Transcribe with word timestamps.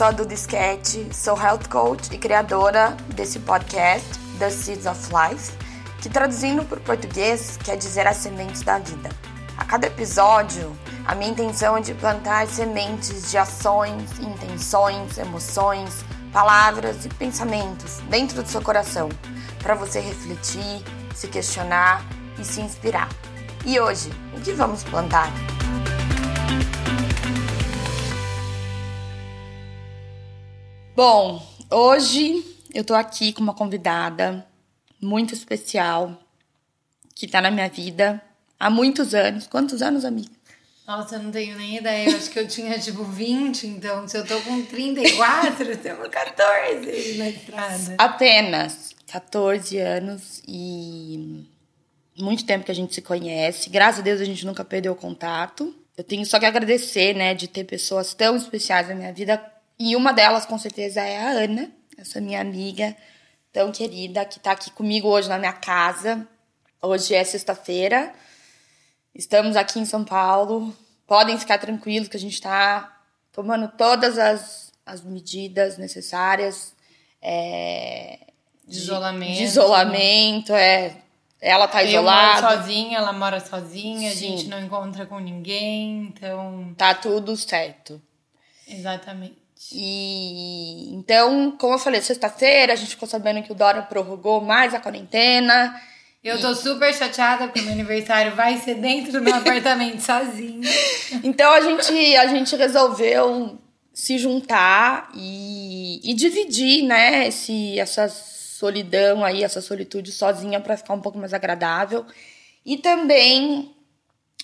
Sou 0.00 0.14
Duda 0.14 0.32
Sketch, 0.32 1.12
sou 1.12 1.36
health 1.36 1.68
coach 1.68 2.08
e 2.10 2.16
criadora 2.16 2.96
desse 3.14 3.38
podcast, 3.38 4.08
The 4.38 4.48
Seeds 4.48 4.86
of 4.86 4.98
Life, 5.12 5.52
que 6.00 6.08
traduzindo 6.08 6.64
para 6.64 6.78
o 6.78 6.80
português 6.80 7.58
quer 7.62 7.76
dizer 7.76 8.06
as 8.06 8.16
sementes 8.16 8.62
da 8.62 8.78
vida. 8.78 9.10
A 9.58 9.64
cada 9.66 9.88
episódio, 9.88 10.74
a 11.04 11.14
minha 11.14 11.30
intenção 11.30 11.76
é 11.76 11.82
de 11.82 11.92
plantar 11.92 12.46
sementes 12.46 13.30
de 13.30 13.36
ações, 13.36 14.18
intenções, 14.18 15.18
emoções, 15.18 16.02
palavras 16.32 17.04
e 17.04 17.10
pensamentos 17.10 17.98
dentro 18.08 18.42
do 18.42 18.48
seu 18.48 18.62
coração, 18.62 19.10
para 19.62 19.74
você 19.74 20.00
refletir, 20.00 20.82
se 21.14 21.28
questionar 21.28 22.02
e 22.38 22.44
se 22.46 22.62
inspirar. 22.62 23.10
E 23.66 23.78
hoje, 23.78 24.10
o 24.34 24.40
que 24.40 24.54
vamos 24.54 24.82
plantar? 24.82 25.30
Bom, 30.94 31.40
hoje 31.70 32.44
eu 32.74 32.84
tô 32.84 32.94
aqui 32.94 33.32
com 33.32 33.40
uma 33.40 33.54
convidada 33.54 34.44
muito 35.00 35.32
especial 35.34 36.20
que 37.14 37.28
tá 37.28 37.40
na 37.40 37.50
minha 37.50 37.68
vida 37.68 38.20
há 38.58 38.68
muitos 38.68 39.14
anos. 39.14 39.46
Quantos 39.46 39.82
anos, 39.82 40.04
amiga? 40.04 40.30
Nossa, 40.86 41.14
eu 41.14 41.22
não 41.22 41.30
tenho 41.30 41.56
nem 41.56 41.76
ideia. 41.76 42.10
Eu 42.10 42.16
acho 42.16 42.28
que 42.28 42.38
eu 42.38 42.48
tinha 42.48 42.76
tipo 42.78 43.04
20, 43.04 43.66
então 43.68 44.08
se 44.08 44.18
eu 44.18 44.26
tô 44.26 44.40
com 44.40 44.62
34, 44.62 45.64
eu 45.70 45.76
tenho 45.76 45.96
14 46.10 47.18
na 47.18 47.28
estrada. 47.28 47.94
Apenas 47.96 48.90
14 49.06 49.78
anos 49.78 50.42
e 50.46 51.46
muito 52.18 52.44
tempo 52.44 52.64
que 52.64 52.72
a 52.72 52.74
gente 52.74 52.94
se 52.94 53.00
conhece. 53.00 53.70
Graças 53.70 54.00
a 54.00 54.02
Deus 54.02 54.20
a 54.20 54.24
gente 54.24 54.44
nunca 54.44 54.64
perdeu 54.64 54.92
o 54.92 54.96
contato. 54.96 55.72
Eu 55.96 56.02
tenho 56.02 56.26
só 56.26 56.40
que 56.40 56.46
agradecer, 56.46 57.14
né, 57.14 57.34
de 57.34 57.46
ter 57.46 57.64
pessoas 57.64 58.12
tão 58.12 58.36
especiais 58.36 58.88
na 58.88 58.94
minha 58.94 59.12
vida. 59.12 59.40
E 59.82 59.96
uma 59.96 60.12
delas, 60.12 60.44
com 60.44 60.58
certeza, 60.58 61.00
é 61.00 61.16
a 61.16 61.30
Ana, 61.30 61.70
essa 61.96 62.20
minha 62.20 62.38
amiga 62.38 62.94
tão 63.50 63.72
querida, 63.72 64.26
que 64.26 64.38
tá 64.38 64.52
aqui 64.52 64.70
comigo 64.70 65.08
hoje 65.08 65.26
na 65.26 65.38
minha 65.38 65.54
casa. 65.54 66.28
Hoje 66.82 67.14
é 67.14 67.24
sexta-feira. 67.24 68.12
Estamos 69.14 69.56
aqui 69.56 69.80
em 69.80 69.86
São 69.86 70.04
Paulo. 70.04 70.76
Podem 71.06 71.38
ficar 71.38 71.56
tranquilos 71.56 72.08
que 72.08 72.16
a 72.18 72.20
gente 72.20 72.34
está 72.34 72.94
tomando 73.32 73.68
todas 73.68 74.18
as, 74.18 74.70
as 74.84 75.00
medidas 75.00 75.78
necessárias. 75.78 76.74
É, 77.22 78.18
de 78.68 78.76
isolamento. 78.76 79.36
De 79.38 79.44
isolamento, 79.44 80.52
é. 80.52 80.94
Ela 81.40 81.66
tá 81.66 81.82
eu 81.82 81.88
isolada. 81.88 82.42
moro 82.42 82.58
sozinha, 82.58 82.98
ela 82.98 83.12
mora 83.14 83.40
sozinha, 83.40 84.10
Sim. 84.10 84.26
a 84.34 84.36
gente 84.36 84.46
não 84.46 84.62
encontra 84.62 85.06
com 85.06 85.18
ninguém, 85.18 86.02
então. 86.02 86.74
Tá 86.76 86.92
tudo 86.92 87.34
certo. 87.34 87.98
Exatamente. 88.68 89.39
E 89.72 90.94
então, 90.94 91.52
como 91.58 91.74
eu 91.74 91.78
falei, 91.78 92.00
sexta-feira 92.00 92.72
a 92.72 92.76
gente 92.76 92.90
ficou 92.90 93.08
sabendo 93.08 93.42
que 93.42 93.52
o 93.52 93.54
Dora 93.54 93.82
prorrogou 93.82 94.40
mais 94.40 94.74
a 94.74 94.80
quarentena. 94.80 95.80
Eu 96.22 96.40
tô 96.40 96.54
super 96.54 96.92
chateada 96.94 97.46
porque 97.46 97.62
meu 97.62 97.72
aniversário 97.72 98.34
vai 98.34 98.58
ser 98.58 98.74
dentro 98.74 99.12
do 99.12 99.22
meu 99.22 99.34
apartamento 99.36 100.00
sozinha. 100.00 100.68
Então 101.24 101.50
a 101.52 101.60
gente, 101.60 102.16
a 102.16 102.26
gente 102.26 102.56
resolveu 102.56 103.58
se 103.92 104.18
juntar 104.18 105.10
e, 105.14 106.00
e 106.04 106.14
dividir, 106.14 106.84
né, 106.84 107.28
esse, 107.28 107.78
essa 107.78 108.08
solidão 108.08 109.24
aí, 109.24 109.42
essa 109.42 109.60
solitude 109.60 110.12
sozinha 110.12 110.60
para 110.60 110.76
ficar 110.76 110.94
um 110.94 111.00
pouco 111.00 111.18
mais 111.18 111.32
agradável. 111.32 112.04
E 112.64 112.76
também 112.76 113.74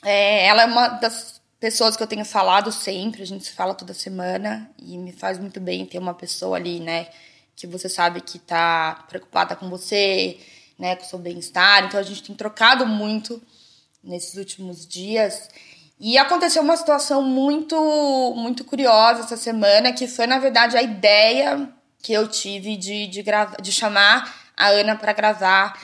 é, 0.02 0.46
ela 0.46 0.62
é 0.62 0.66
uma 0.66 0.88
das 0.88 1.40
pessoas 1.58 1.96
que 1.96 2.02
eu 2.02 2.06
tenho 2.06 2.24
falado 2.24 2.70
sempre, 2.70 3.22
a 3.22 3.26
gente 3.26 3.44
se 3.44 3.52
fala 3.52 3.74
toda 3.74 3.94
semana 3.94 4.70
e 4.78 4.96
me 4.98 5.12
faz 5.12 5.38
muito 5.38 5.60
bem 5.60 5.86
ter 5.86 5.98
uma 5.98 6.14
pessoa 6.14 6.56
ali, 6.56 6.80
né, 6.80 7.08
que 7.54 7.66
você 7.66 7.88
sabe 7.88 8.20
que 8.20 8.38
tá 8.38 9.04
preocupada 9.08 9.56
com 9.56 9.68
você, 9.70 10.38
né, 10.78 10.96
com 10.96 11.04
o 11.04 11.06
seu 11.06 11.18
bem-estar. 11.18 11.84
Então 11.84 11.98
a 11.98 12.02
gente 12.02 12.22
tem 12.22 12.36
trocado 12.36 12.86
muito 12.86 13.42
nesses 14.04 14.34
últimos 14.36 14.86
dias. 14.86 15.48
E 15.98 16.18
aconteceu 16.18 16.62
uma 16.62 16.76
situação 16.76 17.22
muito 17.22 17.74
muito 18.36 18.64
curiosa 18.64 19.20
essa 19.20 19.36
semana, 19.36 19.92
que 19.92 20.06
foi 20.06 20.26
na 20.26 20.38
verdade 20.38 20.76
a 20.76 20.82
ideia 20.82 21.68
que 22.02 22.12
eu 22.12 22.28
tive 22.28 22.76
de, 22.76 23.06
de, 23.06 23.24
de 23.62 23.72
chamar 23.72 24.52
a 24.56 24.68
Ana 24.68 24.94
para 24.94 25.12
gravar 25.12 25.80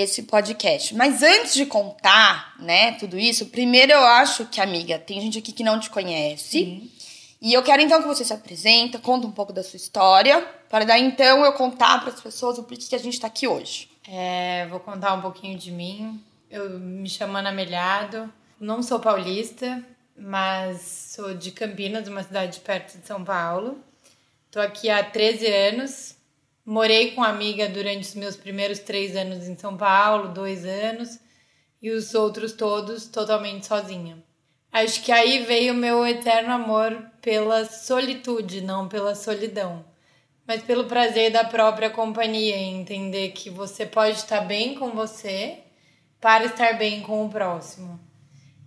esse 0.00 0.24
podcast. 0.24 0.94
Mas 0.94 1.22
antes 1.22 1.54
de 1.54 1.66
contar, 1.66 2.54
né, 2.58 2.92
tudo 2.92 3.18
isso, 3.18 3.46
primeiro 3.46 3.92
eu 3.92 4.00
acho 4.00 4.46
que, 4.46 4.60
amiga, 4.60 4.98
tem 4.98 5.20
gente 5.20 5.38
aqui 5.38 5.52
que 5.52 5.64
não 5.64 5.78
te 5.78 5.90
conhece. 5.90 6.90
E 7.40 7.54
eu 7.54 7.62
quero 7.62 7.80
então 7.80 8.02
que 8.02 8.08
você 8.08 8.24
se 8.24 8.32
apresenta, 8.32 8.98
conta 8.98 9.26
um 9.26 9.32
pouco 9.32 9.52
da 9.52 9.62
sua 9.62 9.78
história, 9.78 10.46
para 10.68 10.84
daí 10.84 11.02
então 11.02 11.44
eu 11.44 11.52
contar 11.54 12.00
para 12.00 12.12
as 12.12 12.20
pessoas 12.20 12.58
o 12.58 12.64
porquê 12.64 12.84
que 12.88 12.94
a 12.94 12.98
gente 12.98 13.14
está 13.14 13.28
aqui 13.28 13.48
hoje. 13.48 13.88
É, 14.06 14.66
vou 14.68 14.80
contar 14.80 15.14
um 15.14 15.22
pouquinho 15.22 15.58
de 15.58 15.70
mim. 15.70 16.22
Eu 16.50 16.78
me 16.78 17.08
chamo 17.08 17.36
Ana 17.36 17.52
Melhado, 17.52 18.30
não 18.60 18.82
sou 18.82 19.00
paulista, 19.00 19.82
mas 20.16 21.12
sou 21.14 21.34
de 21.34 21.50
Campinas, 21.50 22.06
uma 22.08 22.22
cidade 22.22 22.60
perto 22.60 22.98
de 22.98 23.06
São 23.06 23.24
Paulo. 23.24 23.78
Tô 24.50 24.60
aqui 24.60 24.90
há 24.90 25.02
13 25.02 25.46
anos. 25.46 26.16
Morei 26.64 27.12
com 27.12 27.22
amiga 27.22 27.68
durante 27.68 28.08
os 28.08 28.14
meus 28.14 28.36
primeiros 28.36 28.78
três 28.78 29.16
anos 29.16 29.48
em 29.48 29.56
São 29.56 29.76
Paulo, 29.76 30.32
dois 30.34 30.64
anos, 30.64 31.18
e 31.80 31.90
os 31.90 32.14
outros 32.14 32.52
todos 32.52 33.06
totalmente 33.06 33.66
sozinha. 33.66 34.22
Acho 34.72 35.02
que 35.02 35.10
aí 35.10 35.42
veio 35.42 35.74
meu 35.74 36.06
eterno 36.06 36.52
amor 36.52 36.96
pela 37.20 37.64
solitude, 37.64 38.60
não 38.60 38.88
pela 38.88 39.14
solidão, 39.14 39.84
mas 40.46 40.62
pelo 40.62 40.84
prazer 40.84 41.32
da 41.32 41.44
própria 41.44 41.90
companhia, 41.90 42.56
entender 42.56 43.30
que 43.30 43.50
você 43.50 43.84
pode 43.84 44.18
estar 44.18 44.42
bem 44.42 44.74
com 44.74 44.90
você 44.90 45.58
para 46.20 46.44
estar 46.44 46.74
bem 46.74 47.00
com 47.00 47.24
o 47.24 47.30
próximo. 47.30 47.98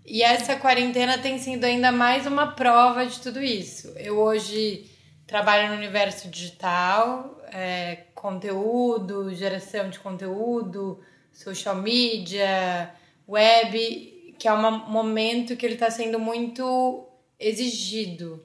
E 0.06 0.22
essa 0.22 0.58
quarentena 0.58 1.18
tem 1.18 1.38
sido 1.38 1.64
ainda 1.64 1.92
mais 1.92 2.26
uma 2.26 2.48
prova 2.48 3.06
de 3.06 3.22
tudo 3.22 3.42
isso. 3.42 3.94
Eu 3.98 4.18
hoje 4.18 4.90
trabalho 5.26 5.70
no 5.70 5.76
universo 5.76 6.28
digital, 6.28 7.42
é, 7.54 8.08
conteúdo, 8.16 9.34
geração 9.36 9.90
de 9.90 10.00
conteúdo, 10.00 11.00
social 11.32 11.76
media, 11.76 12.94
web, 13.28 14.36
que 14.40 14.48
é 14.48 14.54
um 14.54 14.90
momento 14.90 15.56
que 15.56 15.66
ele 15.66 15.76
está 15.76 15.92
sendo 15.92 16.20
muito 16.20 17.08
exigido, 17.40 18.44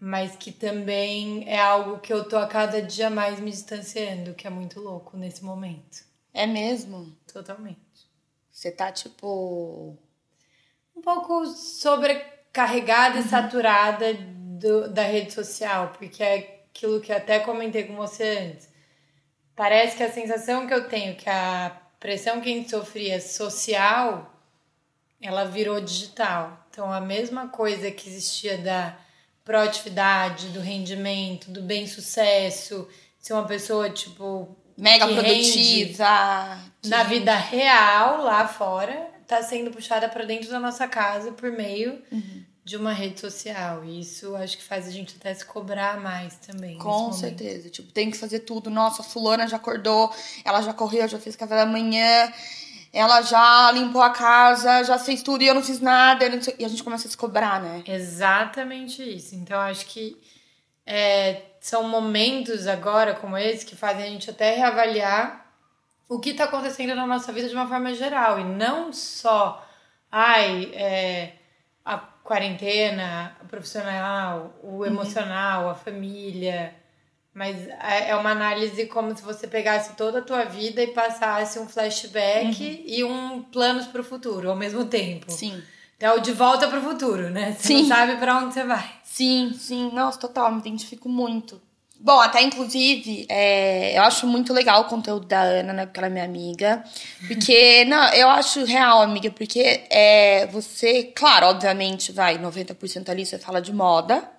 mas 0.00 0.34
que 0.34 0.50
também 0.50 1.44
é 1.46 1.58
algo 1.58 2.00
que 2.00 2.12
eu 2.12 2.28
tô 2.28 2.36
a 2.36 2.48
cada 2.48 2.82
dia 2.82 3.08
mais 3.08 3.38
me 3.38 3.50
distanciando, 3.50 4.34
que 4.34 4.46
é 4.46 4.50
muito 4.50 4.80
louco 4.80 5.16
nesse 5.16 5.44
momento. 5.44 6.04
É 6.34 6.46
mesmo? 6.46 7.16
Totalmente. 7.32 8.10
Você 8.50 8.70
tá 8.70 8.90
tipo. 8.90 9.96
Um 10.94 11.00
pouco 11.00 11.46
sobrecarregada 11.46 13.20
e 13.20 13.22
saturada 13.22 14.14
do, 14.14 14.88
da 14.90 15.02
rede 15.02 15.32
social, 15.32 15.92
porque 15.96 16.22
é 16.22 16.55
aquilo 16.76 17.00
que 17.00 17.10
eu 17.10 17.16
até 17.16 17.40
comentei 17.40 17.84
com 17.84 17.96
você 17.96 18.52
antes. 18.52 18.68
Parece 19.54 19.96
que 19.96 20.02
a 20.02 20.12
sensação 20.12 20.66
que 20.66 20.74
eu 20.74 20.86
tenho 20.86 21.16
que 21.16 21.28
a 21.28 21.74
pressão 21.98 22.40
que 22.40 22.52
a 22.52 22.56
gente 22.56 22.70
sofria 22.70 23.18
social, 23.20 24.30
ela 25.20 25.44
virou 25.46 25.80
digital. 25.80 26.66
Então 26.70 26.92
a 26.92 27.00
mesma 27.00 27.48
coisa 27.48 27.90
que 27.90 28.08
existia 28.08 28.58
da 28.58 28.94
proatividade, 29.42 30.48
do 30.48 30.60
rendimento, 30.60 31.50
do 31.50 31.62
bem-sucesso, 31.62 32.86
ser 33.18 33.32
uma 33.32 33.46
pessoa 33.46 33.88
tipo 33.88 34.54
Mega 34.76 35.06
produtiva. 35.06 36.60
que 36.82 36.88
na 36.88 37.02
vida 37.04 37.34
real 37.34 38.22
lá 38.22 38.46
fora, 38.46 39.08
tá 39.26 39.42
sendo 39.42 39.70
puxada 39.70 40.08
para 40.08 40.24
dentro 40.24 40.50
da 40.50 40.60
nossa 40.60 40.86
casa 40.86 41.32
por 41.32 41.50
meio 41.50 42.02
Uhum. 42.12 42.44
De 42.66 42.76
uma 42.76 42.92
rede 42.92 43.20
social. 43.20 43.84
E 43.84 44.00
isso 44.00 44.34
acho 44.34 44.58
que 44.58 44.64
faz 44.64 44.88
a 44.88 44.90
gente 44.90 45.14
até 45.16 45.32
se 45.32 45.44
cobrar 45.44 46.00
mais 46.00 46.34
também. 46.38 46.76
Com 46.78 47.12
certeza. 47.12 47.70
Tipo, 47.70 47.92
tem 47.92 48.10
que 48.10 48.16
fazer 48.18 48.40
tudo. 48.40 48.68
Nossa, 48.68 49.02
a 49.02 49.04
fulana 49.04 49.46
já 49.46 49.56
acordou, 49.56 50.12
ela 50.44 50.60
já 50.60 50.72
correu, 50.74 51.06
já 51.06 51.16
fez 51.16 51.36
café 51.36 51.54
da 51.54 51.64
manhã, 51.64 52.32
ela 52.92 53.22
já 53.22 53.70
limpou 53.70 54.02
a 54.02 54.10
casa, 54.10 54.82
já 54.82 54.98
fez 54.98 55.22
tudo 55.22 55.42
e 55.42 55.46
eu 55.46 55.54
não 55.54 55.62
fiz 55.62 55.78
nada. 55.78 56.26
E 56.58 56.64
a 56.64 56.68
gente 56.68 56.82
começa 56.82 57.06
a 57.06 57.10
se 57.10 57.16
cobrar, 57.16 57.62
né? 57.62 57.84
Exatamente 57.86 59.00
isso. 59.00 59.36
Então 59.36 59.60
acho 59.60 59.86
que 59.86 60.20
é, 60.84 61.42
são 61.60 61.88
momentos 61.88 62.66
agora 62.66 63.14
como 63.14 63.38
esse 63.38 63.64
que 63.64 63.76
fazem 63.76 64.02
a 64.02 64.08
gente 64.08 64.28
até 64.28 64.56
reavaliar 64.56 65.46
o 66.08 66.18
que 66.18 66.30
está 66.30 66.44
acontecendo 66.44 66.96
na 66.96 67.06
nossa 67.06 67.32
vida 67.32 67.48
de 67.48 67.54
uma 67.54 67.68
forma 67.68 67.94
geral 67.94 68.40
e 68.40 68.44
não 68.44 68.92
só 68.92 69.64
ai 70.10 70.72
é, 70.74 71.32
quarentena, 72.26 73.36
o 73.42 73.46
profissional, 73.46 74.52
o 74.62 74.84
emocional, 74.84 75.70
a 75.70 75.74
família, 75.74 76.74
mas 77.32 77.56
é 77.68 78.10
é 78.10 78.16
uma 78.16 78.30
análise 78.30 78.86
como 78.86 79.16
se 79.16 79.22
você 79.22 79.46
pegasse 79.46 79.94
toda 79.94 80.18
a 80.18 80.22
tua 80.22 80.44
vida 80.44 80.82
e 80.82 80.88
passasse 80.88 81.58
um 81.58 81.68
flashback 81.68 82.84
e 82.84 83.04
um 83.04 83.42
planos 83.42 83.86
para 83.86 84.00
o 84.00 84.04
futuro 84.04 84.50
ao 84.50 84.56
mesmo 84.56 84.84
tempo. 84.86 85.30
Sim. 85.30 85.62
É 85.98 86.10
o 86.12 86.18
de 86.18 86.32
volta 86.32 86.68
pro 86.68 86.82
futuro, 86.82 87.30
né? 87.30 87.52
Você 87.52 87.68
Sim. 87.68 87.80
não 87.82 87.88
sabe 87.88 88.16
pra 88.16 88.36
onde 88.36 88.52
você 88.52 88.64
vai. 88.64 88.90
Sim, 89.02 89.54
sim, 89.54 89.90
nossa, 89.94 90.18
total, 90.18 90.52
me 90.52 90.58
identifico 90.58 91.08
muito. 91.08 91.60
Bom, 91.98 92.20
até 92.20 92.42
inclusive, 92.42 93.26
é, 93.28 93.96
eu 93.98 94.02
acho 94.02 94.26
muito 94.26 94.52
legal 94.52 94.82
o 94.82 94.84
conteúdo 94.84 95.26
da 95.26 95.40
Ana, 95.40 95.72
né? 95.72 95.86
Porque 95.86 95.98
ela 95.98 96.06
é 96.06 96.10
minha 96.10 96.24
amiga. 96.24 96.84
Porque, 97.26 97.84
não, 97.88 98.08
eu 98.14 98.28
acho 98.28 98.64
real, 98.64 99.02
amiga, 99.02 99.30
porque 99.30 99.84
é, 99.90 100.46
você, 100.46 101.04
claro, 101.04 101.46
obviamente, 101.46 102.12
vai, 102.12 102.38
90% 102.38 103.08
ali 103.08 103.24
você 103.24 103.38
fala 103.38 103.60
de 103.60 103.72
moda, 103.72 104.30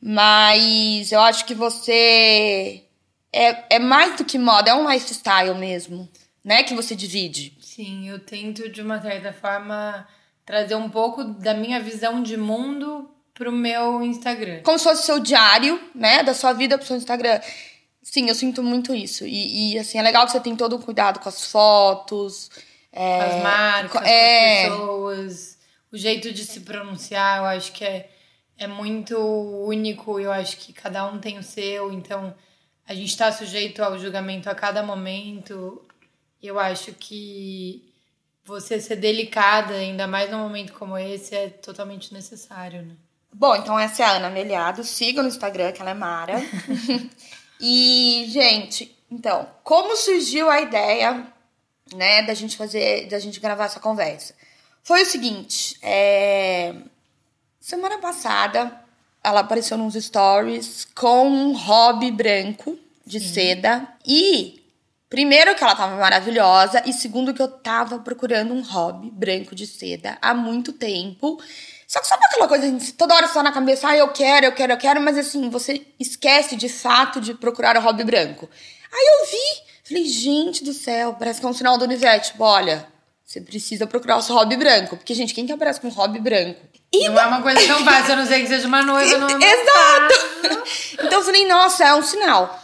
mas 0.00 1.12
eu 1.12 1.20
acho 1.20 1.44
que 1.44 1.54
você 1.54 2.84
é, 3.32 3.76
é 3.76 3.78
mais 3.78 4.16
do 4.16 4.24
que 4.24 4.38
moda, 4.38 4.70
é 4.70 4.74
um 4.74 4.90
lifestyle 4.90 5.54
mesmo, 5.56 6.08
né? 6.44 6.62
Que 6.62 6.74
você 6.74 6.94
divide. 6.94 7.56
Sim, 7.60 8.08
eu 8.08 8.20
tento, 8.20 8.68
de 8.68 8.80
uma 8.80 9.02
certa 9.02 9.32
forma, 9.32 10.06
trazer 10.46 10.76
um 10.76 10.88
pouco 10.88 11.24
da 11.24 11.52
minha 11.52 11.80
visão 11.80 12.22
de 12.22 12.36
mundo 12.36 13.10
pro 13.34 13.50
meu 13.50 14.02
Instagram. 14.02 14.62
como 14.62 14.78
se 14.78 14.84
fosse 14.84 15.04
seu 15.04 15.18
diário, 15.18 15.80
né, 15.94 16.22
da 16.22 16.32
sua 16.32 16.52
vida 16.52 16.78
pro 16.78 16.86
seu 16.86 16.96
Instagram. 16.96 17.40
Sim, 18.00 18.28
eu 18.28 18.34
sinto 18.34 18.62
muito 18.62 18.94
isso. 18.94 19.26
E, 19.26 19.72
e, 19.72 19.78
assim, 19.78 19.98
é 19.98 20.02
legal 20.02 20.24
que 20.24 20.32
você 20.32 20.40
tem 20.40 20.54
todo 20.54 20.76
um 20.76 20.80
cuidado 20.80 21.18
com 21.18 21.28
as 21.28 21.46
fotos. 21.46 22.50
é, 22.92 23.20
as 23.20 23.42
marcas, 23.42 24.02
é, 24.04 24.66
as 24.66 24.70
pessoas, 24.70 25.58
o 25.90 25.96
jeito 25.96 26.32
de 26.32 26.44
se 26.44 26.60
pronunciar, 26.60 27.38
eu 27.38 27.44
acho 27.46 27.72
que 27.72 27.84
é, 27.84 28.08
é 28.56 28.66
muito 28.68 29.18
único, 29.18 30.20
eu 30.20 30.30
acho 30.30 30.58
que 30.58 30.72
cada 30.72 31.04
um 31.10 31.18
tem 31.18 31.38
o 31.38 31.42
seu, 31.42 31.92
então 31.92 32.34
a 32.86 32.94
gente 32.94 33.08
está 33.08 33.32
sujeito 33.32 33.82
ao 33.82 33.98
julgamento 33.98 34.48
a 34.48 34.54
cada 34.54 34.82
momento. 34.82 35.82
Eu 36.42 36.58
acho 36.60 36.92
que 36.92 37.90
você 38.44 38.78
ser 38.78 38.96
delicada, 38.96 39.74
ainda 39.74 40.06
mais 40.06 40.30
num 40.30 40.38
momento 40.38 40.74
como 40.74 40.96
esse, 40.98 41.34
é 41.34 41.48
totalmente 41.48 42.12
necessário, 42.12 42.82
né? 42.82 42.94
Bom, 43.36 43.56
então 43.56 43.76
essa 43.76 44.04
é 44.04 44.06
a 44.06 44.12
Ana 44.12 44.30
Meliado. 44.30 44.84
Siga 44.84 45.20
no 45.20 45.28
Instagram, 45.28 45.72
que 45.72 45.80
ela 45.80 45.90
é 45.90 45.94
Mara. 45.94 46.34
e, 47.60 48.26
gente, 48.28 48.96
então, 49.10 49.48
como 49.64 49.96
surgiu 49.96 50.48
a 50.48 50.60
ideia, 50.60 51.26
né, 51.92 52.22
da 52.22 52.32
gente 52.32 52.56
fazer, 52.56 53.08
da 53.08 53.18
gente 53.18 53.40
gravar 53.40 53.64
essa 53.64 53.80
conversa? 53.80 54.36
Foi 54.84 55.02
o 55.02 55.06
seguinte, 55.06 55.76
é... 55.82 56.76
semana 57.58 57.98
passada 57.98 58.80
ela 59.22 59.40
apareceu 59.40 59.76
nos 59.76 59.94
stories 59.94 60.86
com 60.94 61.26
um 61.26 61.56
hobby 61.56 62.12
branco 62.12 62.78
de 63.04 63.18
seda 63.18 63.88
e 64.06 64.62
Primeiro, 65.14 65.54
que 65.54 65.62
ela 65.62 65.76
tava 65.76 65.96
maravilhosa, 65.96 66.82
e 66.86 66.92
segundo, 66.92 67.32
que 67.32 67.40
eu 67.40 67.46
tava 67.46 68.00
procurando 68.00 68.52
um 68.52 68.62
hobby 68.62 69.12
branco 69.12 69.54
de 69.54 69.64
seda 69.64 70.18
há 70.20 70.34
muito 70.34 70.72
tempo. 70.72 71.40
Só 71.94 72.00
que 72.00 72.08
sabe 72.08 72.24
aquela 72.24 72.48
coisa, 72.48 72.66
assim, 72.66 72.92
toda 72.94 73.14
hora 73.14 73.28
tá 73.28 73.40
na 73.40 73.52
cabeça, 73.52 73.86
ah, 73.86 73.96
eu 73.96 74.08
quero, 74.08 74.46
eu 74.46 74.52
quero, 74.52 74.72
eu 74.72 74.76
quero, 74.76 75.00
mas 75.00 75.16
assim, 75.16 75.48
você 75.48 75.86
esquece 76.00 76.56
de 76.56 76.68
fato 76.68 77.20
de 77.20 77.34
procurar 77.34 77.76
o 77.76 77.80
hobby 77.80 78.02
branco. 78.02 78.50
Aí 78.92 79.00
eu 79.00 79.30
vi, 79.30 79.62
falei, 79.84 80.04
gente 80.04 80.64
do 80.64 80.72
céu, 80.72 81.14
parece 81.16 81.38
que 81.38 81.46
é 81.46 81.48
um 81.48 81.52
sinal 81.52 81.78
do 81.78 81.84
universo. 81.84 82.32
Tipo, 82.32 82.42
olha, 82.42 82.84
você 83.24 83.40
precisa 83.40 83.86
procurar 83.86 84.16
o 84.16 84.22
seu 84.22 84.34
hobby 84.34 84.56
branco. 84.56 84.96
Porque, 84.96 85.14
gente, 85.14 85.32
quem 85.32 85.46
que 85.46 85.52
aparece 85.52 85.80
com 85.80 85.88
hobby 85.88 86.18
branco? 86.18 86.60
E 86.92 87.08
Não 87.08 87.16
é 87.16 87.26
uma 87.26 87.40
coisa 87.40 87.64
tão 87.64 87.78
fácil, 87.86 88.14
a 88.14 88.16
não 88.16 88.26
ser 88.26 88.40
que 88.40 88.48
seja 88.48 88.66
uma 88.66 88.82
noiva. 88.82 89.16
Não, 89.16 89.28
não 89.28 89.40
Exato! 89.40 90.64
Então 91.00 91.20
eu 91.20 91.24
falei, 91.24 91.46
nossa, 91.46 91.84
é 91.84 91.94
um 91.94 92.02
sinal. 92.02 92.60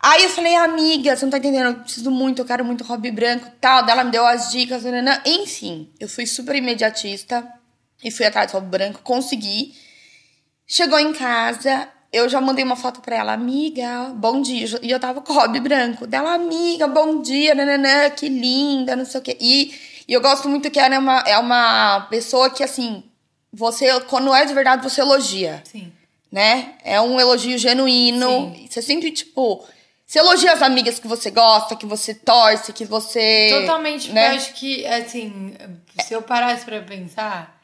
Aí 0.00 0.24
eu 0.24 0.30
falei, 0.30 0.56
amiga, 0.56 1.14
você 1.14 1.24
não 1.24 1.30
tá 1.30 1.38
entendendo, 1.38 1.66
eu 1.66 1.74
preciso 1.84 2.10
muito, 2.10 2.42
eu 2.42 2.44
quero 2.44 2.64
muito 2.64 2.82
hobby 2.82 3.12
branco 3.12 3.48
tal. 3.60 3.84
Daí 3.84 3.92
ela 3.92 4.02
me 4.02 4.10
deu 4.10 4.26
as 4.26 4.50
dicas, 4.50 4.82
nananã. 4.82 5.20
enfim. 5.24 5.88
Eu 6.00 6.08
fui 6.08 6.26
super 6.26 6.56
imediatista 6.56 7.46
e 8.02 8.10
fui 8.10 8.26
atrás 8.26 8.50
do 8.50 8.54
hobby 8.54 8.68
branco, 8.68 9.00
consegui. 9.02 9.74
Chegou 10.66 10.98
em 10.98 11.12
casa, 11.12 11.88
eu 12.12 12.28
já 12.28 12.40
mandei 12.40 12.64
uma 12.64 12.76
foto 12.76 13.00
pra 13.00 13.16
ela, 13.16 13.32
amiga, 13.32 14.12
bom 14.14 14.40
dia. 14.40 14.66
E 14.82 14.90
eu 14.90 14.98
tava 14.98 15.20
com 15.20 15.32
o 15.32 15.36
hobby 15.36 15.60
branco. 15.60 16.06
Dela, 16.06 16.34
amiga, 16.34 16.86
bom 16.86 17.20
dia, 17.20 17.54
nananã, 17.54 18.10
que 18.10 18.28
linda, 18.28 18.96
não 18.96 19.04
sei 19.04 19.20
o 19.20 19.22
quê. 19.22 19.36
E, 19.40 19.74
e 20.08 20.12
eu 20.12 20.20
gosto 20.20 20.48
muito 20.48 20.70
que 20.70 20.78
ela 20.78 20.94
é 20.94 20.98
uma, 20.98 21.18
é 21.20 21.38
uma 21.38 22.06
pessoa 22.10 22.50
que, 22.50 22.64
assim, 22.64 23.04
você, 23.52 24.00
quando 24.02 24.34
é 24.34 24.44
de 24.44 24.54
verdade, 24.54 24.82
você 24.82 25.00
elogia 25.00 25.62
Sim. 25.64 25.92
né? 26.30 26.74
É 26.84 27.00
um 27.00 27.18
elogio 27.20 27.58
genuíno. 27.58 28.54
Sim. 28.54 28.66
Você 28.70 28.82
sempre, 28.82 29.10
tipo. 29.10 29.64
Você 30.06 30.20
elogia 30.20 30.52
as 30.52 30.62
amigas 30.62 31.00
que 31.00 31.08
você 31.08 31.32
gosta, 31.32 31.74
que 31.74 31.84
você 31.84 32.14
torce, 32.14 32.72
que 32.72 32.84
você. 32.84 33.48
Totalmente, 33.60 34.02
porque 34.06 34.12
né? 34.14 34.28
eu 34.30 34.36
acho 34.36 34.54
que, 34.54 34.86
assim, 34.86 35.54
se 36.00 36.14
eu 36.14 36.22
parasse 36.22 36.64
pra 36.64 36.80
pensar 36.80 37.55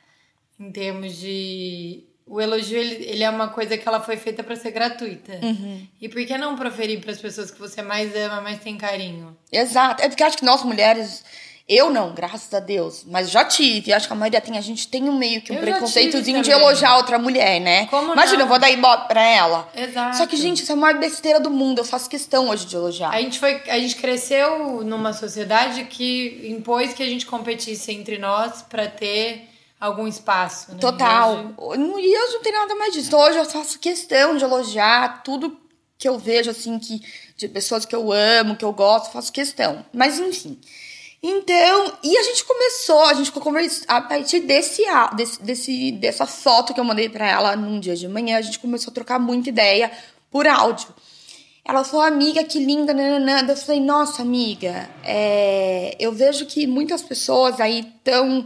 em 0.62 0.70
termos 0.70 1.16
de. 1.16 2.04
O 2.24 2.40
elogio, 2.40 2.78
ele, 2.78 3.04
ele 3.04 3.24
é 3.24 3.28
uma 3.28 3.48
coisa 3.48 3.76
que 3.76 3.86
ela 3.86 4.00
foi 4.00 4.16
feita 4.16 4.44
pra 4.44 4.54
ser 4.54 4.70
gratuita. 4.70 5.32
Uhum. 5.42 5.86
E 6.00 6.08
por 6.08 6.24
que 6.24 6.38
não 6.38 6.56
proferir 6.56 7.00
pras 7.00 7.20
pessoas 7.20 7.50
que 7.50 7.58
você 7.58 7.82
mais 7.82 8.14
ama, 8.14 8.40
mais 8.40 8.60
tem 8.60 8.78
carinho? 8.78 9.36
Exato. 9.50 10.02
É 10.02 10.08
porque 10.08 10.22
acho 10.22 10.38
que 10.38 10.44
nós 10.44 10.62
mulheres. 10.62 11.24
Eu 11.68 11.90
não, 11.90 12.12
graças 12.12 12.52
a 12.54 12.60
Deus. 12.60 13.04
Mas 13.06 13.30
já 13.30 13.44
tive. 13.44 13.92
Acho 13.92 14.06
que 14.06 14.12
a 14.12 14.16
maioria 14.16 14.40
tem. 14.40 14.56
A 14.56 14.60
gente 14.60 14.88
tem 14.88 15.08
um 15.08 15.16
meio 15.16 15.42
que 15.42 15.52
um 15.52 15.56
Eu 15.56 15.62
preconceitozinho 15.62 16.42
de 16.42 16.50
elogiar 16.50 16.96
outra 16.96 17.18
mulher, 17.18 17.60
né? 17.60 17.86
Como 17.86 18.12
Imagina, 18.12 18.38
não? 18.38 18.44
eu 18.44 18.48
vou 18.48 18.58
dar 18.58 18.70
ibope 18.70 19.08
pra 19.08 19.22
ela. 19.22 19.68
Exato. 19.74 20.16
Só 20.16 20.26
que, 20.26 20.36
gente, 20.36 20.62
isso 20.62 20.72
é 20.72 20.74
a 20.74 20.78
maior 20.78 20.98
besteira 20.98 21.40
do 21.40 21.50
mundo. 21.50 21.78
Eu 21.78 21.84
faço 21.84 22.08
questão 22.08 22.48
hoje 22.48 22.66
de 22.66 22.76
elogiar. 22.76 23.10
A 23.10 23.20
gente, 23.20 23.38
foi, 23.38 23.62
a 23.68 23.78
gente 23.78 23.96
cresceu 23.96 24.82
numa 24.84 25.12
sociedade 25.12 25.84
que 25.84 26.48
impôs 26.50 26.94
que 26.94 27.02
a 27.02 27.08
gente 27.08 27.26
competisse 27.26 27.92
entre 27.92 28.18
nós 28.18 28.62
pra 28.62 28.86
ter 28.86 29.51
algum 29.86 30.06
espaço. 30.06 30.72
Né? 30.72 30.78
Total. 30.78 31.34
E 31.34 31.54
hoje- 31.56 32.06
E 32.06 32.18
hoje 32.18 32.32
não 32.34 32.42
tem 32.42 32.52
nada 32.52 32.74
mais 32.76 32.92
disso. 32.92 33.16
Hoje 33.16 33.38
eu 33.38 33.44
faço 33.44 33.78
questão 33.78 34.36
de 34.36 34.44
elogiar 34.44 35.22
tudo 35.22 35.58
que 35.98 36.08
eu 36.08 36.18
vejo, 36.18 36.50
assim, 36.50 36.78
que 36.78 37.00
de 37.36 37.48
pessoas 37.48 37.84
que 37.84 37.94
eu 37.94 38.12
amo, 38.12 38.56
que 38.56 38.64
eu 38.64 38.72
gosto, 38.72 39.06
eu 39.06 39.12
faço 39.12 39.32
questão. 39.32 39.84
Mas 39.92 40.18
enfim. 40.18 40.58
Então, 41.22 41.92
e 42.02 42.16
a 42.18 42.22
gente 42.24 42.44
começou, 42.44 43.04
a 43.04 43.14
gente 43.14 43.26
ficou 43.26 43.42
conversando 43.42 43.84
a 43.88 44.00
partir 44.00 44.40
desse, 44.40 44.82
desse, 45.14 45.40
desse, 45.42 45.92
dessa 45.92 46.26
foto 46.26 46.74
que 46.74 46.80
eu 46.80 46.84
mandei 46.84 47.08
pra 47.08 47.28
ela 47.28 47.54
num 47.54 47.78
dia 47.78 47.94
de 47.94 48.08
manhã, 48.08 48.38
a 48.38 48.42
gente 48.42 48.58
começou 48.58 48.90
a 48.90 48.94
trocar 48.94 49.20
muita 49.20 49.48
ideia 49.48 49.90
por 50.30 50.48
áudio. 50.48 50.88
Ela 51.64 51.84
falou, 51.84 52.04
amiga, 52.04 52.42
que 52.42 52.58
linda, 52.58 52.92
nananã. 52.92 53.46
Eu 53.48 53.56
falei, 53.56 53.80
nossa, 53.80 54.20
amiga, 54.22 54.90
é, 55.04 55.94
eu 56.00 56.10
vejo 56.10 56.44
que 56.46 56.66
muitas 56.66 57.02
pessoas 57.02 57.60
aí 57.60 57.80
estão 57.98 58.44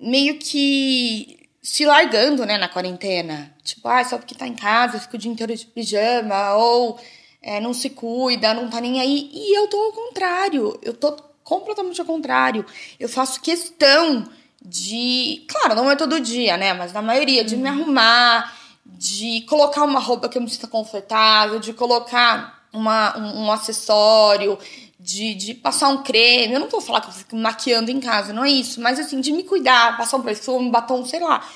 meio 0.00 0.38
que 0.38 1.48
se 1.62 1.84
largando, 1.84 2.46
né, 2.46 2.56
na 2.58 2.68
quarentena. 2.68 3.52
Tipo, 3.64 3.88
ah, 3.88 4.04
só 4.04 4.18
porque 4.18 4.34
tá 4.34 4.46
em 4.46 4.54
casa, 4.54 5.00
fica 5.00 5.16
o 5.16 5.18
dia 5.18 5.30
inteiro 5.30 5.54
de 5.54 5.66
pijama, 5.66 6.54
ou 6.54 6.98
é, 7.42 7.60
não 7.60 7.74
se 7.74 7.90
cuida, 7.90 8.54
não 8.54 8.70
tá 8.70 8.80
nem 8.80 9.00
aí. 9.00 9.30
E 9.32 9.58
eu 9.58 9.66
tô 9.68 9.76
ao 9.76 9.92
contrário, 9.92 10.78
eu 10.82 10.94
tô 10.94 11.16
completamente 11.42 12.00
ao 12.00 12.06
contrário. 12.06 12.64
Eu 13.00 13.08
faço 13.08 13.40
questão 13.40 14.28
de. 14.62 15.44
Claro, 15.48 15.74
não 15.74 15.90
é 15.90 15.96
todo 15.96 16.20
dia, 16.20 16.56
né, 16.56 16.72
mas 16.72 16.92
na 16.92 17.02
maioria, 17.02 17.44
de 17.44 17.56
me 17.56 17.68
arrumar, 17.68 18.56
de 18.84 19.42
colocar 19.42 19.82
uma 19.82 20.00
roupa 20.00 20.28
que 20.28 20.38
eu 20.38 20.42
me 20.42 20.48
sinta 20.48 20.68
confortável, 20.68 21.58
de 21.58 21.72
colocar 21.72 22.64
uma, 22.72 23.18
um, 23.18 23.46
um 23.46 23.52
acessório, 23.52 24.58
de, 24.98 25.34
de 25.34 25.54
passar 25.54 25.88
um 25.88 26.02
creme. 26.02 26.54
Eu 26.54 26.60
não 26.60 26.68
vou 26.68 26.80
falar 26.80 27.00
que 27.00 27.08
eu 27.08 27.12
fico 27.12 27.36
maquiando 27.36 27.90
em 27.90 28.00
casa, 28.00 28.32
não 28.32 28.44
é 28.44 28.50
isso. 28.50 28.80
Mas 28.80 28.98
assim, 28.98 29.20
de 29.20 29.32
me 29.32 29.42
cuidar, 29.42 29.96
passar 29.96 30.16
um 30.16 30.22
perfume, 30.22 30.66
um 30.66 30.70
batom, 30.70 31.04
sei 31.04 31.20
lá. 31.20 31.46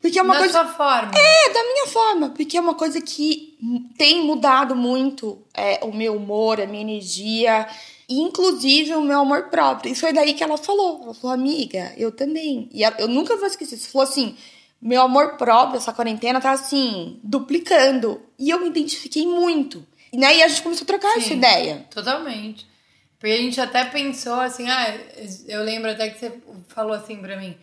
Porque 0.00 0.18
é 0.18 0.22
uma 0.22 0.34
da 0.34 0.40
coisa. 0.40 0.52
sua 0.54 0.68
forma. 0.68 1.12
É, 1.16 1.52
da 1.52 1.62
minha 1.64 1.86
forma. 1.88 2.28
Porque 2.30 2.56
é 2.56 2.60
uma 2.60 2.74
coisa 2.74 3.00
que 3.00 3.58
tem 3.96 4.22
mudado 4.22 4.76
muito 4.76 5.42
é, 5.54 5.80
o 5.82 5.92
meu 5.92 6.16
humor, 6.16 6.60
a 6.60 6.66
minha 6.66 6.82
energia. 6.82 7.66
E, 8.08 8.20
inclusive, 8.20 8.94
o 8.94 9.00
meu 9.00 9.20
amor 9.20 9.44
próprio. 9.44 9.90
E 9.90 9.96
foi 9.96 10.12
daí 10.12 10.34
que 10.34 10.44
ela 10.44 10.56
falou. 10.56 11.00
Ela 11.02 11.14
falou, 11.14 11.34
amiga, 11.34 11.92
eu 11.96 12.12
também. 12.12 12.68
E 12.72 12.82
eu 12.82 13.08
nunca 13.08 13.36
vou 13.36 13.46
esquecer. 13.46 13.76
Você 13.76 13.88
falou 13.88 14.06
assim, 14.06 14.36
meu 14.80 15.02
amor 15.02 15.36
próprio, 15.36 15.78
essa 15.78 15.92
quarentena, 15.92 16.40
tá 16.40 16.52
assim, 16.52 17.18
duplicando. 17.24 18.22
E 18.38 18.50
eu 18.50 18.60
me 18.60 18.68
identifiquei 18.68 19.26
muito. 19.26 19.84
E 20.12 20.24
aí 20.24 20.42
a 20.42 20.48
gente 20.48 20.62
começou 20.62 20.84
a 20.84 20.86
trocar 20.86 21.16
essa 21.16 21.28
Sim. 21.28 21.34
ideia. 21.34 21.86
Totalmente. 21.90 22.66
Porque 23.26 23.40
a 23.40 23.42
gente 23.42 23.60
até 23.60 23.84
pensou 23.84 24.38
assim, 24.40 24.70
ah, 24.70 24.96
eu 25.48 25.64
lembro 25.64 25.90
até 25.90 26.08
que 26.08 26.16
você 26.16 26.32
falou 26.68 26.92
assim 26.92 27.16
pra 27.16 27.36
mim. 27.36 27.58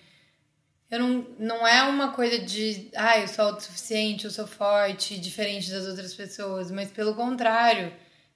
Eu 0.92 1.00
não, 1.00 1.26
não 1.40 1.66
é 1.66 1.84
uma 1.84 2.10
coisa 2.10 2.38
de, 2.38 2.90
ah, 2.94 3.18
eu 3.18 3.30
sou 3.30 3.46
autossuficiente, 3.46 4.26
eu 4.26 4.32
sou 4.32 4.46
forte, 4.46 5.18
diferente 5.18 5.72
das 5.72 5.88
outras 5.88 6.14
pessoas, 6.14 6.70
mas 6.70 6.92
pelo 6.92 7.16
contrário, 7.16 7.94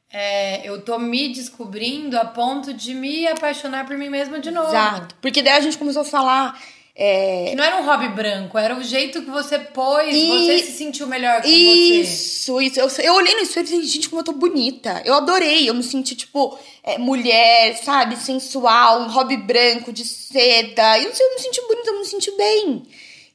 é, 0.10 0.66
eu 0.66 0.82
tô 0.82 0.98
me 0.98 1.28
descobrindo 1.34 2.18
a 2.18 2.24
ponto 2.24 2.74
de 2.74 2.94
me 2.94 3.28
apaixonar 3.28 3.86
por 3.86 3.98
mim 3.98 4.08
mesma 4.08 4.40
de 4.40 4.50
novo. 4.50 4.70
Exato. 4.70 5.14
Porque 5.22 5.42
daí 5.42 5.58
a 5.58 5.60
gente 5.60 5.78
começou 5.78 6.04
a 6.04 6.06
falar. 6.06 6.58
É... 7.00 7.50
Que 7.52 7.56
não 7.56 7.64
era 7.64 7.80
um 7.80 7.86
hobby 7.86 8.10
branco, 8.10 8.58
era 8.58 8.76
o 8.76 8.82
jeito 8.84 9.22
que 9.22 9.30
você 9.30 9.60
pôs, 9.60 10.08
E- 10.16 10.28
você 10.30 10.60
se 10.66 10.72
sentiu 10.72 11.06
melhor 11.06 11.44
com 11.44 11.48
você. 11.48 11.54
Isso, 11.54 12.60
isso. 12.60 12.80
Eu, 12.80 12.88
eu 13.04 13.14
olhei 13.14 13.36
no 13.36 13.42
espelho 13.42 13.66
e 13.66 13.70
falei, 13.70 13.86
gente, 13.86 14.10
como 14.10 14.22
eu 14.22 14.26
tô 14.26 14.34
bonita. 14.34 15.04
Eu 15.06 15.14
adorei. 15.14 15.70
Eu 15.70 15.76
me 15.76 15.84
senti, 15.84 16.16
tipo, 16.16 16.58
é, 16.82 16.98
mulher, 16.98 17.78
sabe? 17.78 18.16
Sensual, 18.18 19.02
um 19.02 19.10
hobby 19.12 19.38
branco 19.38 19.94
de 19.94 20.04
seda. 20.04 20.98
Eu 20.98 21.10
não 21.10 21.16
sei, 21.16 21.24
eu 21.28 21.36
me 21.36 21.40
senti 21.40 21.62
bonita, 21.68 21.90
eu 21.92 22.00
me 22.00 22.06
senti 22.06 22.32
bem. 22.36 22.84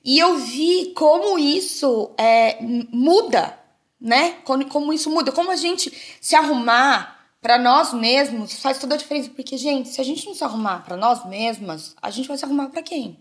E 0.04 0.18
eu 0.18 0.38
vi 0.38 0.92
como 0.96 1.38
isso 1.38 2.10
é, 2.18 2.56
muda, 2.90 3.56
né? 4.00 4.38
Como, 4.42 4.66
como 4.66 4.92
isso 4.92 5.08
muda. 5.08 5.30
Como 5.30 5.52
a 5.52 5.56
gente 5.56 5.92
se 6.20 6.34
arrumar 6.34 7.16
pra 7.40 7.58
nós 7.58 7.92
mesmos 7.94 8.54
faz 8.60 8.78
toda 8.78 8.96
a 8.96 8.98
diferença. 8.98 9.30
Porque, 9.30 9.56
gente, 9.56 9.88
se 9.88 10.00
a 10.00 10.04
gente 10.04 10.26
não 10.26 10.34
se 10.34 10.42
arrumar 10.42 10.84
pra 10.84 10.96
nós 10.96 11.24
mesmas, 11.26 11.94
a 12.02 12.10
gente 12.10 12.26
vai 12.26 12.36
se 12.36 12.44
arrumar 12.44 12.68
pra 12.68 12.82
quem? 12.82 13.16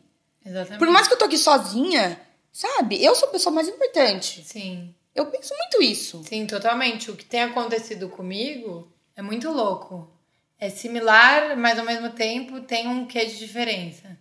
Exatamente. 0.46 0.80
Por 0.80 0.90
mais 0.90 1.08
que 1.08 1.14
eu 1.14 1.18
tô 1.18 1.26
aqui 1.26 1.38
sozinha, 1.38 2.20
sabe? 2.52 3.04
Eu 3.04 3.16
sou 3.16 3.30
a 3.30 3.32
pessoa 3.32 3.54
mais 3.54 3.68
importante. 3.68 4.44
Sim. 4.44 4.94
Eu 5.14 5.28
penso 5.28 5.54
muito 5.56 5.84
isso. 5.84 6.24
Sim, 6.24 6.46
totalmente. 6.46 7.12
O 7.12 7.16
que 7.16 7.26
tem 7.26 7.44
acontecido 7.44 8.10
comigo 8.10 8.92
é 9.16 9.22
muito 9.22 9.50
louco. 9.52 10.10
É 10.58 10.70
similar, 10.70 11.58
mas 11.58 11.78
ao 11.78 11.86
mesmo 11.86 12.12
tempo 12.12 12.62
tem 12.62 12.88
um 12.88 13.06
quê 13.06 13.26
de 13.26 13.38
diferença. 13.38 14.18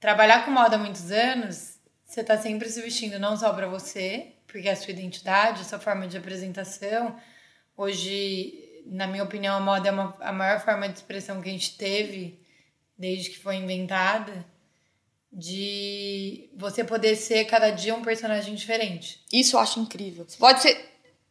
Trabalhar 0.00 0.44
com 0.44 0.50
moda 0.50 0.76
há 0.76 0.78
muitos 0.78 1.10
anos, 1.10 1.78
você 2.04 2.22
tá 2.22 2.38
sempre 2.38 2.68
se 2.68 2.80
vestindo 2.80 3.18
não 3.18 3.36
só 3.36 3.52
pra 3.52 3.66
você, 3.66 4.34
porque 4.46 4.68
é 4.68 4.72
a 4.72 4.76
sua 4.76 4.92
identidade, 4.92 5.62
a 5.62 5.64
sua 5.64 5.80
forma 5.80 6.06
de 6.06 6.16
apresentação. 6.16 7.16
Hoje, 7.76 8.82
na 8.86 9.06
minha 9.06 9.24
opinião, 9.24 9.56
a 9.56 9.60
moda 9.60 9.88
é 9.88 9.92
uma, 9.92 10.16
a 10.20 10.32
maior 10.32 10.60
forma 10.60 10.88
de 10.88 10.94
expressão 10.94 11.42
que 11.42 11.48
a 11.48 11.52
gente 11.52 11.76
teve 11.76 12.38
desde 12.96 13.30
que 13.30 13.38
foi 13.38 13.56
inventada, 13.56 14.46
de 15.34 16.48
você 16.56 16.82
poder 16.84 17.16
ser 17.16 17.44
cada 17.44 17.70
dia 17.70 17.94
um 17.94 18.02
personagem 18.02 18.54
diferente. 18.54 19.20
Isso 19.32 19.56
eu 19.56 19.60
acho 19.60 19.80
incrível. 19.80 20.26
Pode 20.38 20.62
ser 20.62 20.78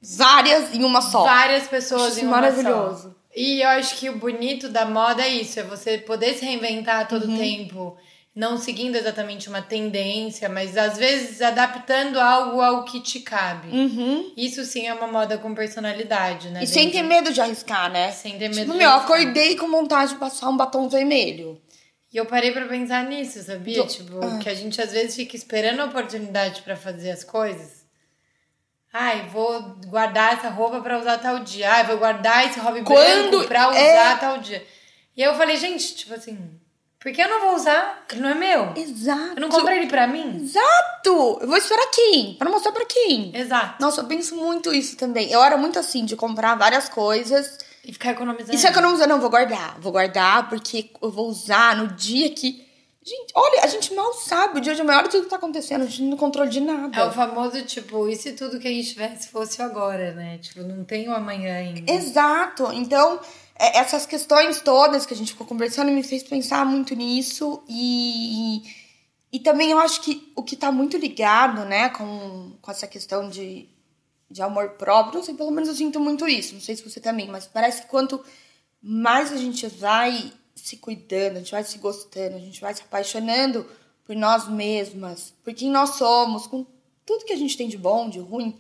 várias 0.02 0.74
em 0.74 0.84
uma 0.84 1.02
só. 1.02 1.24
Várias 1.24 1.68
pessoas 1.68 2.18
em 2.18 2.24
uma 2.28 2.38
maravilhoso. 2.42 3.04
só. 3.10 3.16
E 3.36 3.62
eu 3.64 3.70
acho 3.70 3.96
que 3.98 4.10
o 4.10 4.18
bonito 4.18 4.70
da 4.70 4.86
moda 4.86 5.24
é 5.24 5.28
isso, 5.30 5.60
é 5.60 5.64
você 5.64 5.98
poder 5.98 6.36
se 6.36 6.46
reinventar 6.46 6.98
a 6.98 7.02
Uhum. 7.02 7.08
todo 7.08 7.38
tempo, 7.38 7.98
não 8.36 8.58
seguindo 8.60 8.96
exatamente 8.96 9.50
uma 9.50 9.62
tendência, 9.62 10.48
mas 10.50 10.78
às 10.78 10.98
vezes 10.98 11.42
adaptando 11.42 12.20
algo 12.20 12.62
ao 12.62 12.84
que 12.86 13.00
te 13.00 13.22
cabe. 13.22 13.70
Uhum. 13.76 14.32
Isso 14.38 14.64
sim 14.66 14.86
é 14.88 14.94
uma 14.94 15.08
moda 15.08 15.38
com 15.40 15.56
personalidade, 15.56 16.50
né? 16.50 16.64
E 16.64 16.68
sem 16.68 16.92
ter 16.92 17.02
medo 17.02 17.34
de 17.34 17.42
arriscar, 17.42 17.92
né? 17.92 18.12
Sem 18.12 18.34
ter 18.38 18.50
medo 18.50 18.60
Tipo, 18.62 18.72
de 18.74 18.78
meu, 18.78 18.88
eu 18.90 18.94
arriscar. 18.98 19.20
acordei 19.20 19.56
com 19.56 19.68
vontade 19.68 20.14
de 20.14 20.20
passar 20.20 20.50
um 20.50 20.58
batom 20.58 20.88
vermelho. 20.88 21.60
E 22.14 22.18
eu 22.18 22.26
parei 22.28 22.52
pra 22.52 22.66
pensar 22.68 23.04
nisso, 23.06 23.42
sabia? 23.42 23.86
Tipo, 23.88 24.24
Ah. 24.24 24.38
que 24.40 24.48
a 24.48 24.54
gente 24.54 24.80
às 24.82 24.92
vezes 24.92 25.16
fica 25.16 25.36
esperando 25.36 25.80
a 25.80 25.86
oportunidade 25.86 26.62
pra 26.62 26.76
fazer 26.76 27.10
as 27.12 27.24
coisas. 27.24 27.84
Ai, 28.94 29.28
vou 29.30 29.76
guardar 29.88 30.34
essa 30.34 30.50
roupa 30.50 30.80
pra 30.82 31.00
usar 31.00 31.18
tal 31.18 31.40
dia. 31.40 31.72
Ai, 31.72 31.84
vou 31.86 31.98
guardar 31.98 32.48
esse 32.48 32.60
hobby 32.60 32.84
Quando 32.84 33.30
branco 33.32 33.48
pra 33.48 33.70
usar 33.70 33.80
é- 33.80 34.16
tal 34.18 34.38
dia. 34.38 34.64
E 35.18 35.24
aí 35.24 35.30
eu 35.30 35.36
falei, 35.36 35.58
gente, 35.58 35.96
tipo 35.96 36.14
assim, 36.14 36.38
por 37.00 37.12
que 37.12 37.20
eu 37.22 37.28
não 37.28 37.42
vou 37.42 37.56
usar? 37.56 38.06
Ele 38.12 38.22
não 38.22 38.30
é 38.30 38.36
meu. 38.36 38.74
Exato. 38.76 39.34
Eu 39.36 39.42
não 39.42 39.50
comprei 39.50 39.80
ele 39.80 39.88
pra 39.88 40.06
mim? 40.06 40.38
Exato! 40.44 41.40
Eu 41.42 41.48
vou 41.48 41.58
esperar 41.58 41.88
quem? 41.92 42.36
Pra 42.36 42.50
mostrar 42.50 42.72
pra 42.72 42.86
quem? 42.86 43.36
Exato. 43.36 43.82
Nossa, 43.82 44.02
eu 44.02 44.06
penso 44.06 44.36
muito 44.36 44.72
isso 44.72 44.96
também. 44.96 45.32
Eu 45.32 45.44
era 45.44 45.58
muito 45.58 45.80
assim, 45.80 46.06
de 46.06 46.16
comprar 46.16 46.54
várias 46.56 46.88
coisas. 46.88 47.58
E 47.86 47.92
ficar 47.92 48.12
economizando. 48.12 48.58
Se 48.58 48.68
economizar, 48.68 49.08
não, 49.08 49.20
vou 49.20 49.30
guardar. 49.30 49.80
Vou 49.80 49.92
guardar 49.92 50.50
porque 50.50 50.90
eu 51.02 51.12
vou 51.12 51.28
usar 51.28 51.76
no 51.76 51.88
dia 51.88 52.30
que. 52.30 52.66
Gente, 53.06 53.34
olha, 53.36 53.64
a 53.64 53.68
gente 53.68 53.94
mal 53.94 54.14
sabe 54.14 54.60
o 54.60 54.62
dia 54.62 54.74
de 54.74 54.82
olha 54.82 55.10
tudo 55.10 55.24
que 55.24 55.30
tá 55.30 55.36
acontecendo, 55.36 55.82
a 55.82 55.86
gente 55.86 56.04
não 56.04 56.12
tem 56.12 56.18
controle 56.18 56.50
de 56.50 56.62
nada. 56.62 56.98
É 56.98 57.06
o 57.06 57.12
famoso, 57.12 57.62
tipo, 57.64 58.08
e 58.08 58.16
se 58.16 58.32
tudo 58.32 58.60
que 58.62 58.68
a 58.68 58.72
gente 58.72 58.94
tivesse 58.94 59.28
fosse 59.28 59.62
agora, 59.62 60.14
né? 60.14 60.38
Tipo, 60.38 60.62
não 60.62 60.86
tem 60.86 61.10
o 61.10 61.14
amanhã 61.14 61.58
ainda. 61.58 61.92
Exato. 61.92 62.72
Então, 62.72 63.20
é, 63.60 63.80
essas 63.80 64.06
questões 64.06 64.62
todas 64.62 65.06
que 65.06 65.14
a 65.14 65.18
gente 65.18 65.34
ficou 65.34 65.46
conversando 65.46 65.92
me 65.92 66.02
fez 66.02 66.24
pensar 66.24 66.66
muito 66.66 66.96
nisso 66.96 67.62
e 67.68 68.64
e 69.34 69.40
também 69.40 69.72
eu 69.72 69.80
acho 69.80 70.00
que 70.02 70.32
o 70.36 70.44
que 70.44 70.56
tá 70.56 70.72
muito 70.72 70.96
ligado, 70.96 71.66
né, 71.66 71.90
com, 71.90 72.52
com 72.62 72.72
essa 72.72 72.86
questão 72.86 73.28
de, 73.28 73.68
de 74.34 74.42
amor 74.42 74.72
próprio, 74.72 75.20
não 75.20 75.24
sei, 75.24 75.36
pelo 75.36 75.52
menos 75.52 75.70
eu 75.70 75.76
sinto 75.76 76.00
muito 76.00 76.28
isso, 76.28 76.56
não 76.56 76.62
sei 76.62 76.76
se 76.76 76.84
você 76.84 77.00
também, 77.00 77.28
mas 77.28 77.46
parece 77.46 77.84
que 77.84 77.88
quanto 77.88 78.24
mais 78.82 79.32
a 79.32 79.38
gente 79.38 79.68
vai 79.68 80.34
se 80.56 80.78
cuidando, 80.78 81.38
a 81.38 81.40
gente 81.40 81.52
vai 81.52 81.64
se 81.64 81.78
gostando, 81.78 82.36
a 82.36 82.40
gente 82.40 82.60
vai 82.60 82.74
se 82.74 82.82
apaixonando 82.82 83.66
por 84.04 84.16
nós 84.16 84.50
mesmas, 84.50 85.34
por 85.44 85.54
quem 85.54 85.70
nós 85.70 85.92
somos, 85.92 86.48
com 86.48 86.66
tudo 87.06 87.26
que 87.26 87.34
a 87.34 87.38
gente 87.38 87.56
tem 87.56 87.70
de 87.70 87.78
bom, 87.78 88.10
de 88.10 88.20
ruim, 88.20 88.58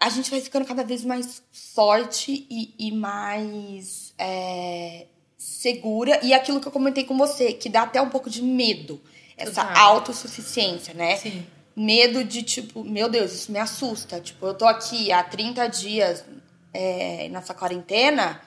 a 0.00 0.08
gente 0.10 0.30
vai 0.30 0.40
ficando 0.40 0.66
cada 0.66 0.82
vez 0.84 1.04
mais 1.04 1.42
forte 1.72 2.46
e, 2.50 2.74
e 2.78 2.92
mais 2.92 4.12
é, 4.18 5.06
segura. 5.38 6.20
E 6.22 6.34
aquilo 6.34 6.60
que 6.60 6.68
eu 6.68 6.72
comentei 6.72 7.04
com 7.04 7.16
você, 7.16 7.52
que 7.52 7.68
dá 7.68 7.82
até 7.82 8.02
um 8.02 8.10
pouco 8.10 8.28
de 8.28 8.42
medo. 8.42 9.00
Essa 9.36 9.64
Total. 9.64 9.94
autossuficiência, 9.94 10.92
né? 10.92 11.16
Sim. 11.16 11.46
Medo 11.76 12.22
de, 12.22 12.42
tipo, 12.42 12.84
meu 12.84 13.08
Deus, 13.08 13.32
isso 13.32 13.50
me 13.50 13.58
assusta. 13.58 14.20
Tipo, 14.20 14.46
eu 14.46 14.54
tô 14.54 14.66
aqui 14.66 15.10
há 15.10 15.22
30 15.22 15.66
dias 15.68 16.24
é, 16.72 17.28
nessa 17.28 17.52
quarentena 17.54 18.40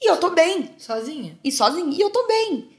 e 0.00 0.10
eu 0.10 0.16
tô 0.18 0.30
bem. 0.30 0.70
Sozinha. 0.78 1.38
E 1.42 1.50
sozinha. 1.50 1.96
E 1.96 2.00
eu 2.00 2.10
tô 2.10 2.26
bem. 2.26 2.70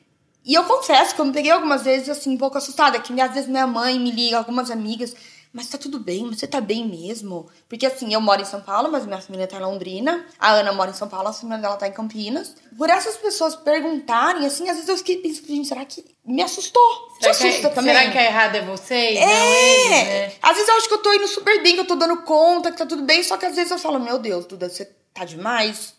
E 0.45 0.53
eu 0.53 0.63
confesso 0.63 1.13
que 1.13 1.21
eu 1.21 1.25
me 1.25 1.33
peguei 1.33 1.51
algumas 1.51 1.83
vezes, 1.83 2.09
assim, 2.09 2.33
um 2.33 2.37
pouco 2.37 2.57
assustada. 2.57 2.99
Que 2.99 3.19
às 3.19 3.33
vezes 3.33 3.49
minha 3.49 3.67
mãe 3.67 3.99
me 3.99 4.11
liga, 4.11 4.37
algumas 4.37 4.71
amigas. 4.71 5.15
Mas 5.57 5.69
tá 5.69 5.77
tudo 5.79 5.97
bem? 5.99 6.29
Você 6.29 6.45
tá 6.45 6.61
bem 6.61 6.87
mesmo? 6.87 7.49
Porque 7.67 7.87
assim, 7.87 8.13
eu 8.13 8.21
moro 8.21 8.39
em 8.39 8.45
São 8.45 8.61
Paulo, 8.61 8.91
mas 8.91 9.07
minha 9.07 9.19
família 9.19 9.47
tá 9.47 9.57
em 9.57 9.61
Londrina. 9.61 10.23
A 10.37 10.51
Ana 10.51 10.71
mora 10.71 10.91
em 10.91 10.93
São 10.93 11.09
Paulo, 11.09 11.29
a 11.29 11.33
família 11.33 11.57
dela 11.59 11.75
tá 11.77 11.87
em 11.87 11.91
Campinas. 11.91 12.53
Por 12.77 12.87
essas 12.91 13.17
pessoas 13.17 13.55
perguntarem, 13.55 14.45
assim, 14.45 14.69
às 14.69 14.75
vezes 14.75 14.87
eu 14.87 14.97
fiquei 14.99 15.17
pensando, 15.17 15.47
gente, 15.47 15.67
será 15.67 15.83
que 15.83 16.05
me 16.23 16.43
assustou? 16.43 16.83
Te 17.17 17.23
Será 17.23 17.35
que, 17.35 17.47
assusta 17.47 17.67
é- 17.67 17.71
também? 17.71 17.95
será 17.95 18.11
que 18.11 18.17
a 18.19 18.23
errada 18.23 18.57
é 18.59 18.61
você 18.65 18.93
É! 19.17 19.25
não 19.25 19.53
eles, 19.55 19.89
né? 20.07 20.33
Às 20.43 20.53
vezes 20.53 20.69
eu 20.69 20.75
acho 20.75 20.87
que 20.87 20.93
eu 20.93 21.01
tô 21.01 21.13
indo 21.13 21.27
super 21.27 21.63
bem, 21.63 21.73
que 21.73 21.79
eu 21.79 21.87
tô 21.87 21.95
dando 21.95 22.21
conta, 22.21 22.71
que 22.71 22.77
tá 22.77 22.85
tudo 22.85 23.01
bem, 23.01 23.23
só 23.23 23.35
que 23.35 23.47
às 23.47 23.55
vezes 23.55 23.71
eu 23.71 23.79
falo, 23.79 23.99
meu 23.99 24.19
Deus, 24.19 24.45
Duda, 24.45 24.69
você 24.69 24.85
tá 25.11 25.25
demais? 25.25 25.95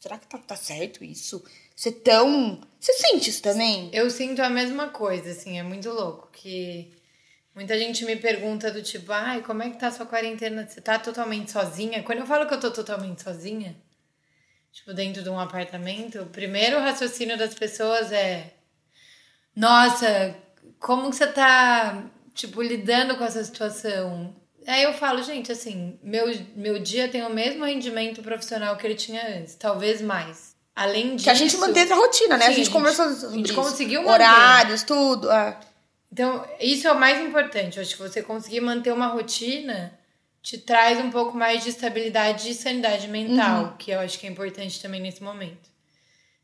Será 0.00 0.16
que 0.16 0.26
tá, 0.26 0.38
tá 0.38 0.56
certo 0.56 1.04
isso? 1.04 1.44
Você 1.76 1.92
tão. 1.92 2.60
Você 2.80 2.94
sente 2.94 3.28
isso 3.28 3.42
também? 3.42 3.90
Eu 3.92 4.08
sinto 4.10 4.40
a 4.40 4.48
mesma 4.48 4.88
coisa, 4.88 5.30
assim, 5.32 5.58
é 5.58 5.62
muito 5.62 5.90
louco. 5.90 6.28
Que 6.32 6.90
muita 7.54 7.78
gente 7.78 8.04
me 8.04 8.16
pergunta 8.16 8.70
do 8.70 8.82
tipo, 8.82 9.12
ai, 9.12 9.42
como 9.42 9.62
é 9.62 9.70
que 9.70 9.78
tá 9.78 9.88
a 9.88 9.92
sua 9.92 10.06
quarentena? 10.06 10.66
Você 10.66 10.80
tá 10.80 10.98
totalmente 10.98 11.50
sozinha? 11.50 12.02
Quando 12.02 12.20
eu 12.20 12.26
falo 12.26 12.46
que 12.46 12.54
eu 12.54 12.60
tô 12.60 12.70
totalmente 12.70 13.22
sozinha, 13.22 13.76
tipo, 14.72 14.92
dentro 14.94 15.22
de 15.22 15.28
um 15.28 15.38
apartamento, 15.38 16.20
o 16.22 16.26
primeiro 16.26 16.78
raciocínio 16.78 17.36
das 17.36 17.54
pessoas 17.54 18.10
é: 18.12 18.52
Nossa, 19.54 20.34
como 20.78 21.10
que 21.10 21.16
você 21.16 21.26
tá, 21.26 22.04
tipo, 22.34 22.62
lidando 22.62 23.16
com 23.16 23.24
essa 23.24 23.42
situação? 23.44 24.34
Aí 24.66 24.84
eu 24.84 24.94
falo, 24.94 25.22
gente, 25.22 25.50
assim, 25.50 25.98
meu, 26.02 26.26
meu 26.54 26.78
dia 26.78 27.08
tem 27.08 27.22
o 27.24 27.30
mesmo 27.30 27.64
rendimento 27.64 28.22
profissional 28.22 28.76
que 28.76 28.86
ele 28.86 28.94
tinha 28.94 29.38
antes, 29.38 29.56
talvez 29.56 30.00
mais. 30.00 30.52
Além 30.74 31.16
disso. 31.16 31.24
Que 31.24 31.30
a 31.30 31.34
gente 31.34 31.56
manteve 31.58 31.92
a 31.92 31.96
rotina, 31.96 32.36
né? 32.36 32.46
Sim, 32.46 32.50
a 32.50 32.54
gente 32.54 32.70
conversou 32.70 33.10
sobre 33.10 33.26
a 33.26 33.38
gente 33.38 33.46
isso. 33.46 33.54
conseguiu 33.54 34.02
manter. 34.02 34.12
Horários, 34.12 34.82
tudo. 34.82 35.30
é. 35.30 35.58
Então, 36.12 36.46
isso 36.60 36.86
é 36.86 36.92
o 36.92 37.00
mais 37.00 37.18
importante. 37.24 37.78
Eu 37.78 37.82
acho 37.82 37.96
que 37.96 38.02
você 38.02 38.22
conseguir 38.22 38.60
manter 38.60 38.92
uma 38.92 39.06
rotina 39.06 39.98
te 40.42 40.58
traz 40.58 40.98
um 40.98 41.10
pouco 41.10 41.36
mais 41.36 41.62
de 41.62 41.70
estabilidade 41.70 42.50
e 42.50 42.54
sanidade 42.54 43.08
mental, 43.08 43.76
que 43.78 43.92
eu 43.92 44.00
acho 44.00 44.18
que 44.18 44.26
é 44.26 44.30
importante 44.30 44.82
também 44.82 45.00
nesse 45.00 45.22
momento. 45.22 45.70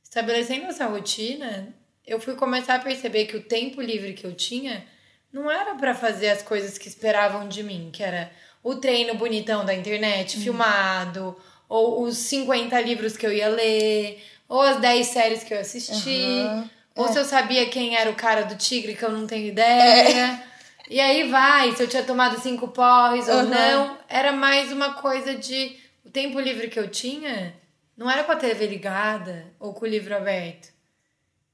Estabelecendo 0.02 0.66
essa 0.66 0.86
rotina, 0.86 1.74
eu 2.06 2.18
fui 2.18 2.34
começar 2.34 2.76
a 2.76 2.78
perceber 2.78 3.26
que 3.26 3.36
o 3.36 3.42
tempo 3.42 3.82
livre 3.82 4.14
que 4.14 4.24
eu 4.24 4.32
tinha 4.34 4.86
não 5.32 5.50
era 5.50 5.74
para 5.74 5.94
fazer 5.94 6.30
as 6.30 6.42
coisas 6.42 6.78
que 6.78 6.88
esperavam 6.88 7.48
de 7.48 7.62
mim, 7.62 7.90
que 7.92 8.02
era 8.02 8.32
o 8.62 8.76
treino 8.76 9.14
bonitão 9.16 9.64
da 9.64 9.74
internet, 9.74 10.38
filmado, 10.38 11.36
ou 11.68 12.02
os 12.04 12.16
50 12.16 12.80
livros 12.80 13.16
que 13.16 13.26
eu 13.26 13.32
ia 13.32 13.48
ler, 13.48 14.24
ou 14.48 14.62
as 14.62 14.80
10 14.80 15.08
séries 15.08 15.44
que 15.44 15.52
eu 15.52 15.60
assisti. 15.60 16.46
Aham. 16.46 16.70
Ou 17.02 17.08
se 17.12 17.18
eu 17.18 17.24
sabia 17.24 17.66
quem 17.68 17.96
era 17.96 18.10
o 18.10 18.14
cara 18.14 18.42
do 18.44 18.56
tigre, 18.56 18.94
que 18.94 19.04
eu 19.04 19.10
não 19.12 19.26
tenho 19.26 19.46
ideia. 19.48 20.42
E 20.90 20.98
aí 21.00 21.28
vai, 21.30 21.72
se 21.76 21.82
eu 21.82 21.88
tinha 21.88 22.02
tomado 22.02 22.40
cinco 22.40 22.68
porres 22.68 23.28
ou 23.28 23.34
Aham. 23.40 23.44
não. 23.44 23.98
Era 24.08 24.32
mais 24.32 24.72
uma 24.72 24.94
coisa 24.94 25.34
de. 25.34 25.76
O 26.04 26.10
tempo 26.10 26.40
livre 26.40 26.68
que 26.68 26.78
eu 26.80 26.88
tinha 26.88 27.54
não 27.96 28.10
era 28.10 28.24
com 28.24 28.32
a 28.32 28.36
TV 28.36 28.66
ligada 28.66 29.46
ou 29.60 29.74
com 29.74 29.84
o 29.84 29.88
livro 29.88 30.16
aberto. 30.16 30.68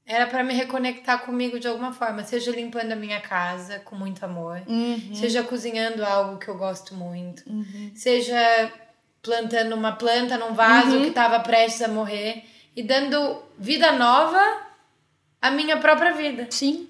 Era 0.07 0.27
para 0.27 0.43
me 0.43 0.53
reconectar 0.53 1.19
comigo 1.25 1.59
de 1.59 1.67
alguma 1.67 1.91
forma. 1.91 2.23
Seja 2.23 2.51
limpando 2.51 2.91
a 2.91 2.95
minha 2.95 3.19
casa 3.19 3.79
com 3.79 3.95
muito 3.95 4.23
amor. 4.23 4.61
Uhum. 4.67 5.11
Seja 5.15 5.43
cozinhando 5.43 6.05
algo 6.05 6.37
que 6.37 6.47
eu 6.47 6.55
gosto 6.57 6.93
muito. 6.95 7.43
Seja 7.95 8.71
plantando 9.21 9.73
uma 9.75 9.91
planta 9.93 10.37
num 10.37 10.53
vaso 10.53 10.95
Uhum. 10.95 11.01
que 11.01 11.09
estava 11.09 11.39
prestes 11.39 11.81
a 11.81 11.87
morrer. 11.87 12.43
E 12.75 12.83
dando 12.83 13.41
vida 13.57 13.91
nova 13.93 14.39
à 15.47 15.51
minha 15.51 15.77
própria 15.77 16.13
vida. 16.13 16.47
Sim. 16.49 16.87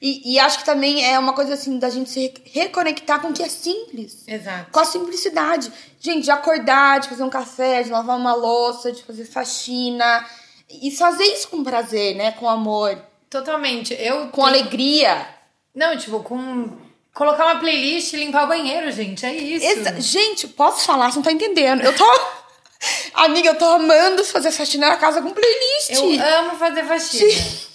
E, 0.00 0.34
e 0.34 0.38
acho 0.38 0.58
que 0.60 0.64
também 0.64 1.04
é 1.04 1.18
uma 1.18 1.32
coisa 1.32 1.54
assim 1.54 1.76
da 1.78 1.90
gente 1.90 2.08
se 2.10 2.32
reconectar 2.52 3.20
com 3.20 3.28
o 3.28 3.32
que 3.32 3.42
é 3.42 3.48
simples. 3.48 4.22
Exato. 4.28 4.70
Com 4.70 4.78
a 4.80 4.84
simplicidade. 4.84 5.72
Gente, 5.98 6.24
de 6.24 6.30
acordar, 6.30 7.00
de 7.00 7.08
fazer 7.08 7.24
um 7.24 7.30
café, 7.30 7.82
de 7.82 7.90
lavar 7.90 8.16
uma 8.16 8.32
louça, 8.34 8.92
de 8.92 9.02
fazer 9.02 9.24
faxina. 9.24 10.24
E 10.70 10.90
fazer 10.92 11.24
isso 11.24 11.48
com 11.48 11.64
prazer, 11.64 12.14
né? 12.14 12.30
Com 12.32 12.48
amor. 12.48 12.96
Totalmente. 13.28 13.92
Eu 13.98 14.28
Com 14.28 14.44
alegria. 14.46 15.26
Não, 15.74 15.96
tipo, 15.96 16.22
com 16.22 16.76
colocar 17.12 17.46
uma 17.46 17.58
playlist 17.58 18.12
e 18.12 18.16
limpar 18.18 18.44
o 18.44 18.48
banheiro, 18.48 18.92
gente. 18.92 19.26
É 19.26 19.34
isso. 19.34 19.66
Exa- 19.66 19.98
Gente, 20.00 20.46
posso 20.46 20.84
falar? 20.84 21.10
Você 21.10 21.16
não 21.16 21.24
tá 21.24 21.32
entendendo. 21.32 21.82
Eu 21.82 21.96
tô. 21.96 22.04
Amiga, 23.14 23.48
eu 23.48 23.58
tô 23.58 23.64
amando 23.64 24.22
fazer 24.24 24.52
faxina 24.52 24.88
na 24.88 24.96
casa 24.96 25.20
com 25.20 25.30
playlist. 25.30 25.90
Eu 25.90 26.04
amo 26.38 26.56
fazer 26.56 26.84
faxina. 26.84 27.68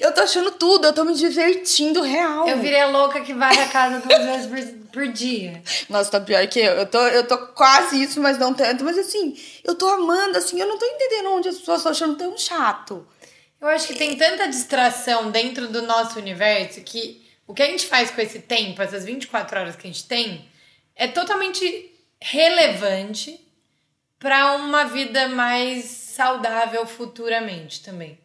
Eu 0.00 0.12
tô 0.12 0.20
achando 0.22 0.50
tudo, 0.52 0.86
eu 0.86 0.92
tô 0.92 1.04
me 1.04 1.14
divertindo 1.14 2.02
real. 2.02 2.48
Eu 2.48 2.58
virei 2.58 2.80
a 2.80 2.86
louca 2.88 3.20
que 3.20 3.32
vai 3.32 3.56
a 3.58 3.68
casa 3.68 4.00
duas 4.00 4.46
vezes 4.46 4.46
por, 4.46 4.90
por 4.92 5.08
dia. 5.08 5.62
Nossa, 5.88 6.10
tá 6.10 6.20
pior 6.20 6.46
que 6.46 6.60
eu. 6.60 6.72
Eu 6.72 6.86
tô, 6.86 6.98
eu 7.08 7.26
tô 7.26 7.38
quase 7.48 8.02
isso, 8.02 8.20
mas 8.20 8.38
não 8.38 8.52
tanto. 8.52 8.84
Mas 8.84 8.98
assim, 8.98 9.36
eu 9.64 9.74
tô 9.74 9.88
amando, 9.88 10.38
assim, 10.38 10.60
eu 10.60 10.66
não 10.66 10.78
tô 10.78 10.86
entendendo 10.86 11.30
onde 11.30 11.48
as 11.48 11.58
pessoas 11.58 11.78
estão 11.78 11.92
achando 11.92 12.16
tão 12.16 12.36
chato. 12.36 13.06
Eu 13.60 13.68
acho 13.68 13.88
que 13.88 13.94
tem 13.94 14.16
tanta 14.16 14.48
distração 14.48 15.30
dentro 15.30 15.68
do 15.68 15.82
nosso 15.82 16.18
universo 16.18 16.80
que 16.82 17.24
o 17.46 17.54
que 17.54 17.62
a 17.62 17.66
gente 17.66 17.86
faz 17.86 18.10
com 18.10 18.20
esse 18.20 18.40
tempo, 18.40 18.82
essas 18.82 19.04
24 19.04 19.58
horas 19.58 19.76
que 19.76 19.86
a 19.86 19.90
gente 19.90 20.06
tem, 20.06 20.48
é 20.94 21.06
totalmente 21.06 21.92
relevante 22.20 23.40
para 24.18 24.56
uma 24.56 24.84
vida 24.84 25.28
mais 25.28 25.84
saudável 25.84 26.86
futuramente 26.86 27.82
também. 27.82 28.18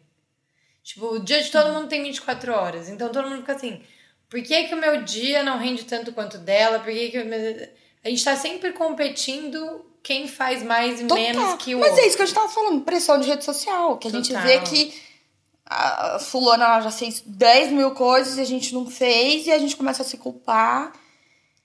Tipo, 0.82 1.06
o 1.14 1.18
dia 1.20 1.42
de 1.42 1.50
todo 1.50 1.72
mundo 1.72 1.88
tem 1.88 2.02
24 2.02 2.52
horas, 2.52 2.88
então 2.88 3.08
todo 3.10 3.28
mundo 3.28 3.40
fica 3.40 3.54
assim: 3.54 3.80
por 4.28 4.42
que, 4.42 4.64
que 4.64 4.74
o 4.74 4.78
meu 4.78 5.02
dia 5.02 5.42
não 5.42 5.58
rende 5.58 5.84
tanto 5.84 6.12
quanto 6.12 6.38
dela? 6.38 6.78
Por 6.80 6.92
que, 6.92 7.10
que 7.10 7.18
o 7.20 7.24
meu- 7.26 7.68
a 8.04 8.08
gente 8.08 8.24
tá 8.24 8.34
sempre 8.36 8.72
competindo 8.72 9.86
quem 10.02 10.26
faz 10.26 10.62
mais 10.62 11.00
e 11.00 11.04
Total. 11.06 11.22
menos 11.22 11.54
que 11.62 11.74
o 11.74 11.78
Mas 11.78 11.90
outro. 11.90 12.04
é 12.04 12.08
isso 12.08 12.16
que 12.16 12.22
a 12.22 12.26
gente 12.26 12.34
tava 12.34 12.48
falando, 12.48 12.80
pressão 12.82 13.20
de 13.20 13.28
rede 13.28 13.44
social. 13.44 13.96
Que 13.98 14.08
a 14.08 14.10
gente 14.10 14.28
Total. 14.30 14.42
vê 14.42 14.58
que 14.60 14.92
a 15.64 16.18
fulana 16.18 16.80
já 16.80 16.90
fez 16.90 17.22
10 17.24 17.70
mil 17.70 17.92
coisas 17.92 18.36
e 18.36 18.40
a 18.40 18.44
gente 18.44 18.74
não 18.74 18.90
fez, 18.90 19.46
e 19.46 19.52
a 19.52 19.58
gente 19.58 19.76
começa 19.76 20.02
a 20.02 20.04
se 20.04 20.18
culpar. 20.18 20.92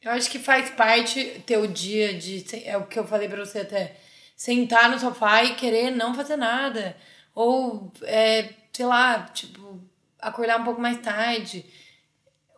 Eu 0.02 0.12
acho 0.12 0.30
que 0.30 0.38
faz 0.40 0.70
parte 0.70 1.42
ter 1.46 1.58
o 1.58 1.68
dia 1.68 2.14
de. 2.14 2.46
É 2.66 2.78
o 2.78 2.86
que 2.86 3.00
eu 3.00 3.08
falei 3.08 3.28
pra 3.28 3.44
você 3.44 3.60
até. 3.60 3.96
Sentar 4.36 4.92
no 4.92 5.00
sofá 5.00 5.44
e 5.44 5.56
querer 5.56 5.90
não 5.90 6.14
fazer 6.14 6.36
nada. 6.36 6.96
Ou, 7.38 7.94
é, 8.02 8.50
sei 8.74 8.88
lá, 8.88 9.28
tipo, 9.32 9.80
acordar 10.20 10.60
um 10.60 10.64
pouco 10.64 10.82
mais 10.82 11.00
tarde. 11.00 11.64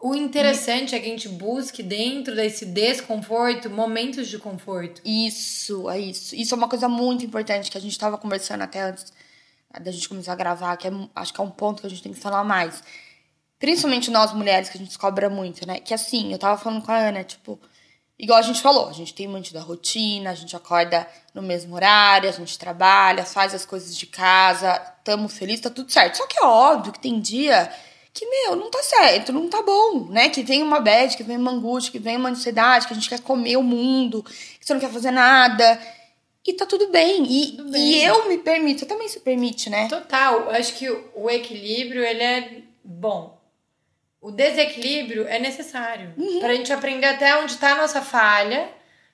O 0.01 0.15
interessante 0.15 0.95
é 0.95 0.99
que 1.01 1.05
a 1.05 1.09
gente 1.09 1.27
busque 1.27 1.83
dentro 1.83 2.33
desse 2.33 2.65
desconforto 2.65 3.69
momentos 3.69 4.29
de 4.29 4.39
conforto. 4.39 5.01
Isso, 5.03 5.89
é 5.89 5.99
isso. 5.99 6.33
Isso 6.33 6.53
é 6.53 6.57
uma 6.57 6.69
coisa 6.69 6.87
muito 6.87 7.25
importante 7.25 7.69
que 7.69 7.77
a 7.77 7.81
gente 7.81 7.99
tava 7.99 8.17
conversando 8.17 8.61
até 8.61 8.83
antes 8.83 9.11
da 9.81 9.91
gente 9.91 10.07
começar 10.07 10.31
a 10.31 10.37
gravar, 10.37 10.77
que 10.77 10.87
é, 10.87 10.91
acho 11.13 11.33
que 11.33 11.41
é 11.41 11.43
um 11.43 11.51
ponto 11.51 11.81
que 11.81 11.87
a 11.87 11.89
gente 11.89 12.01
tem 12.01 12.13
que 12.13 12.19
falar 12.19 12.45
mais. 12.45 12.81
Principalmente 13.59 14.09
nós 14.09 14.31
mulheres, 14.31 14.69
que 14.69 14.77
a 14.77 14.79
gente 14.81 14.97
cobra 14.97 15.29
muito, 15.29 15.67
né? 15.67 15.81
Que 15.81 15.93
assim, 15.93 16.31
eu 16.31 16.39
tava 16.39 16.57
falando 16.57 16.81
com 16.85 16.91
a 16.93 16.97
Ana, 16.97 17.25
tipo, 17.25 17.59
igual 18.19 18.37
a 18.37 18.43
gente 18.43 18.61
falou, 18.61 18.89
a 18.89 18.93
gente 18.93 19.13
tem 19.13 19.27
muito 19.27 19.53
da 19.53 19.61
rotina, 19.61 20.29
a 20.31 20.35
gente 20.35 20.55
acorda 20.55 21.07
no 21.33 21.41
mesmo 21.41 21.73
horário, 21.73 22.27
a 22.27 22.33
gente 22.33 22.59
trabalha, 22.59 23.25
faz 23.25 23.55
as 23.55 23.65
coisas 23.65 23.95
de 23.97 24.05
casa, 24.05 24.77
tamo 25.03 25.29
feliz, 25.29 25.61
tá 25.61 25.69
tudo 25.69 25.89
certo. 25.89 26.17
Só 26.17 26.27
que 26.27 26.37
é 26.37 26.45
óbvio 26.45 26.91
que 26.91 26.99
tem 26.99 27.19
dia 27.19 27.71
que, 28.13 28.25
meu, 28.25 28.55
não 28.57 28.69
tá 28.69 28.83
certo, 28.83 29.31
não 29.31 29.47
tá 29.47 29.61
bom, 29.61 30.07
né? 30.09 30.27
Que 30.29 30.43
vem 30.43 30.61
uma 30.61 30.81
bad, 30.81 31.15
que 31.15 31.23
vem 31.23 31.37
uma 31.37 31.51
angústia, 31.51 31.91
que 31.91 31.99
vem 31.99 32.17
uma 32.17 32.29
ansiedade, 32.29 32.85
que 32.85 32.93
a 32.93 32.95
gente 32.95 33.07
quer 33.07 33.21
comer 33.21 33.55
o 33.55 33.63
mundo, 33.63 34.23
que 34.23 34.65
você 34.65 34.73
não 34.73 34.81
quer 34.81 34.91
fazer 34.91 35.11
nada. 35.11 35.79
E 36.45 36.53
tá 36.53 36.65
tudo 36.65 36.89
bem. 36.89 37.23
E, 37.23 37.51
Tudo 37.51 37.71
bem. 37.71 37.81
e 37.81 38.03
eu 38.03 38.27
me 38.27 38.37
permito, 38.39 38.79
você 38.79 38.85
também 38.87 39.07
se 39.07 39.19
permite, 39.19 39.69
né? 39.69 39.87
Total, 39.87 40.41
eu 40.41 40.51
acho 40.51 40.73
que 40.73 40.89
o 40.89 41.09
o 41.15 41.29
equilíbrio, 41.29 42.03
ele 42.03 42.23
é 42.23 42.61
bom. 42.83 43.38
O 44.21 44.31
desequilíbrio 44.31 45.27
é 45.27 45.39
necessário. 45.39 46.13
Uhum. 46.17 46.39
Pra 46.39 46.53
gente 46.53 46.71
aprender 46.73 47.07
até 47.07 47.37
onde 47.39 47.57
tá 47.57 47.71
a 47.71 47.75
nossa 47.75 48.01
falha. 48.01 48.69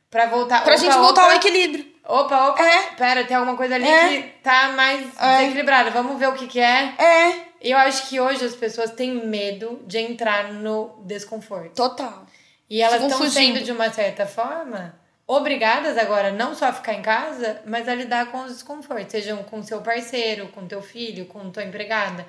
Pra 0.10 0.28
voltar. 0.28 0.64
Pra 0.64 0.74
opa, 0.76 0.82
gente 0.82 0.94
voltar 0.96 1.24
opa, 1.24 1.32
ao 1.32 1.38
equilíbrio. 1.38 1.86
Opa, 2.08 2.48
opa. 2.50 2.64
É. 2.64 2.82
Pera, 2.96 3.24
tem 3.26 3.36
alguma 3.36 3.58
coisa 3.58 3.76
ali 3.76 3.88
É. 3.88 4.08
que 4.10 4.22
tá 4.42 4.70
mais 4.70 5.08
É. 5.20 5.38
desequilibrada. 5.40 5.90
Vamos 5.92 6.18
ver 6.18 6.28
o 6.30 6.34
que 6.34 6.48
que 6.48 6.60
é. 6.60 6.94
É, 6.98 7.46
E 7.62 7.72
eu 7.72 7.78
acho 7.80 8.08
que 8.08 8.20
hoje 8.20 8.46
as 8.46 8.56
pessoas 8.56 8.92
têm 8.92 9.26
medo 9.28 9.82
de 9.88 9.98
entrar 9.98 10.54
no 10.54 11.02
desconforto. 11.06 11.74
total. 11.76 12.26
E 12.70 12.82
elas 12.82 13.02
estão 13.04 13.28
sendo, 13.30 13.62
de 13.62 13.72
uma 13.72 13.92
certa 13.92 14.26
forma, 14.26 14.96
obrigadas 15.28 15.98
agora 15.98 16.32
não 16.32 16.54
só 16.56 16.66
a 16.68 16.74
ficar 16.74 16.94
em 16.94 17.02
casa, 17.02 17.62
mas 17.66 17.88
a 17.90 17.94
lidar 17.96 18.28
com 18.32 18.44
os 18.44 18.54
desconfortos. 18.54 19.12
Sejam 19.12 19.44
com 19.44 19.62
seu 19.64 19.82
parceiro, 19.82 20.48
com 20.50 20.66
teu 20.68 20.82
filho, 20.82 21.26
com 21.26 21.50
tua 21.52 21.64
empregada. 21.64 22.26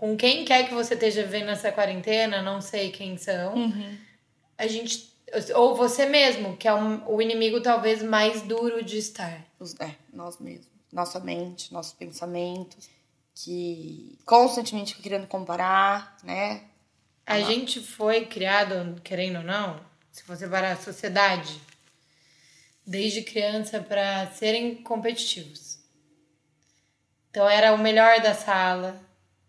Com 0.00 0.16
quem 0.16 0.46
quer 0.46 0.66
que 0.66 0.72
você 0.72 0.94
esteja 0.94 1.22
vivendo 1.24 1.50
essa 1.50 1.70
quarentena, 1.70 2.40
não 2.40 2.62
sei 2.62 2.90
quem 2.90 3.18
são. 3.18 3.52
Uhum. 3.54 3.98
A 4.56 4.66
gente... 4.66 5.12
Ou 5.54 5.76
você 5.76 6.06
mesmo, 6.06 6.56
que 6.56 6.66
é 6.66 6.72
um- 6.72 7.06
o 7.06 7.20
inimigo 7.20 7.60
talvez 7.60 8.02
mais 8.02 8.40
duro 8.40 8.82
de 8.82 8.96
estar. 8.96 9.44
É, 9.78 9.90
nós 10.10 10.38
mesmos. 10.38 10.66
Nossa 10.90 11.20
mente, 11.20 11.70
nossos 11.70 11.92
pensamentos, 11.92 12.88
que 13.34 14.18
constantemente 14.24 14.96
querendo 14.96 15.26
comparar, 15.26 16.16
né? 16.24 16.62
A 17.26 17.34
Ah. 17.34 17.42
gente 17.42 17.78
foi 17.80 18.24
criado, 18.24 18.98
querendo 19.04 19.36
ou 19.36 19.44
não, 19.44 19.78
se 20.10 20.24
você 20.26 20.48
parar 20.48 20.72
a 20.72 20.76
sociedade, 20.76 21.60
desde 22.86 23.20
criança 23.22 23.80
para 23.80 24.28
serem 24.32 24.76
competitivos. 24.76 25.78
Então 27.30 27.46
era 27.46 27.74
o 27.74 27.78
melhor 27.78 28.20
da 28.22 28.32
sala, 28.34 28.98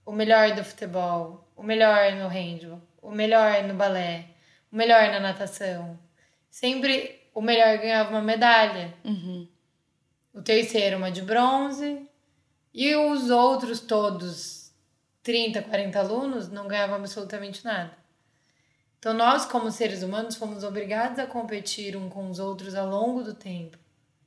o 0.05 0.11
melhor 0.11 0.53
do 0.55 0.63
futebol, 0.63 1.47
o 1.55 1.63
melhor 1.63 2.13
no 2.13 2.27
handball, 2.27 2.81
o 3.01 3.11
melhor 3.11 3.63
no 3.63 3.73
balé, 3.73 4.25
o 4.71 4.75
melhor 4.75 5.09
na 5.09 5.19
natação. 5.19 5.97
Sempre 6.49 7.21
o 7.33 7.41
melhor 7.41 7.77
ganhava 7.77 8.09
uma 8.09 8.21
medalha. 8.21 8.93
Uhum. 9.03 9.47
O 10.33 10.41
terceiro 10.41 10.97
uma 10.97 11.11
de 11.11 11.21
bronze 11.21 12.07
e 12.73 12.95
os 12.95 13.29
outros 13.29 13.79
todos 13.79 14.71
30, 15.23 15.61
40 15.61 15.99
alunos 15.99 16.49
não 16.49 16.67
ganhavam 16.67 16.95
absolutamente 16.95 17.63
nada. 17.63 17.95
Então 18.97 19.13
nós 19.13 19.45
como 19.45 19.71
seres 19.71 20.03
humanos 20.03 20.35
fomos 20.35 20.63
obrigados 20.63 21.19
a 21.19 21.25
competir 21.25 21.97
um 21.97 22.09
com 22.09 22.29
os 22.29 22.39
outros 22.39 22.75
ao 22.75 22.87
longo 22.87 23.23
do 23.23 23.33
tempo. 23.33 23.77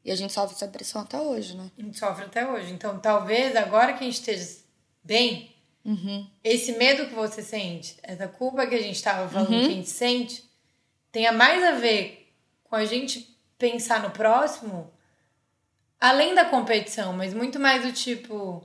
E 0.05 0.11
a 0.11 0.17
gente 0.17 0.33
sofre 0.33 0.55
essa 0.55 0.69
pressão 0.69 1.01
até 1.01 1.19
hoje, 1.19 1.57
né? 1.57 1.71
A 1.79 1.83
gente 1.83 1.99
sofre 1.99 2.25
até 2.27 2.47
hoje. 2.47 2.73
Então 2.73 2.99
talvez 2.99 3.57
agora 3.57 3.93
que 3.93 4.01
a 4.01 4.07
gente 4.07 4.15
esteja 4.15 4.63
bem, 5.03 5.54
Uhum. 5.85 6.27
esse 6.43 6.73
medo 6.73 7.07
que 7.07 7.15
você 7.15 7.43
sente, 7.43 7.97
essa 8.03 8.27
culpa 8.27 8.67
que 8.67 8.75
a 8.75 8.81
gente 8.81 8.97
estava 8.97 9.29
falando 9.29 9.53
Uhum. 9.53 9.61
que 9.61 9.67
a 9.73 9.75
gente 9.77 9.91
sente, 9.91 10.45
tenha 11.13 11.31
mais 11.33 11.63
a 11.63 11.73
ver 11.73 12.33
com 12.65 12.75
a 12.75 12.85
gente 12.87 13.37
pensar 13.59 14.03
no 14.03 14.11
próximo, 14.11 14.91
além 16.01 16.35
da 16.35 16.45
competição, 16.47 17.13
mas 17.13 17.35
muito 17.35 17.61
mais 17.61 17.83
do 17.85 17.93
tipo, 17.93 18.65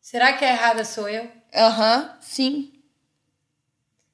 será 0.00 0.32
que 0.34 0.44
a 0.44 0.50
errada 0.52 0.84
sou 0.84 1.08
eu? 1.08 1.30
Aham, 1.52 2.16
sim. 2.20 2.72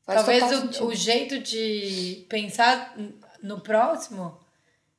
Faz 0.05 0.25
Talvez 0.25 0.81
o, 0.81 0.87
o 0.87 0.95
jeito 0.95 1.39
de 1.39 2.27
pensar 2.29 2.97
no 3.43 3.61
próximo 3.61 4.39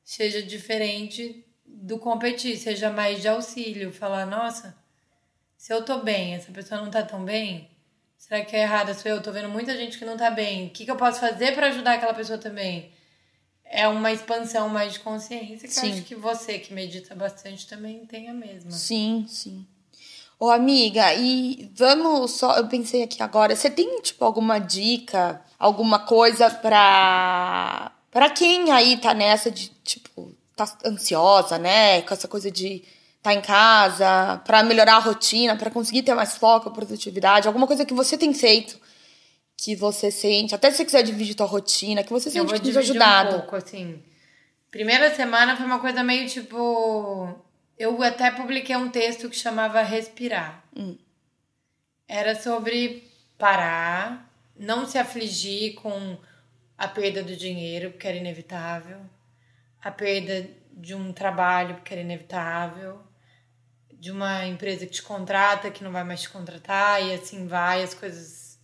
seja 0.02 0.42
diferente 0.42 1.44
do 1.66 1.98
competir, 1.98 2.56
seja 2.56 2.90
mais 2.90 3.20
de 3.20 3.28
auxílio, 3.28 3.92
falar, 3.92 4.24
nossa, 4.26 4.76
se 5.64 5.72
eu 5.72 5.82
tô 5.82 6.00
bem, 6.00 6.34
essa 6.34 6.52
pessoa 6.52 6.78
não 6.78 6.90
tá 6.90 7.02
tão 7.02 7.24
bem, 7.24 7.70
será 8.18 8.44
que 8.44 8.54
é 8.54 8.64
errada 8.64 8.92
sou 8.92 9.10
eu? 9.10 9.22
Tô 9.22 9.32
vendo 9.32 9.48
muita 9.48 9.74
gente 9.74 9.96
que 9.96 10.04
não 10.04 10.14
tá 10.14 10.30
bem. 10.30 10.66
O 10.66 10.70
que, 10.70 10.84
que 10.84 10.90
eu 10.90 10.96
posso 10.96 11.18
fazer 11.18 11.54
pra 11.54 11.68
ajudar 11.68 11.94
aquela 11.94 12.12
pessoa 12.12 12.36
também? 12.36 12.92
É 13.64 13.88
uma 13.88 14.12
expansão 14.12 14.68
mais 14.68 14.92
de 14.92 15.00
consciência 15.00 15.66
que 15.66 15.72
Sim. 15.72 15.86
eu 15.86 15.92
acho 15.94 16.02
que 16.02 16.14
você 16.14 16.58
que 16.58 16.74
medita 16.74 17.14
bastante 17.14 17.66
também 17.66 18.04
tem 18.04 18.28
a 18.28 18.34
mesma. 18.34 18.70
Sim, 18.72 19.24
sim. 19.26 19.66
Ô, 20.38 20.50
amiga, 20.50 21.14
e 21.14 21.72
vamos 21.74 22.32
só. 22.32 22.58
Eu 22.58 22.68
pensei 22.68 23.02
aqui 23.02 23.22
agora, 23.22 23.56
você 23.56 23.70
tem, 23.70 24.02
tipo, 24.02 24.22
alguma 24.22 24.58
dica, 24.58 25.40
alguma 25.58 26.00
coisa 26.00 26.50
pra. 26.50 27.90
pra 28.10 28.28
quem 28.28 28.70
aí 28.70 28.98
tá 28.98 29.14
nessa 29.14 29.50
de, 29.50 29.70
tipo, 29.82 30.30
tá 30.54 30.70
ansiosa, 30.84 31.56
né? 31.56 32.02
Com 32.02 32.12
essa 32.12 32.28
coisa 32.28 32.50
de 32.50 32.84
tá 33.24 33.32
em 33.32 33.40
casa, 33.40 34.36
pra 34.44 34.62
melhorar 34.62 34.96
a 34.96 34.98
rotina, 34.98 35.56
pra 35.56 35.70
conseguir 35.70 36.02
ter 36.02 36.14
mais 36.14 36.36
foco, 36.36 36.70
produtividade, 36.70 37.48
alguma 37.48 37.66
coisa 37.66 37.86
que 37.86 37.94
você 37.94 38.18
tem 38.18 38.34
feito 38.34 38.78
que 39.56 39.74
você 39.74 40.10
sente, 40.10 40.54
até 40.54 40.70
se 40.70 40.76
você 40.76 40.84
quiser 40.84 41.02
dividir 41.02 41.34
tua 41.34 41.46
rotina, 41.46 42.04
que 42.04 42.12
você 42.12 42.30
sente 42.30 42.52
que 42.52 42.58
dividir 42.58 42.78
ajudado. 42.80 43.36
um 43.36 43.40
pouco, 43.40 43.56
assim. 43.56 44.02
Primeira 44.70 45.14
semana 45.14 45.56
foi 45.56 45.64
uma 45.64 45.78
coisa 45.78 46.02
meio 46.02 46.28
tipo. 46.28 47.34
Eu 47.78 48.02
até 48.02 48.30
publiquei 48.30 48.76
um 48.76 48.90
texto 48.90 49.30
que 49.30 49.36
chamava 49.36 49.80
Respirar. 49.80 50.62
Hum. 50.76 50.98
Era 52.06 52.34
sobre 52.34 53.08
parar, 53.38 54.30
não 54.54 54.86
se 54.86 54.98
afligir 54.98 55.76
com 55.76 56.18
a 56.76 56.88
perda 56.88 57.22
do 57.22 57.34
dinheiro, 57.34 57.90
porque 57.92 58.06
era 58.06 58.18
inevitável, 58.18 59.00
a 59.82 59.90
perda 59.90 60.46
de 60.72 60.94
um 60.94 61.10
trabalho, 61.10 61.76
porque 61.76 61.94
era 61.94 62.02
inevitável, 62.02 63.00
de 64.04 64.10
uma 64.10 64.44
empresa 64.44 64.84
que 64.84 64.92
te 64.92 65.02
contrata, 65.02 65.70
que 65.70 65.82
não 65.82 65.90
vai 65.90 66.04
mais 66.04 66.20
te 66.20 66.28
contratar, 66.28 67.02
e 67.02 67.14
assim 67.14 67.46
vai, 67.46 67.82
as 67.82 67.94
coisas. 67.94 68.58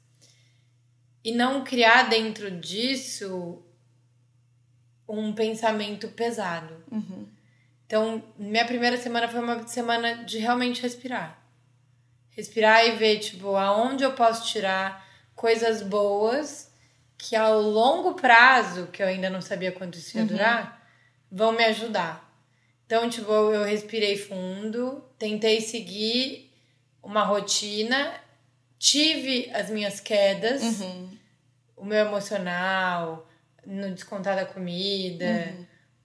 E 1.25 1.33
não 1.33 1.65
criar 1.65 2.11
dentro 2.11 2.51
disso 2.51 3.65
um 5.09 5.33
pensamento 5.33 6.09
pesado. 6.09 6.85
Uhum. 6.93 7.27
Então, 7.87 8.23
minha 8.37 8.67
primeira 8.67 8.99
semana 8.99 9.29
foi 9.29 9.41
uma 9.41 9.67
semana 9.67 10.25
de 10.25 10.37
realmente 10.37 10.83
respirar. 10.83 11.43
Respirar 12.33 12.87
e 12.87 12.97
ver, 12.97 13.21
tipo, 13.21 13.57
aonde 13.57 14.05
eu 14.05 14.13
posso 14.13 14.47
tirar 14.47 15.09
coisas 15.35 15.81
boas 15.81 16.71
que 17.17 17.35
ao 17.35 17.63
longo 17.63 18.13
prazo, 18.13 18.89
que 18.89 19.03
eu 19.03 19.07
ainda 19.07 19.31
não 19.31 19.41
sabia 19.41 19.73
quanto 19.73 19.97
isso 19.97 20.19
ia 20.19 20.27
durar, 20.27 20.87
vão 21.33 21.53
me 21.53 21.65
ajudar. 21.65 22.31
Então, 22.85 23.09
tipo, 23.09 23.33
eu 23.33 23.65
respirei 23.65 24.19
fundo, 24.19 25.03
tentei 25.21 25.61
seguir 25.61 26.51
uma 27.03 27.23
rotina, 27.23 28.13
tive 28.79 29.51
as 29.53 29.69
minhas 29.71 30.01
quedas, 30.01 30.63
o 31.77 31.85
meu 31.85 31.99
emocional, 32.07 33.29
no 33.67 33.93
descontar 33.93 34.35
da 34.35 34.47
comida, 34.47 35.55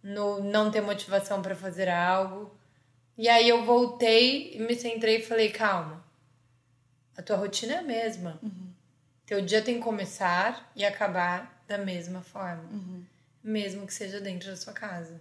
no 0.03 0.43
não 0.43 0.69
ter 0.69 0.81
motivação 0.81 1.41
para 1.41 1.55
fazer 1.55 1.87
algo. 1.89 2.53
E 3.17 3.29
aí 3.29 3.47
eu 3.47 3.63
voltei 3.63 4.53
e 4.53 4.59
me 4.59 4.75
centrei 4.75 5.17
e 5.17 5.23
falei: 5.23 5.49
calma, 5.49 6.03
a 7.17 7.21
tua 7.21 7.37
rotina 7.37 7.73
é 7.75 7.77
a 7.77 7.81
mesma. 7.81 8.39
Teu 9.25 9.41
dia 9.41 9.61
tem 9.61 9.75
que 9.75 9.81
começar 9.81 10.71
e 10.75 10.85
acabar 10.85 11.63
da 11.67 11.77
mesma 11.77 12.21
forma, 12.21 12.65
mesmo 13.41 13.87
que 13.87 13.93
seja 13.93 14.19
dentro 14.19 14.49
da 14.49 14.57
sua 14.57 14.73
casa. 14.73 15.19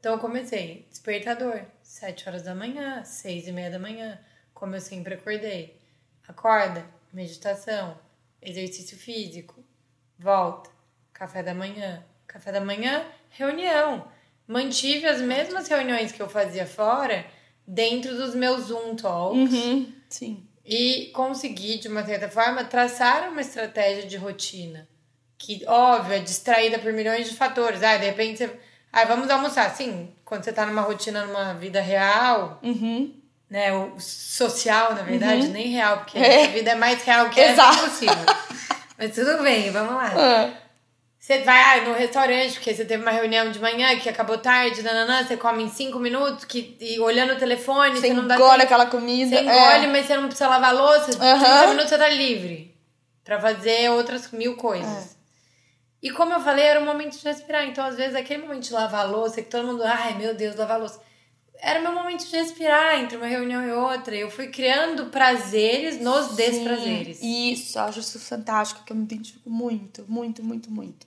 Então 0.00 0.14
eu 0.14 0.18
comecei, 0.18 0.86
despertador, 0.88 1.60
sete 1.82 2.26
horas 2.26 2.42
da 2.42 2.54
manhã, 2.54 3.04
seis 3.04 3.46
e 3.46 3.52
meia 3.52 3.70
da 3.70 3.78
manhã, 3.78 4.18
como 4.54 4.74
eu 4.74 4.80
sempre 4.80 5.14
acordei. 5.14 5.78
Acorda, 6.26 6.86
meditação, 7.12 7.98
exercício 8.40 8.96
físico, 8.96 9.62
volta, 10.18 10.70
café 11.12 11.42
da 11.42 11.52
manhã. 11.54 12.02
Café 12.26 12.50
da 12.52 12.60
manhã, 12.60 13.04
reunião. 13.28 14.06
Mantive 14.46 15.04
as 15.06 15.20
mesmas 15.20 15.68
reuniões 15.68 16.12
que 16.12 16.22
eu 16.22 16.28
fazia 16.28 16.64
fora 16.66 17.26
dentro 17.66 18.16
dos 18.16 18.34
meus 18.34 18.66
Zoom 18.66 18.96
Talks 18.96 19.52
Uhum. 19.52 19.92
Sim. 20.08 20.46
e 20.64 21.10
consegui, 21.12 21.78
de 21.78 21.88
uma 21.88 22.04
certa 22.06 22.28
forma, 22.28 22.64
traçar 22.64 23.28
uma 23.30 23.40
estratégia 23.40 24.06
de 24.06 24.16
rotina. 24.16 24.88
Que, 25.36 25.64
óbvio, 25.66 26.14
é 26.14 26.18
distraída 26.20 26.78
por 26.78 26.92
milhões 26.92 27.28
de 27.28 27.36
fatores. 27.36 27.82
Ah, 27.82 27.96
de 27.96 28.06
repente 28.06 28.38
você. 28.38 28.60
Ah, 28.92 29.04
vamos 29.04 29.30
almoçar. 29.30 29.70
Sim, 29.74 30.10
quando 30.24 30.44
você 30.44 30.52
tá 30.52 30.66
numa 30.66 30.82
rotina, 30.82 31.24
numa 31.24 31.54
vida 31.54 31.80
real, 31.80 32.58
Uhum. 32.62 33.12
né? 33.48 33.72
O 33.72 33.94
social, 34.00 34.94
na 34.94 35.02
verdade, 35.02 35.48
nem 35.48 35.68
real, 35.68 35.98
porque 35.98 36.18
É. 36.18 36.44
a 36.44 36.48
vida 36.48 36.70
é 36.70 36.74
mais 36.74 37.02
real 37.02 37.28
que 37.30 37.40
essa 37.40 37.52
Exato. 37.52 37.78
possível. 37.90 38.26
Mas 38.98 39.14
tudo 39.14 39.42
bem, 39.42 39.70
vamos 39.70 39.94
lá. 39.94 40.12
Ah, 40.16 40.50
Você 41.18 41.38
vai 41.42 41.78
ah, 41.78 41.82
no 41.84 41.92
restaurante, 41.94 42.54
porque 42.54 42.74
você 42.74 42.84
teve 42.84 43.02
uma 43.02 43.10
reunião 43.12 43.50
de 43.50 43.58
manhã 43.60 43.94
que 43.98 44.08
acabou 44.08 44.38
tarde, 44.38 44.82
nananã, 44.82 45.22
você 45.22 45.36
come 45.36 45.62
em 45.62 45.68
cinco 45.68 45.98
minutos, 45.98 46.44
que, 46.46 46.76
e 46.80 46.98
olhando 46.98 47.34
o 47.34 47.36
telefone, 47.36 47.94
Você 47.96 48.08
você 48.08 48.14
não 48.14 48.26
dá 48.26 48.34
engole 48.36 48.50
tempo. 48.52 48.62
aquela 48.64 48.86
comida. 48.86 49.36
Você 49.36 49.42
engole, 49.42 49.84
é. 49.84 49.86
mas 49.86 50.06
você 50.06 50.16
não 50.16 50.24
precisa 50.28 50.48
lavar 50.48 50.70
a 50.70 50.72
louça. 50.72 51.10
Aham. 51.22 51.38
30 51.38 51.66
minutos 51.68 51.90
você 51.90 51.98
tá 51.98 52.08
livre. 52.08 52.74
Pra 53.22 53.38
fazer 53.38 53.90
outras 53.90 54.32
mil 54.32 54.56
coisas. 54.56 55.16
É. 56.02 56.06
E 56.06 56.10
como 56.10 56.32
eu 56.32 56.40
falei, 56.40 56.64
era 56.64 56.80
o 56.80 56.84
momento 56.84 57.16
de 57.16 57.24
respirar. 57.24 57.64
Então, 57.66 57.84
às 57.84 57.96
vezes, 57.96 58.14
aquele 58.14 58.42
momento 58.42 58.64
de 58.64 58.72
lavar 58.72 59.02
a 59.04 59.08
louça, 59.08 59.42
que 59.42 59.50
todo 59.50 59.66
mundo, 59.66 59.82
ai 59.82 60.16
meu 60.16 60.34
Deus, 60.34 60.56
lavar 60.56 60.76
a 60.76 60.80
louça. 60.80 61.00
Era 61.62 61.80
meu 61.80 61.92
momento 61.92 62.24
de 62.26 62.34
respirar 62.34 62.98
entre 62.98 63.18
uma 63.18 63.26
reunião 63.26 63.62
e 63.62 63.70
outra. 63.70 64.16
Eu 64.16 64.30
fui 64.30 64.48
criando 64.48 65.06
prazeres 65.06 66.00
nos 66.00 66.34
desprazeres. 66.34 67.18
Sim, 67.18 67.52
Isso, 67.52 67.78
eu 67.78 67.82
acho 67.82 68.00
isso 68.00 68.18
fantástico, 68.18 68.82
que 68.82 68.92
eu 68.92 68.96
me 68.96 69.02
identifico 69.02 69.50
muito, 69.50 70.04
muito, 70.08 70.42
muito, 70.42 70.70
muito. 70.70 71.06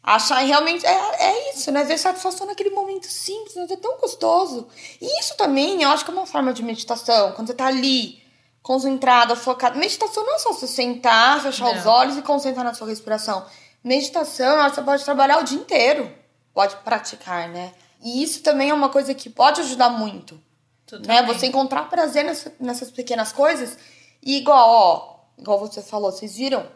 Achar 0.00 0.38
realmente. 0.38 0.86
É, 0.86 0.90
é 0.90 1.52
isso, 1.52 1.72
né? 1.72 1.82
Ver 1.82 1.98
satisfação 1.98 2.46
naquele 2.46 2.70
momento 2.70 3.06
simples, 3.06 3.56
mas 3.56 3.70
é 3.72 3.76
tão 3.76 3.98
gostoso. 3.98 4.68
E 5.00 5.20
isso 5.20 5.36
também, 5.36 5.82
eu 5.82 5.90
acho 5.90 6.04
que 6.04 6.10
é 6.12 6.14
uma 6.14 6.26
forma 6.26 6.52
de 6.52 6.62
meditação. 6.62 7.32
Quando 7.32 7.48
você 7.48 7.54
tá 7.54 7.66
ali, 7.66 8.22
concentrada, 8.62 9.34
focada. 9.34 9.78
Meditação 9.78 10.24
não 10.24 10.36
é 10.36 10.38
só 10.38 10.52
você 10.52 10.66
sentar, 10.66 11.42
fechar 11.42 11.70
os 11.76 11.84
Não. 11.84 11.92
olhos 11.92 12.16
e 12.16 12.22
concentrar 12.22 12.64
na 12.64 12.74
sua 12.74 12.86
respiração. 12.86 13.44
Meditação, 13.88 14.68
que 14.68 14.74
você 14.76 14.82
pode 14.82 15.04
trabalhar 15.04 15.38
o 15.38 15.44
dia 15.44 15.58
inteiro. 15.58 16.12
Pode 16.54 16.76
praticar, 16.76 17.48
né? 17.48 17.72
E 18.02 18.22
isso 18.22 18.42
também 18.42 18.70
é 18.70 18.74
uma 18.74 18.88
coisa 18.90 19.14
que 19.14 19.28
pode 19.30 19.60
ajudar 19.60 19.90
muito 19.90 20.34
né? 20.34 20.40
Totalmente. 20.86 21.26
Você 21.26 21.46
encontrar 21.46 21.88
prazer 21.90 22.24
nessa- 22.24 22.52
nessas 22.58 22.90
pequenas 22.90 23.30
coisas. 23.32 23.76
E 24.22 24.38
igual, 24.38 24.68
ó, 24.68 25.40
igual 25.40 25.58
você 25.58 25.82
falou, 25.82 26.10
vocês 26.10 26.36
viram? 26.36 26.66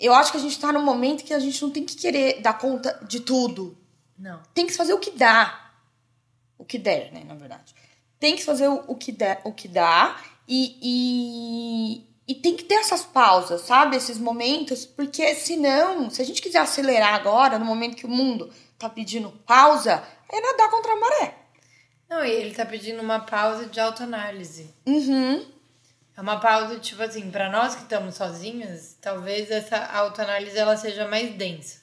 Eu 0.00 0.12
acho 0.14 0.32
que 0.32 0.38
a 0.38 0.40
gente 0.40 0.58
tá 0.58 0.72
num 0.72 0.82
momento 0.82 1.22
que 1.24 1.32
a 1.32 1.38
gente 1.38 1.60
não 1.62 1.70
tem 1.70 1.84
que 1.84 1.94
querer 1.94 2.40
dar 2.40 2.54
conta 2.58 2.98
de 3.06 3.20
tudo. 3.20 3.76
Não. 4.18 4.40
Tem 4.54 4.66
que 4.66 4.72
fazer 4.72 4.92
o 4.92 4.98
que 4.98 5.10
dá. 5.12 5.70
O 6.58 6.64
que 6.64 6.78
der, 6.78 7.12
né, 7.12 7.22
na 7.24 7.34
verdade. 7.34 7.74
Tem 8.18 8.34
que 8.34 8.44
fazer 8.44 8.66
o, 8.68 8.82
o 8.88 8.96
que 8.96 9.12
der, 9.12 9.40
o 9.44 9.52
que 9.52 9.68
dá. 9.68 10.16
E, 10.48 10.76
e, 10.82 12.09
e 12.30 12.34
tem 12.36 12.56
que 12.56 12.64
ter 12.64 12.74
essas 12.74 13.04
pausas, 13.04 13.62
sabe? 13.62 13.96
Esses 13.96 14.18
momentos. 14.18 14.84
Porque 14.86 15.34
senão, 15.34 16.08
se 16.10 16.22
a 16.22 16.24
gente 16.24 16.40
quiser 16.42 16.60
acelerar 16.60 17.14
agora, 17.14 17.58
no 17.58 17.64
momento 17.64 17.96
que 17.96 18.06
o 18.06 18.10
mundo 18.10 18.50
tá 18.78 18.88
pedindo 18.88 19.30
pausa, 19.46 20.02
é 20.30 20.40
nadar 20.40 20.70
contra 20.70 20.92
a 20.92 20.96
maré. 20.96 21.34
Não, 22.08 22.24
e 22.24 22.30
ele 22.30 22.54
tá 22.54 22.64
pedindo 22.66 23.00
uma 23.02 23.20
pausa 23.20 23.66
de 23.66 23.78
autoanálise. 23.80 24.74
Uhum. 24.86 25.44
É 26.16 26.20
uma 26.20 26.38
pausa, 26.40 26.78
tipo 26.78 27.02
assim, 27.02 27.30
pra 27.30 27.50
nós 27.50 27.74
que 27.74 27.82
estamos 27.82 28.14
sozinhas, 28.16 28.96
talvez 29.00 29.50
essa 29.50 29.76
autoanálise 29.86 30.56
ela 30.58 30.76
seja 30.76 31.06
mais 31.08 31.34
densa. 31.34 31.78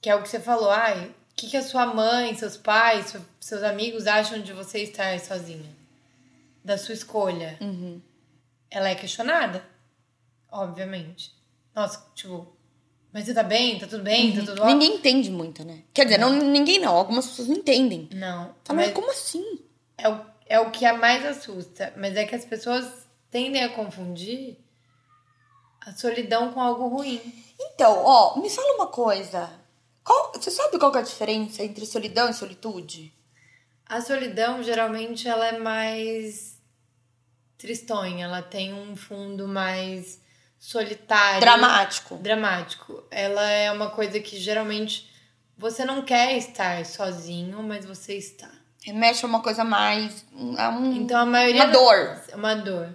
Que 0.00 0.08
é 0.10 0.14
o 0.14 0.22
que 0.22 0.28
você 0.28 0.40
falou, 0.40 0.70
ai, 0.70 1.06
o 1.06 1.14
que, 1.36 1.48
que 1.50 1.56
a 1.56 1.62
sua 1.62 1.86
mãe, 1.86 2.34
seus 2.34 2.56
pais, 2.56 3.06
seu- 3.06 3.20
seus 3.40 3.62
amigos 3.62 4.06
acham 4.06 4.40
de 4.40 4.52
você 4.52 4.80
estar 4.80 5.18
sozinha? 5.20 5.74
Da 6.64 6.76
sua 6.78 6.94
escolha. 6.94 7.56
Ela 8.76 8.90
é 8.90 8.94
questionada, 8.94 9.66
obviamente. 10.52 11.34
Nossa, 11.74 12.06
tipo, 12.14 12.54
mas 13.10 13.24
você 13.24 13.32
tá 13.32 13.42
bem? 13.42 13.78
Tá 13.78 13.86
tudo 13.86 14.02
bem? 14.02 14.34
Tá 14.34 14.40
tudo 14.40 14.60
ótimo? 14.60 14.66
Ninguém 14.66 14.96
entende 14.96 15.30
muito, 15.30 15.64
né? 15.64 15.84
Quer 15.94 16.04
dizer, 16.04 16.18
não, 16.18 16.30
ninguém 16.30 16.78
não. 16.78 16.94
Algumas 16.94 17.26
pessoas 17.26 17.48
não 17.48 17.56
entendem. 17.56 18.06
Não. 18.12 18.54
Fala, 18.62 18.80
mas 18.82 18.92
como 18.92 19.10
assim? 19.10 19.60
é, 19.96 20.10
o, 20.10 20.20
é 20.44 20.60
o 20.60 20.70
que 20.70 20.84
a 20.84 20.92
mais 20.92 21.24
assusta. 21.24 21.94
Mas 21.96 22.16
é 22.16 22.26
que 22.26 22.34
as 22.34 22.44
pessoas 22.44 22.86
tendem 23.30 23.64
a 23.64 23.70
confundir 23.70 24.58
a 25.80 25.92
solidão 25.92 26.52
com 26.52 26.60
algo 26.60 26.86
ruim. 26.88 27.18
Então, 27.58 28.04
ó, 28.04 28.38
me 28.38 28.50
fala 28.50 28.74
uma 28.74 28.88
coisa. 28.88 29.48
Qual, 30.04 30.32
você 30.34 30.50
sabe 30.50 30.78
qual 30.78 30.92
que 30.92 30.98
é 30.98 31.00
a 31.00 31.04
diferença 31.04 31.64
entre 31.64 31.86
solidão 31.86 32.28
e 32.28 32.34
solitude? 32.34 33.10
A 33.86 34.02
solidão, 34.02 34.62
geralmente, 34.62 35.26
ela 35.26 35.46
é 35.46 35.58
mais 35.58 36.55
tristonha. 37.58 38.24
Ela 38.24 38.42
tem 38.42 38.72
um 38.74 38.96
fundo 38.96 39.46
mais 39.48 40.20
solitário. 40.58 41.40
Dramático. 41.40 42.16
Dramático. 42.16 43.04
Ela 43.10 43.48
é 43.50 43.70
uma 43.72 43.90
coisa 43.90 44.18
que, 44.20 44.36
geralmente, 44.38 45.10
você 45.56 45.84
não 45.84 46.02
quer 46.02 46.36
estar 46.36 46.84
sozinho, 46.84 47.62
mas 47.62 47.84
você 47.84 48.14
está. 48.14 48.50
Remete 48.84 49.24
a 49.24 49.28
uma 49.28 49.40
coisa 49.42 49.64
mais. 49.64 50.24
A 50.58 50.68
um, 50.70 50.92
Então, 50.94 51.18
a 51.20 51.26
maioria... 51.26 51.64
Uma 51.64 51.72
dor. 51.72 51.96
das- 52.06 52.28
Uma 52.34 52.54
dor. 52.54 52.94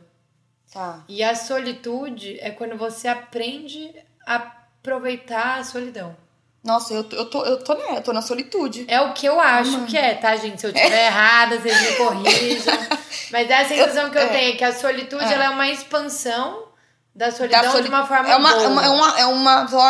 Tá. 0.72 1.04
E 1.10 1.22
a 1.22 1.36
solitude 1.36 2.38
é 2.40 2.50
quando 2.50 2.78
você 2.78 3.08
aprende 3.10 3.94
a 4.26 4.36
aproveitar 4.36 5.60
a 5.60 5.64
solidão. 5.64 6.16
Nossa, 6.64 6.94
eu, 6.94 7.04
tô- 7.04 7.16
eu, 7.16 7.26
tô, 7.26 7.44
eu, 7.46 7.64
tô, 7.64 7.74
né, 7.74 7.98
eu 7.98 8.02
tô 8.04 8.14
na 8.14 8.22
solitude. 8.22 8.86
É 8.88 9.02
o 9.02 9.14
que 9.14 9.26
eu 9.26 9.40
acho 9.40 9.86
que 9.86 9.98
é, 9.98 10.14
tá, 10.14 10.36
gente? 10.36 10.62
Se 10.62 10.68
eu 10.68 10.72
estiver 10.72 11.06
errada, 11.08 11.60
vocês 11.60 11.82
me 11.82 11.96
corrijam. 11.98 12.74
Mas 13.32 13.50
é 13.50 13.62
a 13.62 13.68
sensação 13.68 14.10
que 14.12 14.18
eu 14.18 14.22
é. 14.24 14.28
tenho, 14.28 14.54
é 14.54 14.56
que 14.58 14.64
a 14.64 14.74
solitude 14.74 15.24
ela 15.24 15.46
é 15.46 15.50
uma 15.50 15.68
expansão 15.70 16.68
da 17.16 17.32
solidão 17.32 17.62
Da 17.64 17.72
soli- 17.72 17.84
de 17.84 17.90
uma 17.90 18.06
forma 18.06 18.30
é 18.30 18.36
uma, 18.36 18.52
boa. 18.52 18.64
é 18.64 18.68
uma, 18.68 18.86
é 18.86 18.90
uma, 18.90 19.20
é 19.20 19.26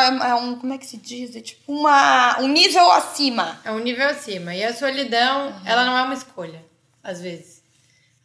uma, 0.10 0.28
é 0.30 0.36
um, 0.36 0.56
como 0.56 0.74
é 0.74 0.78
que 0.78 0.86
se 0.86 0.98
diz? 0.98 1.36
É 1.36 1.42
tipo 1.42 1.72
uma, 1.74 2.40
um 2.40 2.48
nível 2.48 2.90
acima. 2.92 3.60
É 3.66 3.72
um 3.72 3.80
nível 3.80 4.08
acima. 4.08 4.56
E 4.56 4.64
a 4.64 4.74
solidão, 4.74 5.54
ela 5.66 5.84
não 5.86 5.98
é 5.98 6.02
uma 6.04 6.14
escolha, 6.14 6.64
às 7.04 7.20
vezes. 7.22 7.62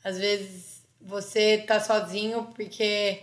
Às 0.04 0.18
vezes 0.18 0.82
você 1.00 1.58
tá 1.66 1.80
sozinho 1.80 2.48
porque 2.54 3.22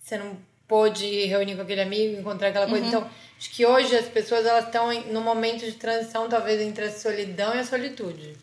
você 0.00 0.16
não 0.16 0.36
pôde 0.68 1.26
reunir 1.26 1.56
com 1.56 1.62
aquele 1.62 1.82
amigo, 1.82 2.20
encontrar 2.20 2.48
aquela 2.48 2.66
coisa. 2.68 2.86
Então, 2.86 3.06
acho 3.44 3.50
que 3.50 3.66
hoje 3.66 3.94
as 3.94 4.06
pessoas 4.08 4.46
elas 4.46 4.64
estão 4.64 4.90
num 5.12 5.20
momento 5.20 5.64
de 5.66 5.72
transição, 5.72 6.28
talvez, 6.30 6.60
entre 6.62 6.86
a 6.86 6.90
solidão 6.92 7.54
e 7.54 7.58
a 7.58 7.64
solitude. 7.64 8.36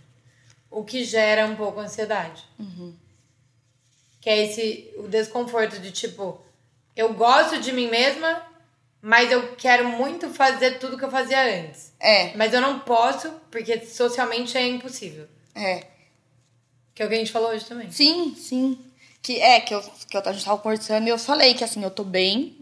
O 0.70 0.84
que 0.84 1.04
gera 1.04 1.46
um 1.48 1.56
pouco 1.56 1.80
ansiedade. 1.80 2.44
Que 4.22 4.30
é 4.30 4.46
esse 4.46 4.94
o 4.98 5.08
desconforto 5.08 5.80
de 5.80 5.92
tipo, 5.92 6.40
eu 6.96 7.14
gosto 7.14 7.60
de 7.60 7.72
mim 7.72 7.90
mesma, 7.90 8.44
Mas 9.02 9.32
eu 9.32 9.56
quero 9.56 9.90
muito 9.90 10.30
fazer 10.30 10.78
tudo 10.78 10.96
que 10.96 11.04
eu 11.04 11.10
fazia 11.10 11.42
antes. 11.62 11.92
É, 12.00 12.38
Mas 12.38 12.54
eu 12.54 12.62
não 12.62 12.82
posso, 12.82 13.32
porque 13.50 13.84
socialmente 13.84 14.56
é 14.56 14.68
impossível. 14.68 15.28
é. 15.56 15.88
Que 16.94 17.02
é 17.02 17.06
o 17.06 17.10
que 17.10 17.16
a 17.16 17.18
gente 17.18 17.32
falou 17.32 17.50
hoje 17.50 17.66
também. 17.66 17.90
Sim, 17.90 18.36
sim. 18.36 18.78
Que 19.24 19.40
é, 19.42 19.60
que, 19.62 19.74
eu, 19.74 19.82
que 19.82 20.16
eu, 20.16 20.22
a 20.24 20.32
gente 20.34 20.46
tava 20.46 20.62
conversando 20.62 21.08
e 21.08 21.10
eu 21.10 21.18
falei 21.18 21.56
que 21.56 21.64
assim, 21.64 21.82
eu 21.82 21.90
tô 21.90 22.04
bem. 22.04 22.61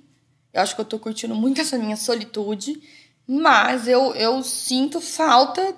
Eu 0.54 0.62
acho 0.62 0.76
que 0.76 0.82
eu 0.82 0.86
tô 0.86 1.00
curtindo 1.00 1.36
muito 1.36 1.60
essa 1.62 1.78
minha 1.78 1.96
solitude. 1.98 2.82
Mas 3.28 3.88
eu, 3.88 4.14
eu 4.16 4.42
sinto 4.44 5.00
falta 5.00 5.76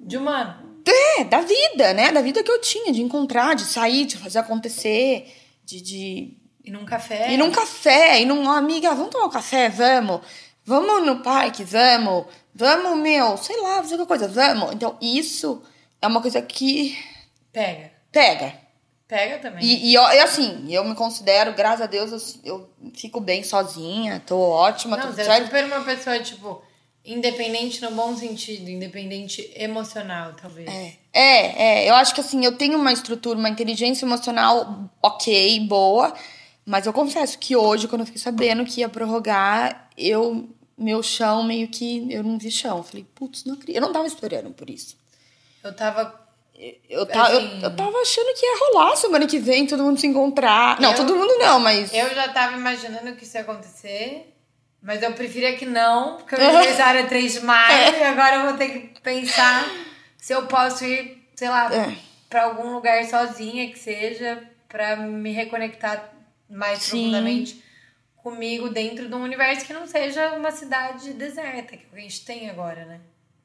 De 0.00 0.16
humano. 0.16 0.82
é, 1.18 1.24
da 1.24 1.40
vida, 1.40 1.94
né? 1.94 2.10
Da 2.10 2.20
vida 2.20 2.42
que 2.42 2.50
eu 2.50 2.60
tinha, 2.60 2.92
de 2.92 3.00
encontrar, 3.02 3.54
de 3.54 3.62
sair, 3.62 4.04
de 4.04 4.16
fazer 4.16 4.40
acontecer, 4.40 5.32
de, 5.64 5.80
de 5.80 6.36
E 6.64 6.70
num 6.72 6.84
café. 6.84 7.32
ir 7.32 7.36
num 7.36 7.52
café, 7.52 8.20
ir 8.20 8.24
num 8.26 8.50
amiga, 8.50 8.92
vamos 8.94 9.10
tomar 9.10 9.26
um 9.26 9.30
café, 9.30 9.68
vamos. 9.68 10.22
Vamos 10.64 11.06
no 11.06 11.22
parque, 11.22 11.62
vamos. 11.62 12.26
Vamos, 12.54 12.98
meu, 12.98 13.36
sei 13.36 13.60
lá, 13.62 13.76
fazer 13.76 13.96
qualquer 13.96 14.18
coisa, 14.18 14.28
vamos. 14.28 14.74
Então, 14.74 14.98
isso 15.00 15.62
é 16.00 16.06
uma 16.08 16.20
coisa 16.20 16.42
que 16.42 16.98
Pega. 17.52 17.92
pega. 18.10 18.54
Pega 19.08 19.38
também. 19.38 19.64
E, 19.64 19.90
e, 19.90 19.94
eu- 19.94 20.04
assim, 20.22 20.72
eu 20.72 20.84
me 20.84 20.94
considero, 20.94 21.52
graças 21.54 21.82
a 21.82 21.86
Deus, 21.86 22.38
eu, 22.44 22.60
eu 22.60 22.70
fico 22.94 23.20
bem 23.20 23.42
sozinha, 23.42 24.22
tô 24.26 24.38
ótima, 24.38 24.96
Não, 24.96 25.04
tudo 25.06 25.14
você 25.14 25.22
é 25.22 25.24
certo. 25.24 25.44
super 25.46 25.64
uma 25.66 25.80
pessoa, 25.82 26.18
tipo, 26.20 26.62
independente 27.04 27.82
no 27.82 27.90
bom 27.90 28.16
sentido, 28.16 28.70
independente 28.70 29.50
emocional, 29.54 30.32
talvez. 30.40 30.68
É, 30.68 30.92
é, 31.12 31.62
é, 31.84 31.90
eu 31.90 31.94
acho 31.94 32.14
que 32.14 32.20
assim, 32.20 32.44
eu 32.44 32.56
tenho 32.56 32.78
uma 32.78 32.92
estrutura, 32.92 33.38
uma 33.38 33.48
inteligência 33.50 34.04
emocional 34.06 34.90
ok, 35.02 35.60
boa, 35.66 36.14
mas 36.64 36.86
eu 36.86 36.92
confesso 36.92 37.38
que 37.38 37.56
hoje, 37.56 37.88
quando 37.88 38.02
eu 38.02 38.06
fiquei 38.06 38.20
sabendo 38.22 38.64
que 38.64 38.80
ia 38.80 38.88
prorrogar, 38.88 39.88
eu, 39.98 40.48
meu 40.78 41.02
chão 41.02 41.42
meio 41.42 41.68
que, 41.68 42.06
eu 42.10 42.22
não 42.22 42.38
vi 42.38 42.50
chão. 42.50 42.78
Eu 42.78 42.82
falei, 42.84 43.04
putz, 43.14 43.44
não 43.44 43.54
acredito. 43.54 43.76
Eu 43.76 43.82
não 43.82 43.92
tava 43.92 44.06
esperando 44.06 44.50
por 44.52 44.70
isso. 44.70 44.96
Eu 45.62 45.74
tava. 45.74 46.21
Eu, 46.88 47.04
ta, 47.06 47.30
eu, 47.32 47.38
Assim- 47.38 47.60
eu 47.62 47.76
tava 47.76 47.98
achando 47.98 48.34
que 48.38 48.46
ia 48.46 48.58
rolar 48.58 48.96
semana 48.96 49.26
que 49.26 49.38
vem, 49.38 49.66
todo 49.66 49.82
mundo 49.82 49.98
se 49.98 50.06
encontrar. 50.06 50.80
Não, 50.80 50.90
Eu- 50.90 50.96
todo 50.96 51.16
mundo 51.16 51.36
não, 51.38 51.58
mas. 51.58 51.92
Eu 51.92 52.14
já 52.14 52.28
tava 52.28 52.56
imaginando 52.56 53.14
que 53.16 53.24
isso 53.24 53.36
ia 53.36 53.40
acontecer, 53.42 54.32
mas 54.80 55.02
eu 55.02 55.12
preferia 55.12 55.56
que 55.56 55.66
não, 55.66 56.16
porque 56.18 56.34
o 56.34 56.38
meu 56.38 56.48
aniversário 56.56 57.00
é 57.00 57.04
3 57.06 57.32
de 57.34 57.40
maio 57.40 57.96
e 57.96 58.02
agora 58.04 58.36
eu 58.36 58.42
vou 58.48 58.54
ter 58.56 58.68
que 58.68 59.00
pensar 59.00 59.64
se 60.16 60.32
eu 60.32 60.46
posso 60.46 60.84
ir, 60.84 61.28
sei 61.34 61.48
lá, 61.48 61.72
É. 61.74 61.96
pra 62.30 62.44
algum 62.44 62.72
lugar 62.74 63.04
sozinha 63.06 63.70
que 63.72 63.78
seja, 63.78 64.42
pra 64.68 64.94
me 64.96 65.32
reconectar 65.32 66.12
mais 66.48 66.78
Sim. 66.80 66.90
profundamente 67.10 67.62
comigo 68.22 68.68
dentro 68.68 69.08
de 69.08 69.14
um 69.14 69.22
universo 69.22 69.66
que 69.66 69.72
não 69.72 69.86
seja 69.86 70.32
uma 70.34 70.50
cidade 70.52 71.12
deserta, 71.12 71.68
que 71.68 71.74
é 71.74 71.78
que 71.78 71.96
a 71.96 71.98
gente 72.00 72.24
tem 72.24 72.48
agora, 72.48 72.84
né? 72.84 73.00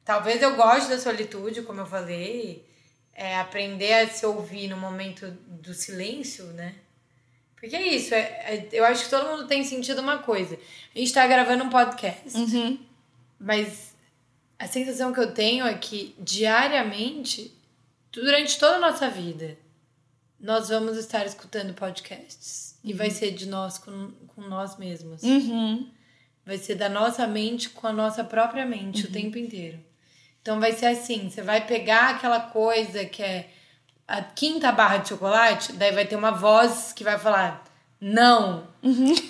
Talvez 0.06 0.42
eu 0.42 0.56
goste 0.56 0.88
da 0.90 1.00
solitude, 1.00 1.64
como 1.64 1.82
eu 1.82 1.86
falei, 1.86 2.64
é 3.18 3.38
aprender 3.40 3.92
a 3.94 4.08
se 4.08 4.26
ouvir 4.26 4.68
no 4.70 4.78
momento 4.78 5.28
do 5.48 5.74
silêncio, 5.74 6.46
né? 6.54 6.76
Porque 7.60 7.76
é 7.76 7.88
isso, 7.96 8.14
é, 8.14 8.20
é- 8.20 8.70
eu 8.72 8.86
acho 8.86 9.06
que 9.06 9.10
todo 9.10 9.28
mundo 9.30 9.48
tem 9.48 9.64
sentido 9.64 10.00
uma 10.00 10.20
coisa. 10.20 10.58
A 10.96 11.00
gente 11.00 11.12
tá 11.12 11.26
gravando 11.26 11.64
um 11.64 11.70
podcast, 11.70 12.38
Uhum. 12.38 12.78
mas 13.40 13.96
a 14.60 14.68
sensação 14.68 15.12
que 15.12 15.20
eu 15.20 15.34
tenho 15.34 15.66
é 15.66 15.74
que 15.74 16.16
diariamente, 16.20 17.52
durante 18.12 18.58
toda 18.60 18.76
a 18.76 18.80
nossa 18.80 19.10
vida, 19.10 19.58
nós 20.40 20.70
vamos 20.70 20.98
estar 20.98 21.26
escutando 21.26 21.74
podcasts. 21.74 22.78
E 22.84 22.94
vai 22.94 23.10
ser 23.10 23.32
de 23.32 23.48
nós 23.48 23.80
com, 23.80 24.12
com 24.28 24.42
nós 24.42 24.78
mesmos. 24.78 25.24
Uhum. 25.24 25.90
Vai 26.46 26.58
ser 26.60 26.76
da 26.76 26.88
nossa 26.88 27.26
mente 27.28 27.70
com 27.72 27.88
a 27.88 27.92
nossa 27.92 28.24
própria 28.24 28.66
mente 28.66 29.06
o 29.08 29.12
tempo 29.12 29.38
inteiro. 29.38 29.80
Então 30.42 30.60
vai 30.60 30.72
ser 30.72 30.88
assim, 30.88 31.30
você 31.30 31.42
vai 31.42 31.62
pegar 31.62 32.10
aquela 32.12 32.40
coisa 32.40 33.04
que 33.06 33.22
é 33.22 33.48
a 34.08 34.22
quinta 34.22 34.72
barra 34.72 34.98
de 34.98 35.10
chocolate, 35.10 35.74
daí 35.74 35.92
vai 35.92 36.06
ter 36.06 36.16
uma 36.16 36.32
voz 36.32 36.94
que 36.94 37.04
vai 37.04 37.18
falar: 37.20 37.64
"Não. 38.00 38.66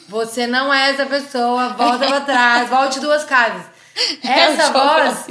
Você 0.09 0.45
não 0.45 0.71
é 0.73 0.91
essa 0.91 1.05
pessoa, 1.05 1.69
volta 1.69 2.05
pra 2.05 2.21
trás, 2.21 2.69
volte 2.69 2.99
duas 2.99 3.23
casas". 3.23 3.65
Essa 4.23 4.67
Eu 4.67 4.73
voz 4.73 5.25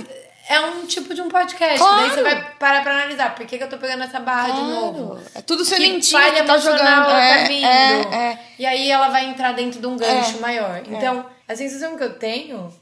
é 0.49 0.61
um 0.61 0.87
tipo 0.87 1.13
de 1.15 1.21
um 1.21 1.29
podcast, 1.29 1.79
Claro. 1.79 1.97
daí 2.03 2.11
você 2.11 2.23
vai 2.23 2.51
parar 2.59 2.83
pra 2.83 2.93
analisar, 2.93 3.35
por 3.35 3.45
que, 3.47 3.59
que 3.59 3.65
eu 3.65 3.69
tô 3.69 3.79
pegando 3.79 4.03
essa 4.05 4.21
barra 4.21 4.51
de 4.51 4.61
novo? 4.61 5.07
Claro. 5.11 5.23
É 5.35 5.43
tudo 5.43 5.63
que 5.65 5.69
sementinha 5.69 6.21
falha 6.23 6.41
que 6.41 6.47
tá 6.47 6.57
jogando. 6.59 6.83
ela 6.83 7.21
é, 7.25 7.43
tá 7.43 7.49
vindo. 7.49 7.65
É, 7.67 8.31
é. 8.33 8.39
E 8.59 8.67
aí 8.67 8.91
ela 8.91 9.09
vai 9.09 9.25
entrar 9.27 9.53
dentro 9.53 9.81
de 9.81 9.87
um 9.87 9.97
gancho 9.97 10.37
É, 10.37 10.41
maior. 10.41 10.83
Então, 10.87 11.27
a 11.49 11.55
sensação 11.57 11.97
que 11.97 12.03
eu 12.05 12.15
tenho 12.19 12.73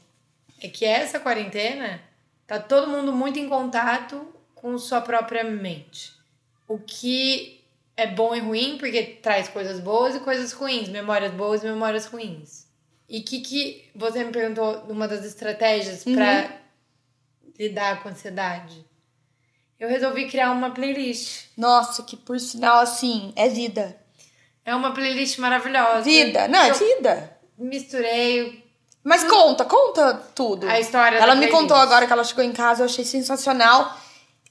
é 0.61 0.67
que 0.67 0.85
essa 0.85 1.19
quarentena 1.19 1.99
tá 2.47 2.59
todo 2.59 2.87
mundo 2.91 3.11
muito 3.11 3.39
em 3.39 3.49
contato 3.49 4.27
com 4.53 4.77
sua 4.77 5.01
própria 5.01 5.43
mente. 5.43 6.13
O 6.67 6.79
que 6.79 7.63
é 7.95 8.07
bom 8.07 8.35
e 8.35 8.39
ruim, 8.39 8.77
porque 8.77 9.03
traz 9.03 9.47
coisas 9.47 9.79
boas 9.79 10.15
e 10.15 10.19
coisas 10.19 10.51
ruins, 10.51 10.89
memórias 10.89 11.33
boas 11.33 11.63
e 11.63 11.67
memórias 11.67 12.05
ruins. 12.05 12.65
E 13.07 13.21
que 13.21 13.39
que 13.41 13.89
você 13.95 14.23
me 14.23 14.31
perguntou 14.31 14.85
uma 14.89 15.07
das 15.07 15.23
estratégias 15.23 16.03
pra 16.03 16.59
lidar 17.57 18.01
com 18.01 18.09
a 18.09 18.11
ansiedade? 18.11 18.83
Eu 19.79 19.87
resolvi 19.87 20.27
criar 20.27 20.51
uma 20.51 20.71
playlist. 20.71 21.49
Nossa, 21.55 22.01
que 22.01 22.15
por 22.15 22.39
sinal, 22.39 22.79
assim, 22.79 23.31
é 23.35 23.47
vida. 23.47 23.95
É 24.63 24.73
uma 24.73 24.93
playlist 24.93 25.37
maravilhosa. 25.37 26.01
Vida. 26.01 26.47
Não, 26.47 26.63
é 26.63 26.73
vida. 26.73 27.37
misturei 27.57 28.64
Mas 29.05 29.23
conta, 29.23 29.63
conta 29.65 30.15
tudo. 30.33 30.67
a 30.67 30.79
história 30.79 31.19
Ela 31.19 31.35
me 31.35 31.47
contou 31.49 31.77
agora 31.77 32.07
que 32.07 32.11
ela 32.11 32.23
chegou 32.23 32.43
em 32.43 32.51
casa, 32.51 32.81
eu 32.81 32.85
achei 32.87 33.05
sensacional. 33.05 33.95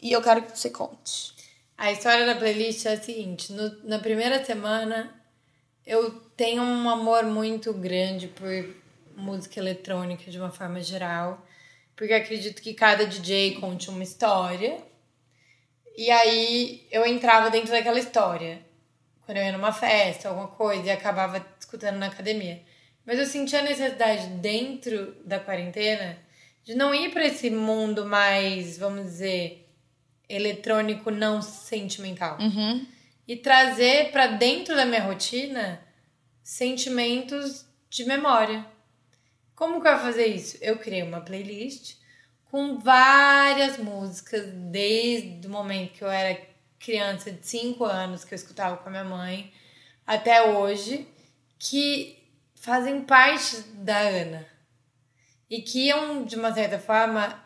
E 0.00 0.12
eu 0.12 0.22
quero 0.22 0.42
que 0.42 0.56
você 0.56 0.70
conte. 0.70 1.34
A 1.76 1.90
história 1.90 2.24
da 2.24 2.36
playlist 2.36 2.86
é 2.86 2.92
a 2.92 3.02
seguinte: 3.02 3.52
no- 3.52 3.82
na 3.82 3.98
primeira 3.98 4.44
semana, 4.44 5.12
eu 5.84 6.12
tenho 6.36 6.62
um 6.62 6.88
amor 6.88 7.24
muito 7.24 7.72
grande 7.72 8.28
por 8.28 8.48
música 9.16 9.58
eletrônica 9.58 10.30
de 10.30 10.38
uma 10.38 10.50
forma 10.52 10.80
geral, 10.80 11.44
porque 11.96 12.12
acredito 12.14 12.62
que 12.62 12.74
cada 12.74 13.04
DJ 13.06 13.56
conte 13.60 13.90
uma 13.90 14.04
história. 14.04 14.78
E 15.96 16.10
aí 16.12 16.86
eu 16.92 17.04
entrava 17.04 17.50
dentro 17.50 17.72
daquela 17.72 17.98
história. 17.98 18.60
Quando 19.26 19.38
eu 19.38 19.44
ia 19.44 19.52
numa 19.52 19.72
festa, 19.72 20.28
alguma 20.28 20.48
coisa, 20.48 20.86
e 20.86 20.90
acabava 20.90 21.44
escutando 21.58 21.96
na 21.96 22.06
academia. 22.06 22.60
Mas 23.06 23.18
eu 23.18 23.26
sentia 23.26 23.60
a 23.60 23.62
necessidade 23.62 24.26
dentro 24.28 25.14
da 25.24 25.38
quarentena 25.38 26.18
de 26.62 26.74
não 26.74 26.94
ir 26.94 27.10
para 27.12 27.26
esse 27.26 27.50
mundo 27.50 28.06
mais, 28.06 28.78
vamos 28.78 29.04
dizer, 29.04 29.68
eletrônico 30.28 31.10
não 31.10 31.42
sentimental. 31.42 32.38
Uhum. 32.40 32.86
E 33.28 33.36
trazer 33.36 34.10
para 34.10 34.28
dentro 34.28 34.74
da 34.74 34.86
minha 34.86 35.02
rotina 35.02 35.82
sentimentos 36.42 37.66
de 37.90 38.04
memória. 38.04 38.66
Como 39.54 39.80
que 39.80 39.86
eu 39.86 39.92
ia 39.92 39.98
fazer 39.98 40.26
isso? 40.26 40.58
Eu 40.60 40.78
criei 40.78 41.02
uma 41.02 41.20
playlist 41.20 41.96
com 42.50 42.78
várias 42.78 43.78
músicas 43.78 44.46
desde 44.70 45.46
o 45.46 45.50
momento 45.50 45.92
que 45.92 46.04
eu 46.04 46.10
era 46.10 46.40
criança 46.78 47.30
de 47.30 47.46
5 47.46 47.84
anos 47.84 48.24
que 48.24 48.34
eu 48.34 48.36
escutava 48.36 48.76
com 48.76 48.88
a 48.88 48.92
minha 48.92 49.04
mãe 49.04 49.52
até 50.06 50.42
hoje 50.42 51.08
que 51.58 52.23
fazem 52.64 53.00
parte 53.02 53.58
da 53.74 53.98
Ana 53.98 54.46
e 55.50 55.60
que 55.60 55.88
iam 55.88 56.24
de 56.24 56.34
uma 56.36 56.52
certa 56.52 56.78
forma 56.78 57.38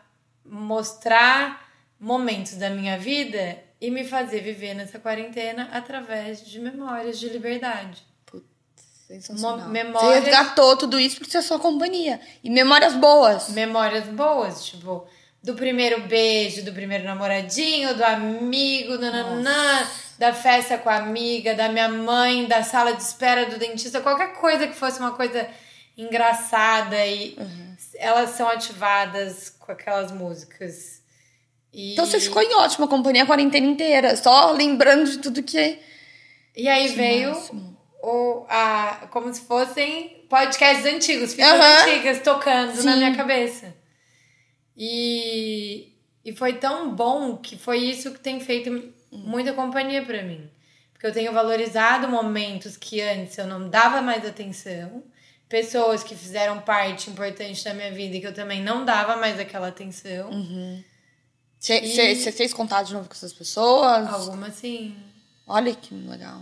mostrar 0.45 1.67
momentos 1.99 2.53
da 2.53 2.69
minha 2.69 2.97
vida 2.97 3.57
e 3.81 3.91
me 3.91 4.03
fazer 4.05 4.41
viver 4.41 4.73
nessa 4.73 4.97
quarentena 4.99 5.69
através 5.73 6.45
de 6.45 6.59
memórias 6.59 7.19
de 7.19 7.27
liberdade. 7.29 8.01
Sensacional. 9.07 9.57
Mo- 9.57 9.63
Você 9.65 9.69
memórias- 9.83 10.23
resgatou 10.23 10.77
tudo 10.77 10.99
isso 10.99 11.17
porque 11.17 11.31
você 11.31 11.39
é 11.39 11.41
sua 11.41 11.59
companhia. 11.59 12.21
E 12.43 12.49
memórias 12.49 12.93
boas. 12.93 13.49
memórias 13.49 14.05
boas, 14.07 14.65
tipo, 14.65 15.07
do 15.43 15.55
primeiro 15.55 16.01
beijo, 16.07 16.63
do 16.63 16.71
primeiro 16.71 17.03
namoradinho, 17.03 17.95
do 17.95 18.03
amigo, 18.05 18.97
nananã, 18.97 19.87
da 20.19 20.33
festa 20.33 20.77
com 20.77 20.89
a 20.89 20.97
amiga, 20.97 21.55
da 21.55 21.69
minha 21.69 21.87
mãe, 21.87 22.45
da 22.45 22.61
sala 22.61 22.93
de 22.93 23.01
espera 23.01 23.45
do 23.45 23.57
dentista, 23.57 24.01
qualquer 24.01 24.33
coisa 24.33 24.67
que 24.67 24.75
fosse 24.75 24.99
uma 24.99 25.13
coisa 25.13 25.49
engraçada 25.97 27.05
e 27.07 27.37
elas 27.95 28.31
são 28.31 28.47
ativadas 28.49 29.49
com 29.57 29.71
aquelas 29.71 30.11
músicas. 30.11 31.01
E, 31.73 31.93
Então 31.93 32.05
você 32.05 32.19
ficou 32.19 32.41
em 32.41 32.53
ótima 32.55 32.87
companhia 32.87 33.23
a 33.23 33.25
quarentena 33.25 33.65
inteira. 33.65 34.15
Só 34.17 34.51
lembrando 34.51 35.09
de 35.09 35.19
tudo 35.19 35.41
que. 35.41 35.79
e 36.55 36.67
aí 36.67 36.89
Que 36.89 36.95
veio 36.95 37.29
máximo. 37.29 37.77
o, 38.03 38.45
a, 38.49 39.07
como 39.11 39.33
se 39.33 39.41
fossem 39.41 40.25
podcasts 40.29 40.85
antigos, 40.85 41.33
fitas 41.33 41.49
Aham. 41.49 41.83
antigas 41.83 42.19
tocando 42.21 42.83
na 42.83 42.91
Sim. 42.93 42.97
minha 42.97 43.15
cabeça. 43.15 43.73
E, 44.75 45.93
e 46.23 46.33
foi 46.35 46.53
tão 46.53 46.93
bom 46.93 47.37
que 47.37 47.57
foi 47.57 47.77
isso 47.79 48.11
que 48.11 48.19
tem 48.19 48.39
feito 48.39 48.93
muita 49.11 49.53
companhia 49.53 50.03
pra 50.05 50.21
mim. 50.23 50.49
Porque 50.93 51.07
eu 51.07 51.13
tenho 51.13 51.31
valorizado 51.31 52.07
momentos 52.09 52.75
que 52.75 53.01
antes 53.01 53.37
eu 53.37 53.47
não 53.47 53.69
dava 53.69 54.01
mais 54.01 54.25
atenção, 54.25 55.01
pessoas 55.47 56.03
que 56.03 56.15
fizeram 56.15 56.59
parte 56.61 57.09
importante 57.09 57.63
da 57.63 57.73
minha 57.73 57.91
vida 57.91 58.17
e 58.17 58.19
que 58.21 58.27
eu 58.27 58.33
também 58.33 58.61
não 58.61 58.83
dava 58.83 59.15
mais 59.15 59.39
aquela 59.39 59.69
atenção. 59.69 60.29
Você 61.59 61.79
E- 61.79 62.31
fez 62.31 62.53
contato 62.53 62.87
de 62.87 62.93
novo 62.93 63.07
com 63.07 63.13
essas 63.13 63.33
pessoas? 63.33 64.07
Algumas 64.07 64.55
sim. 64.55 64.95
Olha 65.47 65.73
que 65.73 65.93
legal. 65.93 66.41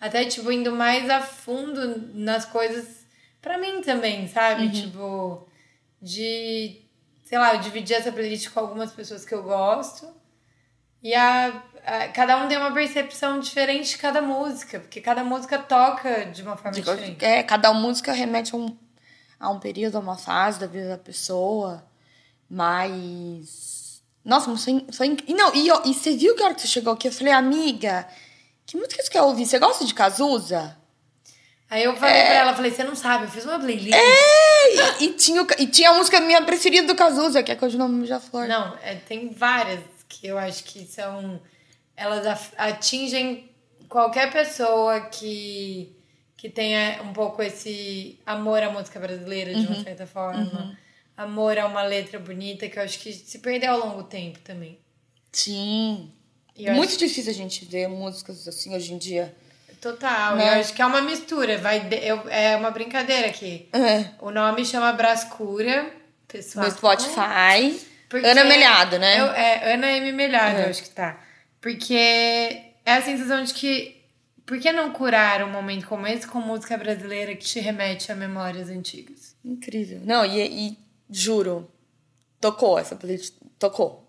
Até, 0.00 0.24
tipo, 0.26 0.52
indo 0.52 0.70
mais 0.72 1.08
a 1.10 1.20
fundo 1.20 2.10
nas 2.14 2.44
coisas 2.44 3.04
pra 3.42 3.58
mim 3.58 3.80
também, 3.82 4.28
sabe? 4.28 4.70
Tipo, 4.70 5.46
de, 6.00 6.80
sei 7.24 7.38
lá, 7.38 7.54
eu 7.54 7.60
dividir 7.60 7.96
essa 7.96 8.12
playlist 8.12 8.50
com 8.50 8.60
algumas 8.60 8.92
pessoas 8.92 9.24
que 9.24 9.34
eu 9.34 9.42
gosto. 9.42 10.06
E 11.02 11.14
a- 11.14 11.62
cada 12.12 12.36
um 12.42 12.48
tem 12.48 12.56
uma 12.56 12.72
percepção 12.72 13.38
diferente 13.40 13.90
de 13.90 13.98
cada 13.98 14.22
música, 14.22 14.80
porque 14.80 15.00
cada 15.00 15.22
música 15.22 15.58
toca 15.58 16.24
de 16.26 16.42
uma 16.42 16.56
forma 16.56 16.72
diferente. 16.72 17.24
é, 17.24 17.42
cada 17.42 17.72
música 17.72 18.12
remete 18.12 18.54
a 18.54 18.58
um, 18.58 18.76
a 19.38 19.50
um 19.50 19.58
período, 19.60 19.96
a 19.96 20.00
uma 20.00 20.16
fase 20.16 20.58
da 20.60 20.66
vida 20.66 20.88
da 20.88 20.98
pessoa. 20.98 21.84
Mas. 22.48 24.02
Nossa, 24.24 24.48
mas 24.50 24.64
foi, 24.64 24.86
foi 24.92 25.06
inc- 25.08 25.28
Não, 25.28 25.54
e, 25.54 25.68
e 25.68 25.94
você 25.94 26.16
viu 26.16 26.34
que 26.34 26.42
a 26.42 26.46
hora 26.46 26.54
que 26.54 26.62
você 26.62 26.68
chegou 26.68 26.92
aqui, 26.94 27.08
eu 27.08 27.12
falei, 27.12 27.32
amiga, 27.32 28.06
que 28.66 28.76
música 28.76 29.02
você 29.02 29.10
quer 29.10 29.22
ouvir? 29.22 29.44
Você 29.46 29.58
gosta 29.58 29.84
de 29.84 29.92
Cazuza? 29.92 30.76
Aí 31.68 31.82
eu 31.84 31.96
falei 31.96 32.22
pra 32.22 32.34
ela, 32.34 32.54
falei, 32.54 32.70
você 32.70 32.84
não 32.84 32.94
sabe, 32.94 33.24
eu 33.24 33.30
fiz 33.30 33.44
uma 33.44 33.58
playlist. 33.58 33.94
É, 33.96 35.00
e, 35.00 35.04
e 35.04 35.12
tinha, 35.14 35.44
e 35.58 35.66
tinha 35.66 35.90
a 35.90 35.94
música 35.94 36.20
minha 36.20 36.42
preferida 36.42 36.86
do 36.86 36.94
Cazuza, 36.94 37.42
que 37.42 37.50
é 37.52 37.56
Codinome 37.56 37.98
Beija-Flor. 38.00 38.46
Não, 38.46 38.76
é, 38.82 38.94
tem 38.94 39.30
várias 39.32 39.80
que 40.08 40.26
eu 40.26 40.38
acho 40.38 40.64
que 40.64 40.86
são. 40.86 41.40
Elas 41.96 42.50
atingem 42.56 43.50
qualquer 43.88 44.32
pessoa 44.32 45.00
que, 45.02 45.94
que 46.36 46.48
tenha 46.48 47.00
um 47.02 47.12
pouco 47.12 47.42
esse 47.42 48.18
amor 48.26 48.62
à 48.62 48.70
música 48.70 48.98
brasileira, 48.98 49.54
de 49.54 49.66
uma 49.66 49.82
certa 49.82 50.06
forma. 50.06 50.76
Amor 51.16 51.56
a 51.58 51.66
uma 51.66 51.82
letra 51.82 52.18
bonita, 52.18 52.68
que 52.68 52.78
eu 52.78 52.82
acho 52.82 52.98
que 52.98 53.12
se 53.12 53.38
perdeu 53.38 53.72
ao 53.72 53.78
longo 53.78 54.02
do 54.02 54.08
tempo 54.08 54.40
também. 54.40 54.78
Sim. 55.32 56.10
Muito 56.58 56.90
acho- 56.90 56.98
difícil 56.98 57.30
a 57.30 57.34
gente 57.34 57.64
ver 57.64 57.88
músicas 57.88 58.46
assim 58.48 58.74
hoje 58.74 58.92
em 58.92 58.98
dia. 58.98 59.34
Total, 59.80 60.36
Né? 60.36 60.48
eu 60.56 60.60
acho 60.60 60.72
que 60.72 60.80
é 60.80 60.86
uma 60.86 61.02
mistura. 61.02 61.58
Vai 61.58 61.80
de- 61.80 61.96
eu, 62.04 62.28
é 62.30 62.56
uma 62.56 62.70
brincadeira 62.70 63.26
aqui. 63.28 63.68
É. 63.72 64.06
O 64.18 64.30
nome 64.30 64.64
chama 64.64 64.92
Brascura, 64.92 65.90
pessoal. 66.26 66.64
No 66.66 66.70
Spotify. 66.72 67.80
Ana 68.24 68.44
Melhado, 68.44 68.98
né? 68.98 69.20
eu- 69.20 69.26
é, 69.32 69.74
Ana 69.74 69.90
M. 69.92 70.12
Melhado, 70.12 70.60
eu 70.60 70.70
acho 70.70 70.82
que 70.84 70.90
tá. 70.90 71.18
Porque 71.64 71.94
é 71.94 72.92
a 72.92 73.00
sensação 73.00 73.42
de 73.42 73.54
que. 73.54 74.04
Por 74.44 74.60
que 74.60 74.70
não 74.70 74.92
curar 74.92 75.42
um 75.42 75.50
momento 75.50 75.88
como 75.88 76.06
esse 76.06 76.26
com 76.26 76.38
música 76.38 76.76
brasileira 76.76 77.34
que 77.34 77.46
te 77.46 77.58
remete 77.58 78.12
a 78.12 78.14
memórias 78.14 78.68
antigas? 78.68 79.34
Incrível. 79.42 80.02
Não, 80.04 80.26
e, 80.26 80.68
e 80.68 80.78
juro, 81.08 81.66
tocou 82.38 82.78
essa 82.78 82.94
playlist. 82.94 83.36
Tocou. 83.58 84.03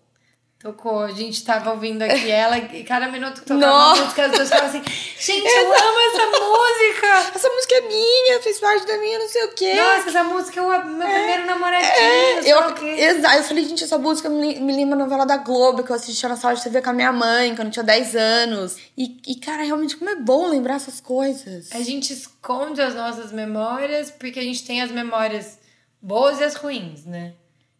Tocou, 0.58 1.00
a 1.00 1.12
gente 1.12 1.44
tava 1.44 1.70
ouvindo 1.70 2.00
aqui 2.00 2.30
ela 2.32 2.56
e 2.56 2.82
cada 2.82 3.08
minuto 3.08 3.42
que 3.42 3.46
tocava 3.46 3.60
Nossa. 3.60 3.94
uma 3.94 4.04
música, 4.04 4.24
as 4.24 4.30
pessoas 4.30 4.48
falavam 4.48 4.68
assim: 4.70 4.82
gente, 5.20 5.46
eu 5.46 5.66
amo 5.66 5.98
essa 6.00 6.26
música! 6.26 7.06
Essa 7.36 7.48
música 7.50 7.74
é 7.74 7.80
minha, 7.82 8.42
fez 8.42 8.58
parte 8.58 8.86
da 8.86 8.96
minha, 8.98 9.18
não 9.18 9.28
sei 9.28 9.44
o 9.44 9.48
quê. 9.52 9.74
Nossa, 9.74 10.08
essa 10.08 10.24
música 10.24 10.58
é 10.58 10.62
o 10.62 10.86
meu 10.86 11.06
primeiro 11.06 11.46
namoradinho, 11.46 11.92
É, 11.92 12.40
eu, 12.40 12.58
exato, 12.96 13.36
eu 13.36 13.44
falei, 13.44 13.64
gente, 13.64 13.84
essa 13.84 13.98
música 13.98 14.28
me, 14.30 14.58
me 14.58 14.74
lembra 14.74 14.94
a 14.94 14.98
novela 14.98 15.26
da 15.26 15.36
Globo, 15.36 15.84
que 15.84 15.90
eu 15.90 15.96
assistia 15.96 16.28
na 16.28 16.36
sala 16.36 16.54
de 16.54 16.62
TV 16.62 16.80
com 16.80 16.90
a 16.90 16.92
minha 16.92 17.12
mãe, 17.12 17.54
quando 17.54 17.68
eu 17.68 17.72
tinha 17.72 17.84
10 17.84 18.16
anos. 18.16 18.76
E, 18.96 19.20
e, 19.26 19.36
cara, 19.36 19.62
realmente, 19.62 19.96
como 19.96 20.10
é 20.10 20.16
bom 20.16 20.48
lembrar 20.48 20.76
essas 20.76 21.00
coisas. 21.00 21.70
A 21.72 21.80
gente 21.82 22.12
esconde 22.12 22.80
as 22.80 22.94
nossas 22.94 23.30
memórias 23.32 24.10
porque 24.10 24.40
a 24.40 24.42
gente 24.42 24.64
tem 24.64 24.80
as 24.80 24.90
memórias 24.90 25.58
boas 26.00 26.40
e 26.40 26.44
as 26.44 26.54
ruins, 26.54 27.04
né? 27.04 27.34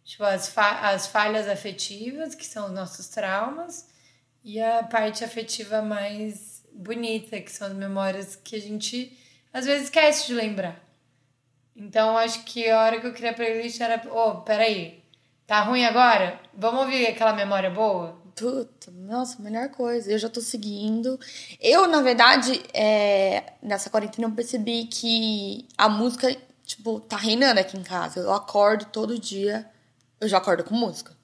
Tipo, 0.07 0.23
as, 0.23 0.47
fa 0.47 0.89
as 0.89 1.05
falhas 1.05 1.49
afetivas, 1.49 2.33
que 2.33 2.45
são 2.45 2.67
os 2.67 2.71
nossos 2.71 3.09
traumas, 3.09 3.89
e 4.41 4.57
a 4.57 4.81
parte 4.83 5.21
afetiva 5.21 5.81
mais 5.81 6.63
bonita, 6.71 7.41
que 7.41 7.51
são 7.51 7.67
as 7.67 7.73
memórias 7.73 8.33
que 8.33 8.55
a 8.55 8.61
gente 8.61 9.19
às 9.51 9.65
vezes 9.65 9.85
esquece 9.85 10.27
de 10.27 10.33
lembrar. 10.33 10.81
Então, 11.75 12.17
acho 12.17 12.45
que 12.45 12.69
a 12.69 12.79
hora 12.79 13.01
que 13.01 13.07
eu 13.07 13.13
criei 13.13 13.31
a 13.31 13.33
playlist 13.33 13.81
era, 13.81 14.01
ô, 14.09 14.41
peraí, 14.43 15.03
tá 15.45 15.59
ruim 15.59 15.83
agora? 15.83 16.39
Vamos 16.53 16.83
ouvir 16.83 17.07
aquela 17.07 17.33
memória 17.33 17.69
boa? 17.69 18.17
Puta, 18.33 18.89
nossa, 18.91 19.41
melhor 19.41 19.67
coisa. 19.69 20.09
Eu 20.09 20.17
já 20.17 20.29
tô 20.29 20.39
seguindo. 20.39 21.19
Eu, 21.59 21.85
na 21.85 22.01
verdade, 22.01 22.63
é, 22.73 23.43
nessa 23.61 23.89
quarentena 23.89 24.29
eu 24.29 24.31
percebi 24.31 24.85
que 24.85 25.67
a 25.77 25.89
música, 25.89 26.33
tipo, 26.65 27.01
tá 27.01 27.17
reinando 27.17 27.59
aqui 27.59 27.77
em 27.77 27.83
casa. 27.83 28.21
Eu 28.21 28.31
acordo 28.31 28.85
todo 28.85 29.19
dia, 29.19 29.69
eu 30.19 30.27
já 30.27 30.37
acordo 30.37 30.63
com 30.63 30.75
música. 30.75 31.15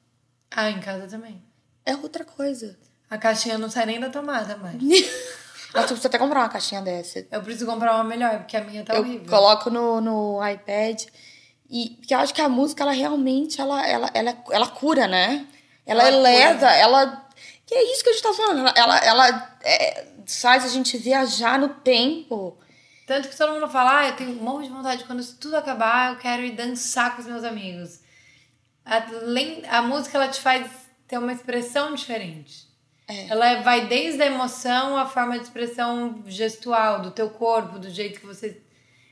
Ah, 0.51 0.69
em 0.69 0.79
casa 0.79 1.07
também. 1.07 1.41
É 1.85 1.95
outra 1.95 2.23
coisa. 2.23 2.77
A 3.09 3.17
caixinha 3.17 3.57
não 3.57 3.69
sai 3.69 3.85
nem 3.85 3.99
da 3.99 4.09
tomada 4.09 4.57
mais. 4.57 4.77
Eu 5.73 5.81
preciso 5.81 6.05
até 6.05 6.19
comprar 6.19 6.41
uma 6.41 6.49
caixinha 6.49 6.83
dessa. 6.83 7.25
Eu 7.31 7.41
preciso 7.41 7.65
comprar 7.65 7.95
uma 7.95 8.03
melhor, 8.03 8.37
porque 8.37 8.55
a 8.55 8.63
minha 8.63 8.83
tá 8.83 8.93
eu 8.93 9.01
horrível. 9.01 9.27
coloco 9.27 9.71
no, 9.71 9.99
no 9.99 10.47
iPad. 10.47 11.01
E 11.67 11.95
porque 11.97 12.13
eu 12.13 12.19
acho 12.19 12.31
que 12.31 12.41
a 12.41 12.47
música, 12.47 12.83
ela 12.83 12.91
realmente, 12.91 13.59
ela, 13.59 13.83
ela, 13.87 14.07
ela, 14.13 14.37
ela 14.51 14.67
cura, 14.67 15.07
né? 15.07 15.47
Ela, 15.83 16.03
Ela 16.07 16.15
eleva, 16.17 16.59
cura. 16.59 16.75
ela... 16.75 17.27
Que 17.65 17.73
é 17.73 17.91
isso 17.91 18.03
que 18.03 18.09
a 18.11 18.13
gente 18.13 18.21
tá 18.21 18.33
falando. 18.33 18.59
Ela, 18.59 18.73
ela, 18.75 18.97
ela, 18.99 19.57
é, 19.63 20.05
faz 20.27 20.63
a 20.63 20.67
gente 20.67 20.95
viajar 20.95 21.57
no 21.57 21.69
tempo. 21.69 22.55
Tanto 23.07 23.27
que 23.29 23.35
todo 23.35 23.53
mundo 23.53 23.67
fala, 23.67 24.01
ah, 24.01 24.07
eu 24.09 24.15
tenho 24.15 24.29
um 24.29 24.43
monte 24.43 24.65
de 24.67 24.73
vontade, 24.73 25.03
quando 25.05 25.21
isso 25.21 25.37
tudo 25.39 25.57
acabar, 25.57 26.11
eu 26.13 26.19
quero 26.19 26.43
ir 26.43 26.51
dançar 26.51 27.15
com 27.15 27.21
os 27.21 27.27
meus 27.27 27.43
amigos. 27.43 27.99
Além, 28.85 29.63
a 29.69 29.81
música, 29.81 30.17
ela 30.17 30.27
te 30.27 30.41
faz 30.41 30.69
ter 31.07 31.17
uma 31.17 31.31
expressão 31.31 31.93
diferente. 31.93 32.67
É. 33.07 33.27
Ela 33.29 33.61
vai 33.61 33.87
desde 33.87 34.21
a 34.21 34.25
emoção 34.25 34.97
à 34.97 35.05
forma 35.05 35.37
de 35.37 35.43
expressão 35.43 36.23
gestual, 36.25 37.01
do 37.01 37.11
teu 37.11 37.29
corpo, 37.29 37.79
do 37.79 37.89
jeito 37.89 38.19
que 38.19 38.25
você... 38.25 38.61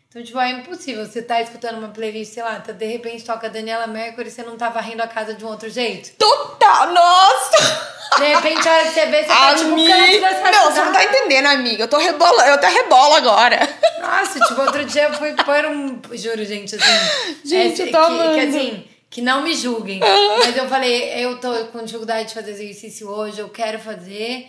Então, 0.08 0.22
tipo, 0.22 0.40
é 0.40 0.50
impossível. 0.52 1.06
Você 1.06 1.22
tá 1.22 1.42
escutando 1.42 1.78
uma 1.78 1.88
playlist, 1.88 2.34
sei 2.34 2.44
lá, 2.44 2.60
tá, 2.60 2.74
de 2.74 2.86
repente 2.86 3.24
toca 3.24 3.50
Daniela 3.50 3.88
Mercury 3.88 4.28
e 4.28 4.32
você 4.32 4.44
não 4.44 4.58
tá 4.58 4.68
varrendo 4.70 5.02
a 5.02 5.08
casa 5.08 5.34
de 5.34 5.46
um 5.46 5.48
outro 5.48 5.70
jeito. 5.70 6.12
Total! 6.18 6.92
Nossa! 6.92 8.02
De 8.18 8.26
repente, 8.26 8.68
a 8.68 8.74
hora 8.74 8.84
que 8.84 8.92
você 8.92 9.06
vê, 9.06 9.24
você 9.24 9.28
tá, 9.28 9.56
tipo, 9.56 9.76
dessa 9.76 10.52
Não, 10.52 10.72
você 10.72 10.84
não 10.84 10.92
tá 10.92 11.04
entendendo, 11.06 11.46
amiga. 11.46 11.84
Eu 11.86 11.88
tô 11.88 11.98
rebolando, 11.98 12.50
eu 12.50 12.56
até 12.56 12.68
rebolo 12.68 13.16
agora. 13.16 13.60
Nossa, 14.02 14.38
tipo, 14.40 14.62
outro 14.62 14.84
dia 14.84 15.04
eu 15.04 15.14
fui 15.14 15.34
pôr 15.34 15.66
um. 15.68 16.02
Juro, 16.12 16.44
gente, 16.44 16.76
assim. 16.76 17.46
Gente, 17.46 17.82
é, 17.84 17.86
eu 17.86 17.92
tô 17.92 18.10
que, 18.10 18.34
que 18.34 18.40
assim, 18.42 18.88
que 19.12 19.22
não 19.22 19.44
me 19.44 19.54
julguem. 19.54 20.00
Mas 20.40 20.56
eu 20.56 20.68
falei, 20.70 21.24
eu 21.24 21.38
tô 21.38 21.66
com 21.66 21.84
dificuldade 21.84 22.30
de 22.30 22.34
fazer 22.34 22.52
exercício 22.52 23.10
hoje, 23.10 23.40
eu 23.40 23.50
quero 23.50 23.78
fazer. 23.78 24.48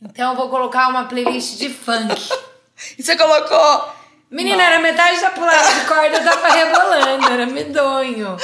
Então 0.00 0.30
eu 0.30 0.36
vou 0.36 0.48
colocar 0.48 0.88
uma 0.88 1.04
playlist 1.04 1.58
de 1.58 1.68
funk. 1.68 2.14
E 2.96 3.02
você 3.02 3.16
colocou. 3.16 3.92
Menina, 4.30 4.62
era 4.62 4.78
metade 4.78 5.20
da 5.20 5.30
pulada 5.30 5.74
de 5.74 5.84
corda, 5.84 6.16
eu 6.16 6.24
tava 6.24 6.48
rebolando, 6.48 7.32
era 7.32 7.44
medonho. 7.44 8.36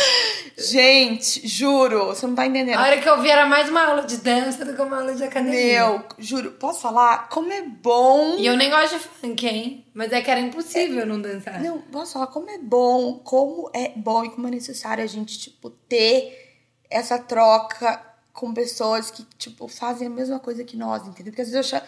Gente, 0.56 1.46
juro, 1.46 2.06
você 2.06 2.26
não 2.26 2.34
tá 2.34 2.46
entendendo. 2.46 2.78
A 2.78 2.82
hora 2.82 3.00
que 3.00 3.08
eu 3.08 3.20
vi 3.20 3.28
era 3.28 3.44
mais 3.46 3.68
uma 3.68 3.84
aula 3.84 4.02
de 4.04 4.18
dança 4.18 4.64
do 4.64 4.74
que 4.74 4.80
uma 4.80 4.98
aula 5.00 5.14
de 5.14 5.24
academia. 5.24 5.60
Meu, 5.88 6.04
juro, 6.18 6.52
posso 6.52 6.80
falar? 6.80 7.28
Como 7.28 7.52
é 7.52 7.62
bom. 7.62 8.36
E 8.38 8.46
eu 8.46 8.56
nem 8.56 8.70
gosto 8.70 8.94
de 8.96 9.00
funk, 9.04 9.46
hein? 9.46 9.86
Mas 9.92 10.12
é 10.12 10.20
que 10.20 10.30
era 10.30 10.38
impossível 10.40 11.04
não 11.04 11.20
dançar. 11.20 11.60
Não, 11.60 11.78
posso 11.80 12.12
falar 12.14 12.28
como 12.28 12.48
é 12.50 12.58
bom, 12.58 13.14
como 13.24 13.70
é 13.74 13.90
bom 13.96 14.24
e 14.24 14.30
como 14.30 14.46
é 14.46 14.50
necessário 14.52 15.02
a 15.02 15.06
gente, 15.06 15.38
tipo, 15.38 15.70
ter 15.70 16.62
essa 16.88 17.18
troca 17.18 18.00
com 18.32 18.52
pessoas 18.54 19.10
que, 19.10 19.24
tipo, 19.38 19.66
fazem 19.68 20.06
a 20.06 20.10
mesma 20.10 20.38
coisa 20.38 20.62
que 20.64 20.76
nós, 20.76 21.02
entendeu? 21.06 21.32
Porque 21.32 21.42
às 21.42 21.50
vezes 21.50 21.72
eu 21.72 21.78
acho. 21.78 21.86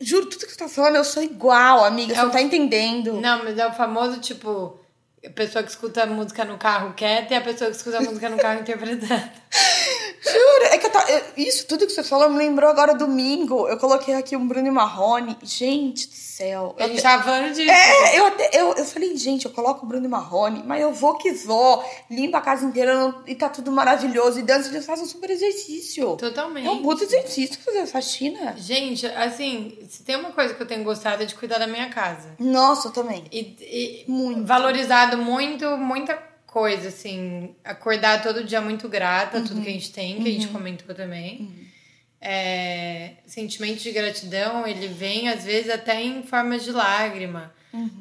Juro, 0.00 0.26
tudo 0.26 0.46
que 0.46 0.52
você 0.52 0.58
tá 0.58 0.68
falando, 0.68 0.94
eu 0.96 1.04
sou 1.04 1.22
igual, 1.22 1.84
amiga. 1.84 2.14
Você 2.14 2.20
É 2.20 2.22
não 2.22 2.30
o- 2.30 2.32
tá 2.32 2.40
entendendo. 2.40 3.14
Não, 3.20 3.42
mas 3.44 3.58
é 3.58 3.66
o 3.66 3.72
famoso, 3.72 4.20
tipo, 4.20 4.78
a 5.24 5.30
pessoa 5.30 5.62
que 5.62 5.70
escuta 5.70 6.04
música 6.06 6.44
no 6.44 6.58
carro 6.58 6.94
quieta 6.94 7.34
e 7.34 7.36
a 7.36 7.40
pessoa 7.40 7.70
que 7.70 7.76
escuta 7.76 8.00
música 8.00 8.28
no 8.28 8.36
carro 8.36 8.60
interpretando. 8.62 9.30
Juro, 10.24 10.64
é 10.72 10.78
que 10.78 10.86
eu 10.86 10.90
tá. 10.90 11.04
eu- 11.10 11.22
Isso, 11.36 11.66
tudo 11.66 11.86
que 11.86 11.92
você 11.92 12.02
falou 12.04 12.30
me 12.30 12.38
lembrou 12.38 12.70
agora 12.70 12.94
domingo. 12.94 13.66
Eu 13.68 13.76
coloquei 13.76 14.14
aqui 14.14 14.36
um 14.36 14.46
Bruno 14.46 14.68
e 14.68 14.70
Marrone. 14.70 15.36
Gente 15.42 16.06
do 16.08 16.14
céu. 16.14 16.74
A 16.78 16.86
gente 16.86 16.96
te- 16.98 17.02
tava 17.02 17.24
falando 17.24 17.52
disso. 17.52 17.68
É, 17.70 18.18
eu, 18.18 18.26
até, 18.26 18.50
eu, 18.52 18.72
eu 18.74 18.84
falei, 18.84 19.16
gente, 19.16 19.44
eu 19.46 19.50
coloco 19.50 19.84
o 19.84 19.88
Bruno 19.88 20.06
e 20.06 20.08
Marrone, 20.08 20.62
mas 20.64 20.80
eu 20.80 20.92
vou 20.92 21.18
que 21.18 21.32
vou, 21.32 21.84
limpa 22.08 22.38
a 22.38 22.40
casa 22.40 22.64
inteira 22.64 22.94
não- 22.94 23.22
e 23.26 23.34
tá 23.34 23.48
tudo 23.48 23.72
maravilhoso. 23.72 24.38
E 24.38 24.42
dança, 24.42 24.68
eles 24.68 24.86
fazem 24.86 25.04
um 25.04 25.08
super 25.08 25.28
exercício. 25.28 26.16
Totalmente. 26.16 26.66
É 26.66 26.70
um 26.70 26.82
puto 26.82 27.02
exercício 27.02 27.58
fazer 27.60 27.84
faxina. 27.86 28.54
Gente, 28.56 29.04
assim, 29.06 29.76
se 29.88 30.04
tem 30.04 30.16
uma 30.16 30.30
coisa 30.30 30.54
que 30.54 30.62
eu 30.62 30.66
tenho 30.66 30.84
gostado 30.84 31.22
é 31.22 31.26
de 31.26 31.34
cuidar 31.34 31.58
da 31.58 31.66
minha 31.66 31.88
casa. 31.90 32.30
Nossa, 32.38 32.88
eu 32.88 32.92
também. 32.92 33.24
E, 33.32 33.56
e 33.60 34.04
Muito. 34.08 34.44
Muito, 35.16 35.76
muita 35.76 36.14
coisa, 36.46 36.88
assim. 36.88 37.54
Acordar 37.64 38.22
todo 38.22 38.44
dia 38.44 38.60
muito 38.60 38.88
grata, 38.88 39.40
tudo 39.40 39.62
que 39.62 39.68
a 39.68 39.72
gente 39.72 39.92
tem, 39.92 40.22
que 40.22 40.28
a 40.28 40.32
gente 40.32 40.48
comentou 40.48 40.94
também. 40.94 41.70
É, 42.20 43.14
sentimento 43.26 43.82
de 43.82 43.90
gratidão, 43.90 44.66
ele 44.66 44.86
vem, 44.86 45.28
às 45.28 45.44
vezes, 45.44 45.70
até 45.70 46.00
em 46.00 46.22
forma 46.22 46.58
de 46.58 46.70
lágrima. 46.70 47.52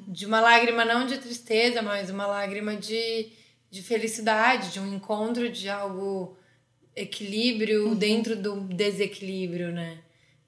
de 0.07 0.25
uma 0.25 0.41
lágrima 0.41 0.83
não 0.83 1.05
de 1.07 1.17
tristeza, 1.17 1.81
mas 1.81 2.09
uma 2.09 2.27
lágrima 2.27 2.75
de, 2.75 3.29
de 3.69 3.81
felicidade, 3.81 4.71
de 4.71 4.79
um 4.79 4.93
encontro 4.93 5.49
de 5.49 5.69
algo 5.69 6.37
equilíbrio 6.93 7.87
uhum. 7.87 7.95
dentro 7.95 8.35
do 8.35 8.59
desequilíbrio, 8.61 9.71
né? 9.71 9.99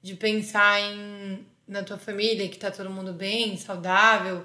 De 0.02 0.14
pensar 0.14 0.80
em 0.80 1.46
na 1.66 1.82
tua 1.82 1.96
família 1.96 2.46
que 2.46 2.58
tá 2.58 2.70
todo 2.70 2.90
mundo 2.90 3.14
bem, 3.14 3.56
saudável 3.56 4.44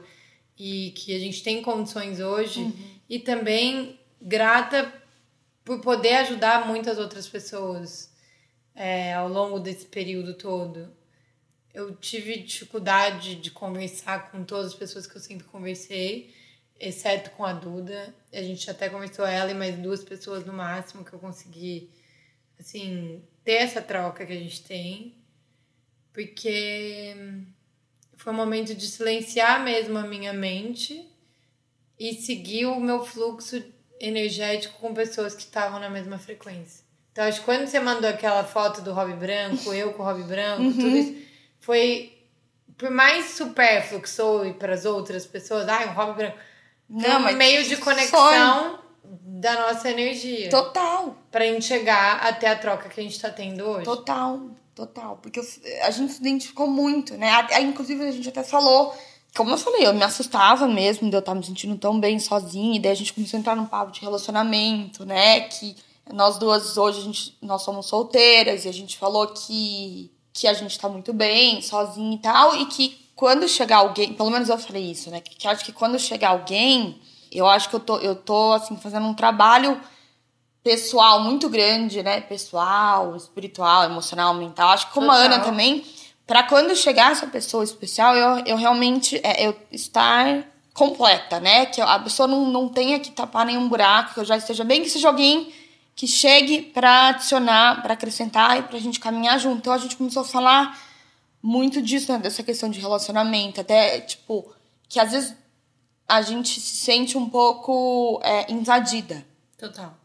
e 0.60 0.92
que 0.92 1.16
a 1.16 1.20
gente 1.20 1.42
tem 1.42 1.62
condições 1.62 2.20
hoje 2.20 2.60
uhum. 2.60 2.74
e 3.10 3.18
também 3.18 3.98
grata 4.22 4.94
por 5.64 5.80
poder 5.80 6.18
ajudar 6.18 6.68
muitas 6.68 6.98
outras 6.98 7.30
pessoas 7.30 8.12
é, 8.76 9.14
ao 9.14 9.30
longo 9.30 9.58
desse 9.58 9.86
período 9.86 10.34
todo. 10.34 10.92
Eu 11.74 11.96
tive 11.96 12.40
dificuldade 12.40 13.36
de 13.36 13.52
conversar 13.52 14.32
com 14.32 14.44
todas 14.44 14.74
as 14.74 14.74
pessoas 14.74 15.08
que 15.08 15.16
eu 15.16 15.22
sempre 15.22 15.48
conversei, 15.48 16.34
exceto 16.78 17.32
com 17.32 17.46
a 17.46 17.54
Duda. 17.54 18.14
A 18.34 18.42
gente 18.42 18.70
até 18.70 18.90
conversou 18.90 19.26
ela 19.26 19.52
e 19.52 19.54
mais 19.54 19.78
duas 19.78 20.04
pessoas 20.04 20.46
no 20.46 20.52
máximo 20.52 21.06
que 21.06 21.14
eu 21.14 21.20
consegui, 21.20 21.90
assim, 22.60 23.24
ter 23.46 23.54
essa 23.54 23.82
troca 23.82 24.26
que 24.26 24.34
a 24.34 24.40
gente 24.40 24.64
tem. 24.64 25.16
Porque 26.12 27.16
foi 28.20 28.34
um 28.34 28.36
momento 28.36 28.76
de 28.76 28.86
silenciar 28.86 29.64
mesmo 29.64 29.98
a 29.98 30.02
minha 30.02 30.34
mente 30.34 31.10
e 31.98 32.14
seguir 32.14 32.66
o 32.66 32.78
meu 32.78 33.04
fluxo 33.06 33.64
energético 34.00 34.78
com 34.80 34.94
pessoas 34.94 35.34
que 35.34 35.44
estavam 35.44 35.80
na 35.80 35.90
mesma 35.90 36.20
frequência. 36.20 36.84
Então, 37.14 37.24
acho 37.24 37.40
que 37.40 37.46
quando 37.46 37.66
você 37.66 37.80
mandou 37.80 38.10
aquela 38.10 38.44
foto 38.44 38.82
do 38.82 38.94
Hobby 38.94 39.14
Branco, 39.14 39.74
eu 39.74 39.94
com 39.94 40.04
o 40.04 40.06
Hobby 40.06 40.24
Branco, 40.24 40.64
uhum. 40.64 40.74
tudo 40.74 40.98
isso, 40.98 41.16
foi. 41.62 42.18
Por 42.78 42.92
mais 42.92 43.32
supérfluo 43.32 44.02
que 44.02 44.10
sou 44.10 44.54
para 44.54 44.74
as 44.74 44.84
outras 44.84 45.26
pessoas, 45.26 45.68
ai, 45.70 45.88
um 45.88 45.94
Hobby 45.94 46.18
Branco. 46.18 46.38
Não, 46.90 47.20
um 47.20 47.24
mas 47.24 47.38
meio 47.38 47.64
de 47.64 47.78
conexão 47.78 48.80
da 49.02 49.62
nossa 49.62 49.90
energia. 49.90 50.50
Total. 50.50 51.18
Pra 51.32 51.46
gente 51.46 51.66
chegar 51.66 52.18
até 52.18 52.48
a 52.48 52.58
troca 52.58 52.90
que 52.90 53.00
a 53.00 53.04
gente 53.04 53.20
tá 53.20 53.30
tendo 53.30 53.64
hoje. 53.64 53.86
Total, 53.86 54.42
total. 54.80 55.18
Porque 55.22 55.42
a 55.82 55.92
gente 55.92 56.14
se 56.14 56.20
identificou 56.20 56.68
muito, 56.68 57.16
né? 57.18 57.30
Inclusive, 57.62 58.04
a 58.04 58.12
gente 58.12 58.30
até 58.30 58.44
falou 58.44 58.94
como 59.36 59.52
eu 59.52 59.58
falei, 59.58 59.86
eu 59.86 59.94
me 59.94 60.04
assustava 60.04 60.68
mesmo 60.68 61.10
de 61.10 61.16
eu 61.16 61.20
estar 61.20 61.36
me 61.36 61.44
sentindo 61.46 61.78
tão 61.78 62.00
bem 62.00 62.20
sozinha. 62.20 62.76
E 62.76 62.80
daí 62.80 62.92
a 62.92 62.96
gente 62.96 63.14
começou 63.14 63.38
a 63.38 63.40
entrar 63.40 63.56
num 63.56 63.66
papo 63.66 63.92
de 63.92 64.02
relacionamento, 64.02 65.06
né? 65.06 65.42
Que 65.42 65.76
nós 66.12 66.38
duas 66.38 66.78
hoje 66.78 67.00
a 67.00 67.04
gente, 67.04 67.38
nós 67.42 67.62
somos 67.62 67.86
solteiras 67.86 68.66
e 68.66 68.70
a 68.70 68.74
gente 68.74 68.98
falou 68.98 69.28
que, 69.28 70.12
que 70.34 70.48
a 70.48 70.54
gente 70.54 70.78
tá 70.80 70.90
muito 70.90 71.14
bem, 71.14 71.62
sozinha 71.62 72.16
e 72.16 72.20
tal. 72.20 72.56
E 72.56 72.66
que 72.66 72.98
quando 73.16 73.48
chegar 73.48 73.78
alguém, 73.78 74.14
pelo 74.14 74.32
menos 74.32 74.50
eu 74.50 74.58
falei 74.58 74.92
isso, 74.92 75.12
né? 75.12 75.22
Que, 75.22 75.36
que 75.36 75.48
acho 75.48 75.64
que 75.64 75.72
quando 75.72 76.00
chegar 76.00 76.30
alguém, 76.30 77.00
eu 77.32 77.48
acho 77.48 77.70
que 77.70 77.76
eu 77.76 77.80
tô, 77.80 77.98
eu 77.98 78.16
tô 78.16 78.54
assim, 78.54 78.76
fazendo 78.78 79.06
um 79.06 79.14
trabalho 79.14 79.80
pessoal 80.64 81.22
muito 81.22 81.50
grande, 81.50 82.04
né? 82.04 82.22
Pessoal, 82.22 83.16
espiritual, 83.16 83.84
emocional, 83.86 84.34
mental. 84.34 84.70
Acho 84.70 84.88
que 84.88 84.94
como 84.94 85.08
Total. 85.08 85.22
a 85.22 85.26
Ana 85.26 85.40
também 85.40 85.84
para 86.30 86.44
quando 86.44 86.76
chegar 86.76 87.12
essa 87.12 87.26
pessoa 87.26 87.64
especial, 87.64 88.16
eu, 88.16 88.46
eu 88.46 88.56
realmente 88.56 89.20
é, 89.24 89.48
eu 89.48 89.60
estar 89.72 90.46
completa, 90.76 91.40
né? 91.40 91.66
Que 91.66 91.82
a 91.82 91.98
pessoa 91.98 92.28
não, 92.28 92.46
não 92.46 92.70
tenha 92.70 93.00
que 93.00 93.10
tapar 93.10 93.48
nenhum 93.48 93.68
buraco, 93.68 94.14
que 94.14 94.20
eu 94.20 94.26
já 94.26 94.38
esteja 94.38 94.64
bem, 94.64 94.84
que 94.84 94.92
seja 94.92 95.08
alguém 95.08 95.52
que 95.96 96.06
chegue 96.06 96.62
para 96.62 97.08
adicionar, 97.08 97.82
para 97.82 97.96
acrescentar 97.96 98.60
e 98.60 98.62
para 98.62 98.78
a 98.78 98.80
gente 98.80 99.00
caminhar 99.00 99.40
junto. 99.40 99.58
Então 99.58 99.74
a 99.74 99.80
gente 99.80 99.98
começou 99.98 100.22
a 100.22 100.26
falar 100.26 100.80
muito 101.42 101.82
disso, 101.82 102.12
né? 102.12 102.20
Dessa 102.20 102.44
questão 102.44 102.70
de 102.70 102.80
relacionamento, 102.80 103.60
até 103.60 104.00
tipo, 104.00 104.54
que 104.88 105.00
às 105.00 105.12
vezes 105.12 105.36
a 106.08 106.22
gente 106.22 106.60
se 106.60 106.76
sente 106.76 107.18
um 107.18 107.28
pouco 107.28 108.22
é, 108.24 108.52
invadida. 108.52 109.26
Total. 109.58 109.99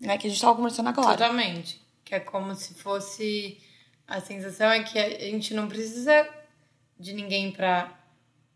Né? 0.00 0.16
Que 0.16 0.26
a 0.26 0.30
gente 0.30 0.40
tava 0.40 0.56
conversando 0.56 0.88
agora. 0.88 1.16
Totalmente. 1.16 1.80
Que 2.04 2.14
é 2.14 2.20
como 2.20 2.54
se 2.54 2.74
fosse 2.74 3.58
a 4.10 4.20
sensação 4.20 4.68
é 4.70 4.82
que 4.82 4.98
a 4.98 5.30
gente 5.30 5.54
não 5.54 5.68
precisa 5.68 6.28
de 6.98 7.12
ninguém 7.12 7.52
para 7.52 7.96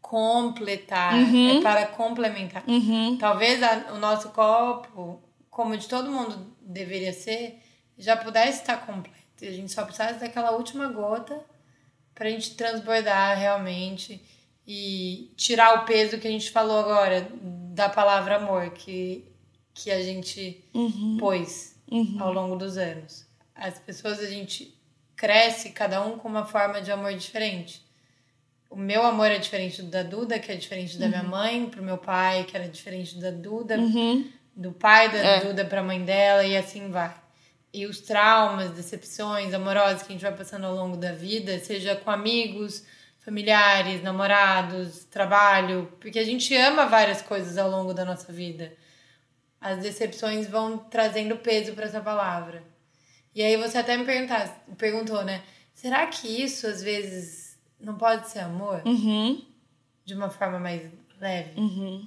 completar, 0.03 1.15
uhum. 1.15 1.59
é 1.59 1.63
para 1.63 1.87
complementar. 1.87 2.65
Uhum. 2.67 3.17
Talvez 3.17 3.63
a, 3.63 3.93
o 3.93 3.99
nosso 3.99 4.31
copo, 4.31 5.23
como 5.49 5.77
de 5.77 5.89
todo 5.89 6.11
mundo 6.11 6.55
deveria 6.61 7.13
ser, 7.13 7.63
já 7.97 8.17
pudesse 8.17 8.61
estar 8.61 8.85
completo. 8.85 9.19
A 9.41 9.51
gente 9.51 9.73
só 9.73 9.85
precisasse 9.85 10.19
daquela 10.19 10.51
última 10.53 10.89
gota 10.89 11.41
para 12.15 12.29
a 12.29 12.31
gente 12.31 12.55
transbordar 12.55 13.39
realmente 13.39 14.21
e 14.67 15.33
tirar 15.37 15.83
o 15.83 15.85
peso 15.85 16.19
que 16.19 16.27
a 16.27 16.31
gente 16.31 16.51
falou 16.51 16.81
agora 16.81 17.29
da 17.73 17.89
palavra 17.89 18.37
amor 18.37 18.71
que, 18.71 19.25
que 19.75 19.91
a 19.91 20.01
gente 20.01 20.65
uhum. 20.73 21.17
pôs 21.19 21.77
uhum. 21.91 22.17
ao 22.21 22.33
longo 22.33 22.57
dos 22.57 22.79
anos. 22.79 23.27
As 23.55 23.79
pessoas 23.79 24.21
a 24.21 24.27
gente 24.27 24.73
cresce 25.17 25.71
cada 25.71 26.01
um 26.05 26.17
com 26.17 26.29
uma 26.29 26.47
forma 26.47 26.81
de 26.81 26.93
amor 26.93 27.13
diferente. 27.15 27.85
O 28.71 28.77
meu 28.77 29.05
amor 29.05 29.31
é 29.31 29.39
diferente 29.39 29.83
do 29.83 29.91
da 29.91 30.03
Duda, 30.03 30.39
que 30.39 30.51
é 30.51 30.57
diferente 30.57 30.97
da 30.99 31.05
uhum. 31.05 31.11
minha 31.11 31.23
mãe, 31.23 31.67
pro 31.67 31.83
meu 31.83 31.99
pai, 31.99 32.45
que 32.45 32.57
era 32.57 32.69
diferente 32.69 33.19
da 33.19 33.31
Duda, 33.31 33.77
uhum. 33.77 34.29
do 34.55 34.73
pai 34.73 35.11
da 35.11 35.19
é. 35.19 35.41
Duda 35.41 35.65
pra 35.65 35.83
mãe 35.83 36.05
dela, 36.05 36.45
e 36.45 36.57
assim 36.57 36.91
vai. 36.91 37.15
E 37.73 37.87
os 37.87 38.01
traumas, 38.01 38.71
decepções 38.71 39.53
amorosas 39.53 40.03
que 40.03 40.13
a 40.13 40.13
gente 40.13 40.23
vai 40.23 40.37
passando 40.37 40.67
ao 40.67 40.75
longo 40.75 40.97
da 40.97 41.13
vida, 41.13 41.59
seja 41.59 41.97
com 41.97 42.11
amigos, 42.11 42.85
familiares, 43.25 44.03
namorados, 44.03 45.05
trabalho, 45.05 45.93
porque 46.01 46.19
a 46.19 46.25
gente 46.25 46.55
ama 46.57 46.87
várias 46.87 47.23
coisas 47.23 47.57
ao 47.57 47.71
longo 47.71 47.95
da 47.95 48.05
nossa 48.05 48.33
vida. 48.33 48.73
As 49.65 49.79
decepções 49.79 50.47
vão 50.47 50.77
trazendo 50.77 51.39
peso 51.39 51.73
para 51.73 51.87
essa 51.87 51.99
palavra. 51.99 52.63
E 53.35 53.43
aí 53.43 53.57
você 53.57 53.79
até 53.79 53.97
me 53.97 54.05
perguntar, 54.05 54.63
perguntou, 54.77 55.25
né? 55.25 55.43
Será 55.73 56.07
que 56.07 56.29
isso 56.29 56.67
às 56.67 56.83
vezes 56.83 57.59
não 57.81 57.97
pode 57.97 58.29
ser 58.29 58.41
amor? 58.41 58.83
Uhum. 58.85 59.43
De 60.05 60.13
uma 60.13 60.29
forma 60.29 60.59
mais 60.59 60.83
leve? 61.19 61.59
Uhum. 61.59 62.07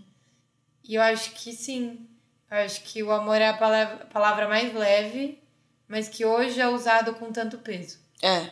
E 0.84 0.93
eu 0.93 1.01
acho 1.01 1.32
que 1.32 1.51
sim. 1.51 2.08
Eu 2.51 2.58
acho 2.58 2.84
que 2.84 3.01
o 3.01 3.12
amor 3.12 3.41
é 3.41 3.47
a 3.47 3.58
palavra, 3.58 4.03
a 4.03 4.05
palavra 4.05 4.47
mais 4.47 4.72
leve, 4.72 5.41
mas 5.88 6.08
que 6.08 6.24
hoje 6.24 6.62
é 6.62 6.68
usado 6.68 7.16
com 7.16 7.32
tanto 7.32 7.58
peso. 7.58 7.97
É, 8.22 8.51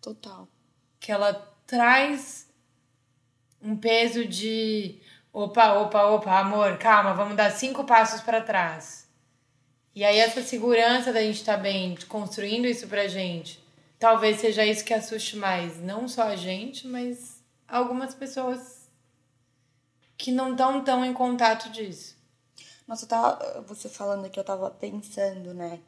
total. 0.00 0.46
Que 1.00 1.10
ela 1.10 1.34
traz 1.66 2.48
um 3.60 3.76
peso 3.76 4.24
de 4.24 5.00
opa, 5.32 5.74
opa, 5.74 6.04
opa, 6.06 6.38
amor, 6.38 6.78
calma, 6.78 7.14
vamos 7.14 7.36
dar 7.36 7.50
cinco 7.50 7.84
passos 7.84 8.20
para 8.20 8.40
trás. 8.40 9.08
E 9.94 10.04
aí 10.04 10.18
essa 10.18 10.42
segurança 10.42 11.12
da 11.12 11.20
gente 11.20 11.36
estar 11.36 11.56
tá 11.56 11.62
bem, 11.62 11.96
construindo 12.08 12.66
isso 12.66 12.86
pra 12.86 13.08
gente, 13.08 13.62
talvez 13.98 14.40
seja 14.40 14.64
isso 14.64 14.84
que 14.84 14.94
assuste 14.94 15.36
mais, 15.36 15.80
não 15.80 16.06
só 16.08 16.22
a 16.22 16.36
gente, 16.36 16.86
mas 16.86 17.42
algumas 17.66 18.14
pessoas 18.14 18.88
que 20.16 20.30
não 20.30 20.52
estão 20.52 20.84
tão 20.84 21.04
em 21.04 21.12
contato 21.12 21.70
disso. 21.70 22.16
Nossa, 22.86 23.06
tava, 23.06 23.64
você 23.66 23.88
falando 23.88 24.26
aqui, 24.26 24.38
eu 24.38 24.44
tava 24.44 24.70
pensando, 24.70 25.54
né? 25.54 25.80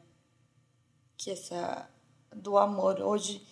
Que 1.17 1.31
essa 1.31 1.89
do 2.33 2.57
amor 2.57 2.99
hoje 2.99 3.45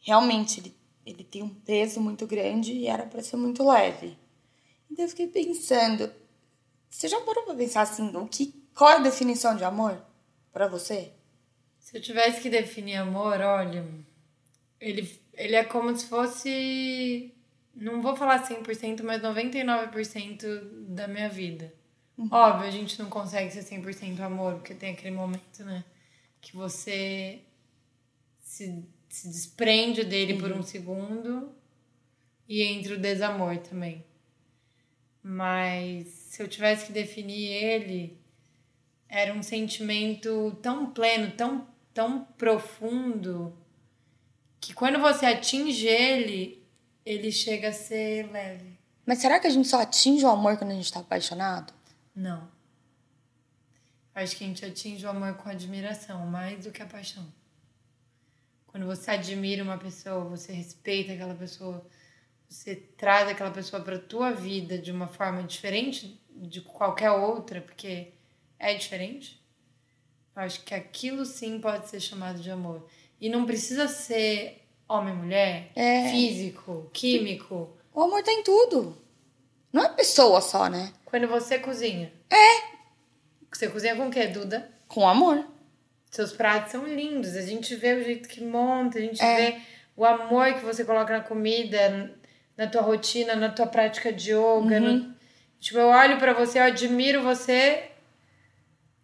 realmente 0.00 0.60
ele, 0.60 0.76
ele 1.04 1.24
tem 1.24 1.42
um 1.42 1.48
peso 1.48 2.00
muito 2.00 2.26
grande 2.26 2.72
e 2.72 2.86
era 2.86 3.04
para 3.04 3.22
ser 3.22 3.36
muito 3.36 3.66
leve. 3.66 4.16
Então 4.90 5.04
eu 5.04 5.08
fiquei 5.08 5.28
pensando, 5.28 6.12
você 6.88 7.08
já 7.08 7.20
parou 7.20 7.44
pra 7.44 7.54
pensar 7.54 7.82
assim, 7.82 8.14
o 8.16 8.26
que 8.26 8.64
qual 8.74 8.90
é 8.90 8.96
a 8.96 9.00
definição 9.00 9.56
de 9.56 9.64
amor 9.64 10.04
para 10.52 10.66
você? 10.66 11.12
Se 11.78 11.96
eu 11.96 12.02
tivesse 12.02 12.40
que 12.40 12.50
definir 12.50 12.96
amor, 12.96 13.40
olha, 13.40 13.86
ele, 14.80 15.20
ele 15.32 15.54
é 15.54 15.64
como 15.64 15.96
se 15.96 16.06
fosse. 16.06 17.32
Não 17.74 18.02
vou 18.02 18.16
falar 18.16 18.46
100%, 18.48 19.02
mas 19.02 19.22
99% 19.22 20.86
da 20.88 21.06
minha 21.06 21.28
vida. 21.28 21.72
Uhum. 22.16 22.28
Óbvio, 22.30 22.66
a 22.66 22.70
gente 22.70 23.00
não 23.00 23.08
consegue 23.08 23.50
ser 23.50 23.62
100% 23.62 24.20
amor, 24.20 24.54
porque 24.54 24.74
tem 24.74 24.92
aquele 24.92 25.14
momento, 25.14 25.64
né? 25.64 25.84
Que 26.40 26.56
você 26.56 27.40
se, 28.40 28.84
se 29.08 29.28
desprende 29.28 30.04
dele 30.04 30.34
uhum. 30.34 30.40
por 30.40 30.52
um 30.52 30.62
segundo 30.62 31.52
e 32.48 32.62
entra 32.62 32.94
o 32.94 32.98
desamor 32.98 33.56
também. 33.58 34.04
Mas 35.26 36.06
se 36.08 36.42
eu 36.42 36.46
tivesse 36.46 36.84
que 36.84 36.92
definir 36.92 37.50
ele, 37.50 38.20
era 39.08 39.32
um 39.32 39.42
sentimento 39.42 40.54
tão 40.60 40.90
pleno, 40.90 41.32
tão, 41.32 41.66
tão 41.94 42.24
profundo, 42.36 43.56
que 44.60 44.74
quando 44.74 44.98
você 45.00 45.24
atinge 45.24 45.86
ele, 45.86 46.62
ele 47.06 47.32
chega 47.32 47.68
a 47.68 47.72
ser 47.72 48.30
leve. 48.30 48.78
Mas 49.06 49.18
será 49.18 49.40
que 49.40 49.46
a 49.46 49.50
gente 49.50 49.66
só 49.66 49.80
atinge 49.80 50.26
o 50.26 50.28
amor 50.28 50.58
quando 50.58 50.72
a 50.72 50.74
gente 50.74 50.84
está 50.84 51.00
apaixonado? 51.00 51.72
Não. 52.14 52.46
Acho 54.14 54.36
que 54.36 54.44
a 54.44 54.46
gente 54.46 54.64
atinge 54.64 55.06
o 55.06 55.08
amor 55.08 55.34
com 55.34 55.48
admiração, 55.48 56.26
mais 56.26 56.64
do 56.64 56.70
que 56.70 56.82
a 56.82 56.86
paixão. 56.86 57.26
Quando 58.66 58.84
você 58.84 59.12
admira 59.12 59.62
uma 59.62 59.78
pessoa, 59.78 60.24
você 60.24 60.52
respeita 60.52 61.14
aquela 61.14 61.34
pessoa, 61.34 61.86
você 62.48 62.76
traz 62.76 63.28
aquela 63.28 63.50
pessoa 63.50 63.82
para 63.82 63.98
tua 63.98 64.32
vida 64.32 64.78
de 64.78 64.90
uma 64.92 65.08
forma 65.08 65.42
diferente 65.42 66.20
de 66.30 66.60
qualquer 66.60 67.10
outra, 67.10 67.60
porque 67.60 68.12
é 68.58 68.74
diferente, 68.74 69.40
eu 70.36 70.42
acho 70.42 70.62
que 70.64 70.74
aquilo 70.74 71.24
sim 71.24 71.60
pode 71.60 71.88
ser 71.88 72.00
chamado 72.00 72.40
de 72.40 72.50
amor. 72.50 72.86
E 73.20 73.28
não 73.28 73.46
precisa 73.46 73.88
ser 73.88 74.62
homem, 74.88 75.14
mulher, 75.14 75.70
É. 75.74 76.10
físico, 76.10 76.90
químico. 76.92 77.76
O 77.92 78.02
amor 78.02 78.22
tá 78.22 78.32
em 78.32 78.42
tudo. 78.42 78.96
Não 79.72 79.84
é 79.84 79.88
pessoa 79.88 80.40
só, 80.40 80.68
né? 80.68 80.92
Quando 81.04 81.26
você 81.28 81.58
cozinha. 81.58 82.12
É. 82.30 82.74
Você 83.52 83.68
cozinha 83.68 83.94
com 83.96 84.08
o 84.08 84.10
quê, 84.10 84.26
Duda? 84.26 84.68
Com 84.88 85.08
amor. 85.08 85.44
Seus 86.10 86.32
pratos 86.32 86.72
são 86.72 86.86
lindos. 86.86 87.34
A 87.36 87.42
gente 87.42 87.74
vê 87.76 87.94
o 87.94 88.04
jeito 88.04 88.28
que 88.28 88.40
monta, 88.42 88.98
a 88.98 89.00
gente 89.00 89.22
É. 89.22 89.36
vê 89.52 89.60
o 89.96 90.04
amor 90.04 90.54
que 90.54 90.60
você 90.64 90.84
coloca 90.84 91.12
na 91.16 91.24
comida, 91.24 92.14
na 92.56 92.66
tua 92.66 92.82
rotina, 92.82 93.34
na 93.36 93.48
tua 93.48 93.66
prática 93.66 94.12
de 94.12 94.30
yoga. 94.32 94.76
Uhum. 94.76 94.80
no- 94.80 95.14
Tipo, 95.60 95.78
eu 95.78 95.88
olho 95.88 96.18
pra 96.18 96.34
você, 96.34 96.58
eu 96.58 96.64
admiro 96.64 97.22
você. 97.22 97.84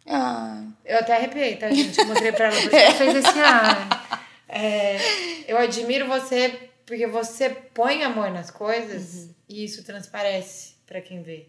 Ah, 0.05 0.63
Eu 0.83 0.97
até 0.99 1.15
arrepiei, 1.15 1.55
tá, 1.57 1.69
gente? 1.71 1.97
Eu 1.99 2.05
mostrei 2.07 2.31
pra 2.31 2.47
ela, 2.47 2.69
que 2.69 2.75
ela 2.75 2.93
fez 2.93 3.15
esse 3.15 3.39
ar. 3.39 4.21
É, 4.47 4.97
eu 5.51 5.57
admiro 5.57 6.07
você 6.07 6.69
porque 6.85 7.07
você 7.07 7.49
põe 7.49 8.03
amor 8.03 8.29
nas 8.31 8.51
coisas 8.51 9.29
e 9.47 9.63
isso 9.63 9.83
transparece 9.83 10.73
pra 10.85 10.99
quem 11.01 11.21
vê. 11.23 11.47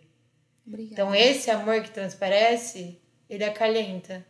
obrigada. 0.66 0.92
Então, 0.92 1.14
esse 1.14 1.50
amor 1.50 1.82
que 1.82 1.90
transparece, 1.90 2.98
ele 3.28 3.44
acalenta. 3.44 4.24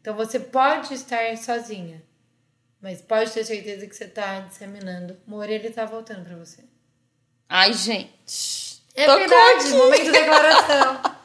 Então, 0.00 0.14
você 0.16 0.38
pode 0.40 0.92
estar 0.94 1.36
sozinha, 1.36 2.02
mas 2.80 3.00
pode 3.02 3.30
ter 3.32 3.44
certeza 3.44 3.86
que 3.86 3.94
você 3.94 4.06
tá 4.08 4.40
disseminando. 4.40 5.16
Amor, 5.26 5.48
ele 5.48 5.70
tá 5.70 5.84
voltando 5.84 6.24
pra 6.24 6.36
você. 6.36 6.64
Ai, 7.48 7.72
gente. 7.72 8.82
É 8.94 9.06
Tocou 9.06 9.20
verdade, 9.20 9.68
momento 9.70 10.04
de 10.04 10.10
declaração. 10.12 11.00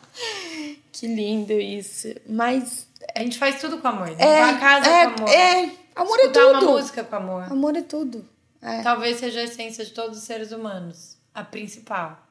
Que 0.91 1.07
lindo 1.07 1.53
isso. 1.53 2.07
Mas. 2.29 2.87
A 3.15 3.19
gente 3.19 3.37
faz 3.37 3.59
tudo 3.59 3.79
com 3.79 3.87
amor. 3.87 4.07
É, 4.09 4.11
Limpar 4.13 4.49
a 4.55 4.59
casa 4.59 4.89
é, 4.89 5.05
com 5.07 5.23
amor. 5.23 5.29
é. 5.29 5.71
Amor 5.95 6.19
é 6.19 6.21
Escutar 6.21 6.45
uma 6.47 6.59
tudo. 6.59 6.71
música 6.71 7.03
com 7.03 7.15
amor. 7.15 7.43
Amor 7.51 7.75
é 7.75 7.81
tudo. 7.81 8.29
É. 8.61 8.81
Talvez 8.81 9.17
seja 9.17 9.41
a 9.41 9.43
essência 9.43 9.83
de 9.83 9.91
todos 9.91 10.17
os 10.19 10.23
seres 10.23 10.51
humanos. 10.51 11.17
A 11.33 11.43
principal. 11.43 12.25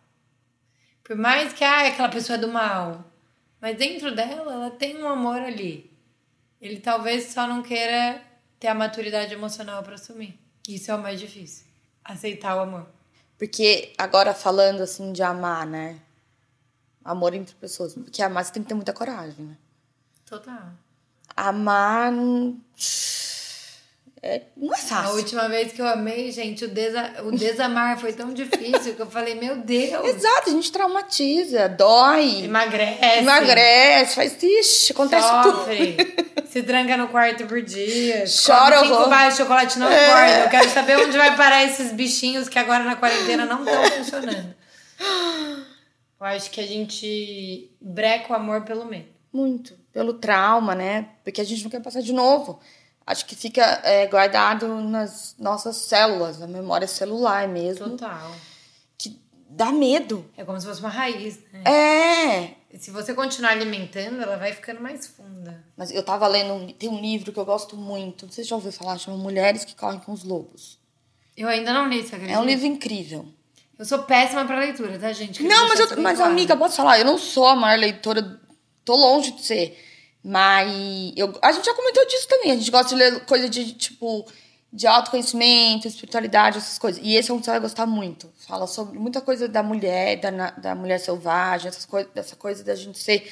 Por 1.04 1.16
mais 1.16 1.52
que 1.52 1.62
ah, 1.64 1.88
aquela 1.88 2.08
pessoa 2.08 2.36
é 2.38 2.40
do 2.40 2.48
mal. 2.48 3.04
Mas 3.60 3.76
dentro 3.76 4.14
dela, 4.14 4.52
ela 4.54 4.70
tem 4.70 5.02
um 5.02 5.08
amor 5.08 5.40
ali. 5.40 5.92
Ele 6.60 6.78
talvez 6.80 7.26
só 7.26 7.46
não 7.46 7.62
queira 7.62 8.22
ter 8.58 8.68
a 8.68 8.74
maturidade 8.74 9.34
emocional 9.34 9.82
para 9.82 9.96
assumir. 9.96 10.38
Isso 10.66 10.90
é 10.90 10.94
o 10.94 10.98
mais 10.98 11.20
difícil. 11.20 11.66
Aceitar 12.04 12.56
o 12.56 12.60
amor. 12.60 12.86
Porque 13.42 13.92
agora 13.98 14.32
falando 14.32 14.82
assim 14.82 15.12
de 15.12 15.20
amar, 15.20 15.66
né? 15.66 15.98
Amor 17.04 17.34
entre 17.34 17.56
pessoas. 17.56 17.92
Porque 17.92 18.22
amar 18.22 18.44
você 18.44 18.52
tem 18.52 18.62
que 18.62 18.68
ter 18.68 18.74
muita 18.76 18.92
coragem, 18.92 19.44
né? 19.44 19.56
Total. 20.24 20.70
Amar 21.34 22.12
é, 24.24 24.42
não 24.56 24.72
é 24.72 24.76
A 24.76 24.80
fácil. 24.80 25.16
última 25.16 25.48
vez 25.48 25.72
que 25.72 25.82
eu 25.82 25.86
amei, 25.86 26.30
gente, 26.30 26.64
o, 26.64 26.68
desa 26.68 27.12
o 27.24 27.32
desamar 27.32 27.98
foi 27.98 28.12
tão 28.12 28.32
difícil 28.32 28.94
que 28.94 29.02
eu 29.02 29.10
falei, 29.10 29.34
meu 29.34 29.56
Deus. 29.56 30.04
Exato, 30.06 30.48
a 30.50 30.52
gente 30.52 30.70
traumatiza, 30.70 31.68
dói, 31.68 32.44
Emagrece. 32.44 33.04
emagrece, 33.18 34.14
faz 34.14 34.40
ixi, 34.40 34.92
acontece 34.92 35.26
tudo. 35.42 35.58
Sofre. 35.58 35.96
Se 36.48 36.62
tranca 36.62 36.96
no 36.98 37.08
quarto 37.08 37.46
por 37.46 37.62
dia. 37.62 38.24
Chora 38.46 38.76
come 38.76 38.86
cinco 38.88 38.94
horror. 38.94 39.08
barras 39.08 39.34
de 39.34 39.38
chocolate 39.40 39.78
não 39.78 39.88
É. 39.90 40.04
engorda. 40.04 40.44
Eu 40.44 40.50
quero 40.50 40.68
saber 40.68 40.98
onde 40.98 41.16
vai 41.16 41.34
parar 41.36 41.64
esses 41.64 41.90
bichinhos 41.92 42.48
que 42.48 42.58
agora 42.58 42.84
na 42.84 42.94
quarentena 42.94 43.44
não 43.46 43.64
estão 43.64 43.84
funcionando. 43.96 44.54
Eu 46.20 46.26
acho 46.26 46.50
que 46.50 46.60
a 46.60 46.66
gente 46.66 47.70
breca 47.80 48.32
o 48.32 48.36
amor 48.36 48.62
pelo 48.62 48.84
medo. 48.84 49.06
Muito. 49.32 49.74
Pelo 49.92 50.14
trauma, 50.14 50.74
né? 50.74 51.06
Porque 51.24 51.40
a 51.40 51.44
gente 51.44 51.62
não 51.64 51.70
quer 51.70 51.80
passar 51.82 52.00
de 52.02 52.12
novo. 52.12 52.60
Acho 53.06 53.26
que 53.26 53.34
fica 53.34 53.80
é, 53.84 54.06
guardado 54.06 54.68
nas 54.80 55.34
nossas 55.38 55.76
células, 55.76 56.38
na 56.38 56.46
memória 56.46 56.86
celular 56.86 57.48
mesmo. 57.48 57.90
Total. 57.90 58.30
Que 58.96 59.20
dá 59.48 59.72
medo. 59.72 60.24
É 60.36 60.44
como 60.44 60.60
se 60.60 60.66
fosse 60.66 60.80
uma 60.80 60.88
raiz, 60.88 61.40
né? 61.52 61.64
É. 61.64 62.78
Se 62.78 62.90
você 62.90 63.12
continuar 63.12 63.50
alimentando, 63.50 64.22
ela 64.22 64.36
vai 64.36 64.52
ficando 64.52 64.80
mais 64.80 65.06
funda. 65.06 65.62
Mas 65.76 65.90
eu 65.90 66.02
tava 66.02 66.26
lendo, 66.26 66.72
tem 66.74 66.88
um 66.88 67.00
livro 67.00 67.32
que 67.32 67.38
eu 67.38 67.44
gosto 67.44 67.76
muito. 67.76 68.26
Não 68.26 68.32
sei 68.32 68.44
se 68.44 68.50
já 68.50 68.56
ouviu 68.56 68.72
falar, 68.72 68.98
chama 68.98 69.16
Mulheres 69.16 69.64
que 69.64 69.74
Correm 69.74 70.00
com 70.00 70.12
os 70.12 70.24
Lobos. 70.24 70.78
Eu 71.36 71.48
ainda 71.48 71.72
não 71.72 71.88
li, 71.88 72.02
você 72.02 72.14
acredita? 72.14 72.38
É 72.38 72.40
um 72.40 72.44
livro 72.44 72.66
incrível. 72.66 73.26
Eu 73.78 73.84
sou 73.84 74.00
péssima 74.04 74.44
pra 74.44 74.58
leitura, 74.58 74.98
tá, 74.98 75.12
gente? 75.12 75.42
Queria 75.42 75.56
Não, 75.56 75.68
mas, 75.68 75.80
eu, 75.80 76.00
mas 76.00 76.18
claro. 76.18 76.32
amiga, 76.32 76.56
posso 76.56 76.76
falar? 76.76 76.98
Eu 76.98 77.04
não 77.04 77.18
sou 77.18 77.46
a 77.46 77.56
maior 77.56 77.78
leitora, 77.78 78.40
tô 78.84 78.94
longe 78.94 79.32
de 79.32 79.42
ser. 79.42 79.91
Mas 80.24 81.12
eu, 81.16 81.36
a 81.42 81.50
gente 81.52 81.64
já 81.64 81.74
comentou 81.74 82.06
disso 82.06 82.28
também. 82.28 82.52
A 82.52 82.56
gente 82.56 82.70
gosta 82.70 82.88
de 82.88 82.94
ler 82.94 83.24
coisa 83.26 83.48
de, 83.48 83.72
tipo, 83.72 84.24
de 84.72 84.86
autoconhecimento, 84.86 85.88
espiritualidade, 85.88 86.58
essas 86.58 86.78
coisas. 86.78 87.02
E 87.04 87.14
esse 87.14 87.30
é 87.30 87.34
um 87.34 87.38
que 87.38 87.44
você 87.44 87.50
vai 87.50 87.60
gostar 87.60 87.86
muito. 87.86 88.30
Fala 88.46 88.66
sobre 88.66 88.98
muita 88.98 89.20
coisa 89.20 89.48
da 89.48 89.62
mulher, 89.62 90.20
da, 90.20 90.50
da 90.50 90.74
mulher 90.74 90.98
selvagem, 90.98 91.68
essas 91.68 91.84
coisas, 91.84 92.12
dessa 92.12 92.36
coisa 92.36 92.62
da 92.62 92.74
gente 92.74 92.98
ser 92.98 93.28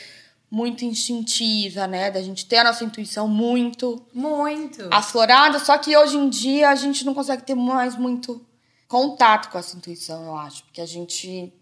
muito 0.51 0.85
instintiva, 0.85 1.87
né? 1.87 2.11
Da 2.11 2.21
gente 2.21 2.45
ter 2.45 2.57
a 2.57 2.65
nossa 2.65 2.85
intuição 2.85 3.29
muito 3.29 4.05
Muito. 4.13 4.89
aflorada, 4.91 5.61
só 5.61 5.79
que 5.79 5.97
hoje 5.97 6.17
em 6.17 6.29
dia 6.29 6.71
a 6.71 6.75
gente 6.75 7.05
não 7.05 7.15
consegue 7.15 7.45
ter 7.45 7.55
mais 7.55 7.95
muito 7.97 8.45
contato 8.89 9.49
com 9.51 9.59
essa 9.59 9.77
intuição, 9.77 10.25
eu 10.25 10.37
acho. 10.37 10.65
Porque 10.65 10.81
a 10.81 10.87
gente 10.87 11.53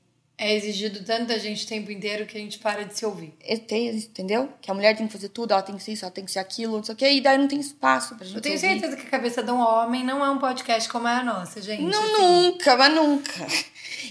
É 0.41 0.55
exigido 0.55 1.03
tanto 1.03 1.27
da 1.27 1.37
gente 1.37 1.65
o 1.65 1.69
tempo 1.69 1.91
inteiro 1.91 2.25
que 2.25 2.39
a 2.39 2.41
gente 2.41 2.61
para 2.61 2.85
de 2.85 2.97
se 2.97 3.05
ouvir. 3.05 3.35
tem, 3.67 3.89
entendeu? 3.89 4.53
Que 4.63 4.71
a 4.71 4.75
mulher 4.75 4.97
tem 4.97 5.09
que 5.09 5.13
fazer 5.13 5.31
tudo, 5.31 5.51
ela 5.53 5.63
tem 5.63 5.77
que 5.77 5.83
ser 5.83 5.93
isso, 5.95 6.05
ela 6.05 6.15
tem 6.15 6.25
que 6.25 6.31
ser 6.31 6.39
aquilo, 6.39 6.77
não 6.77 6.85
sei 6.85 6.95
o 6.95 6.97
quê, 6.97 7.13
e 7.13 7.21
daí 7.21 7.37
não 7.37 7.49
tem 7.49 7.59
espaço 7.59 8.15
pra 8.15 8.25
gente 8.25 8.37
Eu 8.37 8.41
tenho 8.41 8.55
ouvir. 8.55 8.69
certeza 8.69 8.97
que 8.97 9.05
a 9.05 9.11
cabeça 9.11 9.43
de 9.43 9.51
um 9.51 9.59
homem 9.59 10.05
não 10.05 10.25
é 10.25 10.31
um 10.31 10.39
podcast 10.39 10.89
como 10.89 11.09
é 11.09 11.17
a 11.17 11.25
nossa, 11.25 11.61
gente. 11.61 11.83
Não, 11.83 12.01
Assim, 12.01 12.13
nunca, 12.53 12.77
mas 12.77 12.95
nunca. 12.95 13.47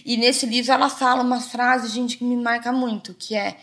E 0.03 0.17
nesse 0.17 0.45
livro 0.45 0.73
ela 0.73 0.89
fala 0.89 1.23
uma 1.23 1.39
frase, 1.39 1.87
gente, 1.87 2.17
que 2.17 2.25
me 2.25 2.35
marca 2.35 2.73
muito, 2.73 3.13
que 3.13 3.33
é 3.33 3.57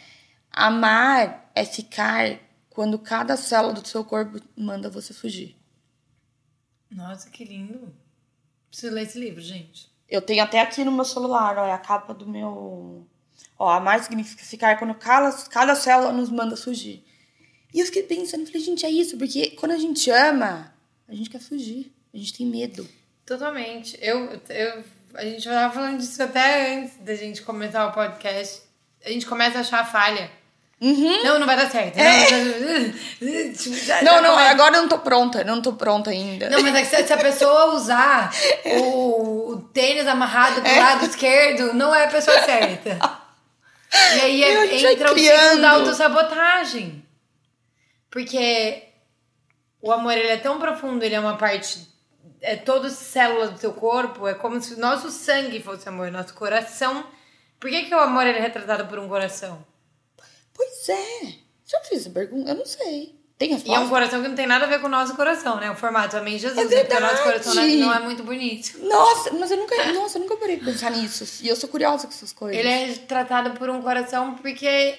amar 0.51 1.51
é 1.55 1.67
ficar 1.67 2.39
quando 2.71 2.99
cada 2.99 3.37
célula 3.37 3.75
do 3.75 3.87
seu 3.87 4.03
corpo 4.05 4.41
manda 4.57 4.89
você 4.89 5.13
fugir. 5.13 5.55
Nossa, 6.91 7.29
que 7.29 7.45
lindo. 7.45 7.95
Preciso 8.71 8.95
ler 8.95 9.03
esse 9.03 9.19
livro, 9.19 9.41
gente. 9.43 9.93
Eu 10.15 10.23
tenho 10.23 10.45
até 10.45 10.61
aqui 10.61 10.85
no 10.85 10.93
meu 10.93 11.05
celular, 11.05 11.59
ó, 11.59 11.67
é 11.67 11.73
a 11.73 11.79
capa 11.79 12.15
do 12.15 12.25
meu. 12.25 13.05
Ó, 13.59 13.69
amar 13.69 14.01
significa 14.01 14.45
ficar 14.45 14.79
quando 14.79 14.95
cada, 14.95 15.33
cada 15.49 15.75
célula 15.75 16.13
nos 16.13 16.31
manda 16.31 16.57
fugir. 16.57 17.05
E 17.73 17.81
eu 17.81 17.87
fiquei 17.87 18.05
pensando, 18.05 18.47
falei, 18.47 18.61
gente, 18.61 18.87
é 18.87 18.91
isso, 18.91 19.19
porque 19.19 19.51
quando 19.51 19.73
a 19.73 19.79
gente 19.79 20.09
ama, 20.11 20.73
a 21.09 21.15
gente 21.15 21.29
quer 21.29 21.41
fugir, 21.41 21.93
a 22.13 22.17
gente 22.17 22.33
tem 22.33 22.47
medo. 22.47 22.89
Totalmente. 23.27 23.99
Eu, 24.01 24.41
eu, 24.49 24.85
a 25.15 25.25
gente 25.25 25.43
tava 25.49 25.75
falando 25.75 25.99
disso 25.99 26.23
até 26.23 26.77
antes 26.77 26.97
da 26.99 27.17
gente 27.17 27.43
começar 27.43 27.85
o 27.89 27.93
podcast. 27.93 28.63
A 29.05 29.09
gente 29.09 29.27
começa 29.27 29.59
a 29.59 29.61
achar 29.63 29.85
falha. 29.85 30.31
Não, 31.25 31.39
não 31.39 31.47
vai 31.47 31.57
dar 31.57 31.71
certo. 31.71 31.97
Não, 31.97 32.05
Tipo, 33.55 34.05
Não, 34.05 34.37
agora 34.37 34.77
eu 34.77 34.83
não 34.83 34.89
tô 34.89 34.99
pronta, 34.99 35.43
não 35.43 35.63
tô 35.63 35.73
pronta 35.73 36.11
ainda. 36.11 36.51
Não, 36.51 36.61
mas 36.63 36.75
é 36.75 36.85
se, 36.85 37.07
se 37.07 37.13
a 37.13 37.17
pessoa 37.17 37.75
usar 37.75 38.31
o, 38.67 39.53
o 39.53 39.61
tênis 39.73 40.07
amarrado 40.07 40.61
pro 40.61 40.77
lado 40.77 41.07
esquerdo, 41.07 41.73
não 41.73 41.95
é 41.95 42.05
a 42.05 42.09
pessoa 42.09 42.39
certa. 42.43 42.99
E 44.17 44.21
aí 44.21 44.45
é, 44.45 44.93
entra 44.93 45.13
o 45.13 45.19
ciclo 45.19 45.61
da 45.61 45.71
autossabotagem. 45.71 47.03
Porque 48.11 48.83
o 49.81 49.91
amor, 49.91 50.13
ele 50.13 50.29
é 50.29 50.37
tão 50.37 50.59
profundo, 50.59 51.03
ele 51.03 51.15
é 51.15 51.21
uma 51.21 51.37
parte... 51.37 51.93
É 52.43 52.57
todas 52.57 52.93
as 52.93 52.99
células 52.99 53.51
do 53.51 53.59
seu 53.59 53.73
corpo, 53.73 54.29
é 54.29 54.35
como 54.35 54.61
se 54.61 54.75
o 54.75 54.79
nosso 54.79 55.11
sangue 55.11 55.63
fosse 55.63 55.89
amor, 55.89 56.11
nosso 56.11 56.35
coração... 56.35 57.05
Por 57.59 57.71
que, 57.71 57.85
que 57.85 57.95
o 57.95 57.99
amor 57.99 58.27
ele 58.27 58.39
é 58.39 58.43
retratado 58.43 58.87
por 58.87 58.99
um 58.99 59.09
coração? 59.09 59.65
Pois 60.55 60.89
é. 60.89 61.35
Já 61.67 61.81
fiz 61.81 62.01
essa 62.01 62.11
pergunta? 62.11 62.51
Eu 62.51 62.55
não 62.57 62.65
sei. 62.67 63.15
Tem 63.37 63.49
E 63.49 63.53
é 63.53 63.55
um 63.55 63.59
resposta? 63.59 63.89
coração 63.89 64.23
que 64.23 64.29
não 64.29 64.37
tem 64.37 64.47
nada 64.47 64.65
a 64.65 64.69
ver 64.69 64.81
com 64.81 64.87
o 64.87 64.91
nosso 64.91 65.17
coração, 65.17 65.59
né? 65.59 65.69
O 65.71 65.75
formato, 65.75 66.17
amém 66.17 66.39
Jesus, 66.39 66.57
É 66.59 66.65
né? 66.77 66.85
Porque 66.85 66.97
o 66.97 67.01
nosso 67.01 67.15
verdade. 67.17 67.43
coração 67.45 67.55
não 67.55 67.63
é- 67.63 67.77
não 67.77 67.95
é 67.95 67.99
muito 68.01 68.23
bonito. 68.23 68.79
Nossa, 68.79 69.33
mas 69.33 69.51
eu 69.51 69.57
nunca, 69.57 69.93
nossa, 69.93 70.19
eu 70.19 70.23
nunca 70.23 70.37
parei 70.37 70.57
de 70.59 70.65
pensar 70.65 70.91
nisso. 70.93 71.43
E 71.45 71.49
eu 71.49 71.57
sou 71.57 71.69
curiosa 71.69 72.07
com 72.07 72.13
essas 72.13 72.33
coisas. 72.33 72.59
Ele 72.59 72.69
é 72.69 72.95
tratado 72.95 73.51
por 73.59 73.69
um 73.69 73.83
coração 73.83 74.35
porque 74.37 74.67
é 74.67 74.99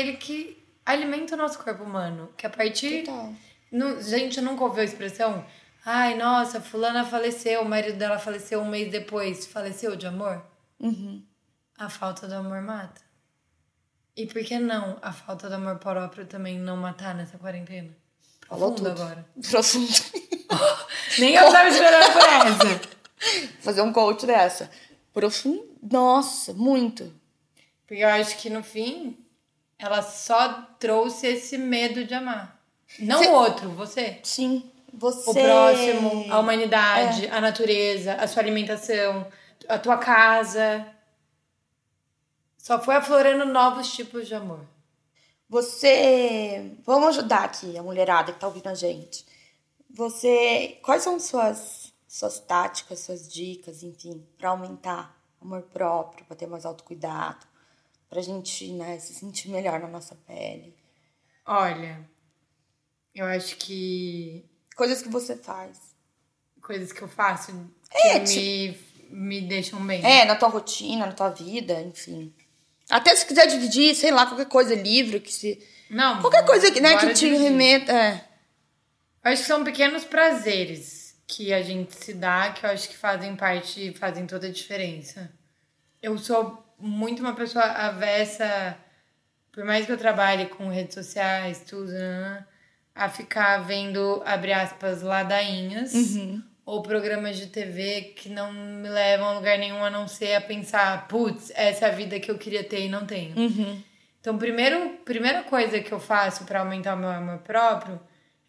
ele 0.00 0.14
que 0.16 0.56
alimenta 0.86 1.34
o 1.34 1.38
nosso 1.38 1.58
corpo 1.58 1.84
humano. 1.84 2.30
Que 2.36 2.46
a 2.46 2.50
partir. 2.50 3.04
Total. 3.04 3.32
Nu- 3.70 4.00
gente 4.02 4.40
nunca 4.40 4.64
ouviu 4.64 4.80
a 4.80 4.84
expressão? 4.84 5.44
Ai, 5.84 6.14
nossa, 6.14 6.62
fulana 6.62 7.04
faleceu, 7.04 7.60
o 7.60 7.68
marido 7.68 7.98
dela 7.98 8.18
faleceu 8.18 8.60
um 8.62 8.68
mês 8.68 8.90
depois. 8.90 9.44
Faleceu 9.46 9.94
de 9.94 10.06
amor? 10.06 10.42
Uhum. 10.80 11.22
A 11.78 11.90
falta 11.90 12.26
do 12.26 12.34
amor 12.34 12.62
mata. 12.62 13.02
E 14.16 14.26
por 14.26 14.42
que 14.44 14.58
não 14.58 14.96
a 15.02 15.12
falta 15.12 15.48
do 15.48 15.54
amor 15.56 15.78
próprio 15.78 16.24
também 16.26 16.58
não 16.58 16.76
matar 16.76 17.14
nessa 17.14 17.36
quarentena? 17.38 17.90
Falou 18.48 18.72
Profundo 18.72 18.90
tudo. 18.90 19.02
agora. 19.02 19.26
Profundo. 19.50 19.88
Nem 21.18 21.34
eu 21.34 21.50
tava 21.50 21.68
esperando 21.68 22.12
por 22.12 22.22
essa. 22.22 22.80
Fazer 23.60 23.80
um 23.82 23.92
coach 23.92 24.26
dessa. 24.26 24.70
Profundo. 25.12 25.64
Nossa, 25.90 26.52
muito. 26.52 27.12
Porque 27.86 28.02
eu 28.02 28.08
acho 28.08 28.36
que 28.38 28.48
no 28.50 28.62
fim, 28.62 29.16
ela 29.78 30.02
só 30.02 30.66
trouxe 30.78 31.26
esse 31.28 31.58
medo 31.58 32.04
de 32.04 32.14
amar. 32.14 32.60
Não 33.00 33.18
Cê- 33.18 33.28
o 33.28 33.32
outro, 33.32 33.70
você. 33.70 34.20
Sim. 34.22 34.70
Você. 34.92 35.30
O 35.30 35.34
próximo, 35.34 36.26
a 36.32 36.38
humanidade, 36.38 37.26
a 37.28 37.40
natureza, 37.40 38.14
a 38.14 38.28
sua 38.28 38.42
alimentação, 38.42 39.26
a 39.68 39.76
tua 39.78 39.98
casa. 39.98 40.86
Só 42.64 42.80
foi 42.80 42.94
aflorando 42.94 43.44
novos 43.44 43.92
tipos 43.92 44.26
de 44.26 44.34
amor. 44.34 44.66
Você. 45.50 46.74
Vamos 46.82 47.08
ajudar 47.10 47.44
aqui 47.44 47.76
a 47.76 47.82
mulherada 47.82 48.32
que 48.32 48.40
tá 48.40 48.46
ouvindo 48.46 48.68
a 48.68 48.74
gente. 48.74 49.26
Você. 49.90 50.78
Quais 50.82 51.02
são 51.02 51.20
suas, 51.20 51.92
suas 52.08 52.40
táticas, 52.40 53.00
suas 53.00 53.30
dicas, 53.30 53.82
enfim, 53.82 54.26
pra 54.38 54.48
aumentar 54.48 55.14
amor 55.42 55.60
próprio, 55.64 56.24
pra 56.24 56.34
ter 56.34 56.46
mais 56.46 56.64
autocuidado, 56.64 57.46
pra 58.08 58.22
gente, 58.22 58.72
né, 58.72 58.98
se 58.98 59.12
sentir 59.12 59.50
melhor 59.50 59.78
na 59.78 59.86
nossa 59.88 60.14
pele? 60.26 60.74
Olha, 61.44 62.08
eu 63.14 63.26
acho 63.26 63.56
que 63.58 64.42
Coisas 64.74 65.02
que 65.02 65.10
você 65.10 65.36
faz. 65.36 65.78
coisas 66.62 66.92
que 66.92 67.02
eu 67.02 67.08
faço 67.08 67.52
que 67.90 68.08
É, 68.08 68.20
me, 68.20 68.78
me 69.10 69.40
deixam 69.42 69.86
bem. 69.86 70.02
É, 70.02 70.24
na 70.24 70.34
tua 70.34 70.48
rotina, 70.48 71.04
na 71.04 71.12
tua 71.12 71.28
vida, 71.28 71.78
enfim. 71.82 72.34
Até 72.90 73.14
se 73.16 73.24
quiser 73.26 73.46
dividir, 73.46 73.94
sei 73.94 74.10
lá, 74.10 74.26
qualquer 74.26 74.46
coisa, 74.46 74.74
livro, 74.74 75.20
que 75.20 75.32
se. 75.32 75.58
Não, 75.90 76.20
Qualquer 76.20 76.44
coisa 76.44 76.70
que, 76.70 76.80
né, 76.80 76.96
que 76.96 77.06
te 77.14 77.26
dividir. 77.26 77.42
remeta. 77.42 77.92
É. 77.92 78.24
Eu 79.24 79.32
acho 79.32 79.42
que 79.42 79.48
são 79.48 79.64
pequenos 79.64 80.04
prazeres 80.04 81.14
que 81.26 81.52
a 81.52 81.62
gente 81.62 81.94
se 81.94 82.12
dá, 82.12 82.50
que 82.52 82.64
eu 82.66 82.70
acho 82.70 82.88
que 82.88 82.96
fazem 82.96 83.34
parte, 83.36 83.92
fazem 83.98 84.26
toda 84.26 84.46
a 84.46 84.52
diferença. 84.52 85.30
Eu 86.02 86.18
sou 86.18 86.62
muito 86.78 87.20
uma 87.20 87.34
pessoa 87.34 87.64
avessa, 87.64 88.76
por 89.50 89.64
mais 89.64 89.86
que 89.86 89.92
eu 89.92 89.96
trabalhe 89.96 90.46
com 90.46 90.68
redes 90.68 90.94
sociais, 90.94 91.62
tudo, 91.66 91.90
né, 91.92 92.44
a 92.94 93.08
ficar 93.08 93.58
vendo, 93.58 94.22
abre 94.26 94.52
aspas, 94.52 95.00
ladainhas 95.02 95.92
ou 96.66 96.80
programas 96.82 97.36
de 97.36 97.46
TV 97.48 98.12
que 98.16 98.28
não 98.28 98.52
me 98.52 98.88
levam 98.88 99.28
a 99.28 99.32
lugar 99.34 99.58
nenhum 99.58 99.84
a 99.84 99.90
não 99.90 100.08
ser 100.08 100.34
a 100.34 100.40
pensar, 100.40 101.06
putz, 101.08 101.52
essa 101.54 101.86
é 101.86 101.88
a 101.88 101.92
vida 101.94 102.18
que 102.18 102.30
eu 102.30 102.38
queria 102.38 102.64
ter 102.64 102.80
e 102.86 102.88
não 102.88 103.04
tenho. 103.06 103.34
Então, 104.20 104.38
primeiro, 104.38 104.90
primeira 105.04 105.42
coisa 105.42 105.80
que 105.80 105.92
eu 105.92 106.00
faço 106.00 106.44
para 106.44 106.60
aumentar 106.60 106.94
o 106.94 106.98
meu 106.98 107.10
amor 107.10 107.38
próprio 107.40 108.00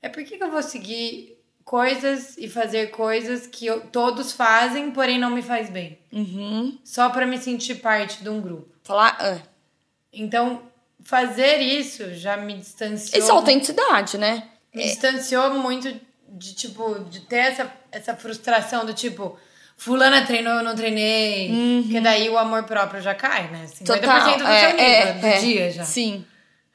é 0.02 0.08
por 0.08 0.24
que 0.24 0.42
eu 0.42 0.50
vou 0.50 0.64
seguir 0.64 1.38
coisas 1.66 2.38
e 2.38 2.48
fazer 2.48 2.92
coisas 2.92 3.48
que 3.48 3.66
eu- 3.66 3.82
todos 3.88 4.32
fazem, 4.32 4.92
porém 4.92 5.20
não 5.20 5.32
me 5.32 5.42
faz 5.42 5.70
bem. 5.70 5.98
Uhum. 6.14 6.78
Só 6.86 7.10
para 7.10 7.26
me 7.26 7.38
sentir 7.38 7.76
parte 7.76 8.24
de 8.24 8.30
um 8.30 8.40
grupo. 8.40 8.70
Falar. 8.84 9.18
É. 9.20 9.42
Então, 10.14 10.62
fazer 11.04 11.58
isso 11.58 12.14
já 12.14 12.38
me 12.38 12.54
distanciou. 12.54 13.20
Isso 13.20 13.32
é 13.32 13.34
autenticidade, 13.34 14.18
né? 14.18 14.50
me 14.74 14.84
distanciou 14.84 15.52
muito 15.56 15.90
de, 16.36 16.54
tipo, 16.54 17.00
de 17.10 17.22
ter 17.22 17.38
essa, 17.38 17.72
essa 17.92 18.16
frustração 18.16 18.86
do 18.86 18.94
tipo, 18.94 19.38
fulana 19.78 20.26
treinou, 20.26 20.54
eu 20.54 20.64
não 20.64 20.76
treinei. 20.76 21.82
Porque 21.84 22.02
daí 22.02 22.30
o 22.30 22.38
amor 22.38 22.64
próprio 22.64 23.02
já 23.02 23.16
cai, 23.16 23.50
né? 23.50 23.66
50% 23.66 23.82
Uhum. 23.82 23.86
Total. 23.86 24.38
do 24.38 24.44
é, 24.48 24.68
nível, 24.74 24.80
é, 24.86 25.14
do 25.14 25.26
é. 25.28 25.38
dia 25.40 25.72
já. 25.72 25.84
Sim. 25.84 26.26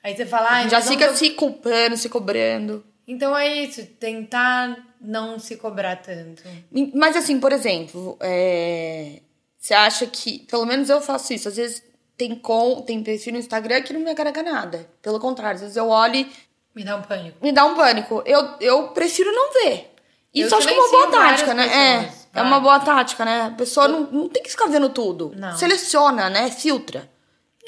Aí 0.03 0.17
você 0.17 0.25
fala, 0.25 0.49
ai, 0.51 0.69
Já 0.71 0.81
fica 0.81 1.09
tô- 1.09 1.15
se 1.15 1.31
culpando, 1.31 1.97
se 1.97 2.09
cobrando. 2.09 2.85
Então 3.07 3.37
é 3.37 3.49
isso, 3.65 3.85
tentar 3.99 4.77
não 5.01 5.39
se 5.39 5.57
cobrar 5.57 5.97
tanto. 5.97 6.43
Mas 6.95 7.17
assim, 7.17 7.39
por 7.41 7.53
exemplo, 7.53 8.17
é, 8.21 9.21
você 9.59 9.75
acha 9.75 10.07
que. 10.07 10.39
Pelo 10.41 10.65
menos 10.65 10.89
eu 10.89 11.01
faço 11.01 11.33
isso. 11.35 11.49
Às 11.49 11.57
vezes 11.57 11.83
tem, 12.17 12.35
com, 12.37 12.81
tem 12.83 13.03
perfil 13.03 13.33
no 13.33 13.39
Instagram 13.41 13.83
que 13.83 13.93
não 13.93 14.01
me 14.01 14.11
agrega 14.11 14.43
nada. 14.43 14.89
Pelo 15.03 15.19
contrário, 15.19 15.57
às 15.57 15.61
vezes 15.63 15.77
eu 15.77 15.89
olho 15.89 16.17
e 16.17 16.33
Me 16.75 16.85
dá 16.85 16.97
um 16.97 17.03
pânico. 17.03 17.39
me 17.43 17.53
dá 17.53 17.65
um 17.65 17.75
pânico. 17.75 18.23
Eu, 18.25 18.57
eu 18.61 18.89
prefiro 18.89 19.33
não 19.33 19.53
ver. 19.53 19.93
Eu 20.35 20.47
Isso 20.47 20.55
eu 20.55 20.59
acho 20.59 20.69
que 20.69 20.75
é 20.75 20.77
uma 20.77 20.91
boa 20.91 21.11
tática, 21.11 21.55
né? 21.55 21.65
pessoas, 21.65 22.29
É, 22.35 22.39
é 22.39 22.43
uma 22.43 22.61
boa 22.61 22.81
tática, 22.81 23.25
né? 23.25 23.43
A 23.47 23.51
pessoa 23.51 23.89
não, 23.89 24.03
não 24.03 24.29
tem 24.29 24.43
que 24.43 24.51
ficar 24.51 24.67
vendo 24.67 24.89
tudo. 24.89 25.33
Não. 25.37 25.57
Seleciona, 25.57 26.31
né? 26.31 26.51
Filtra. 26.51 27.11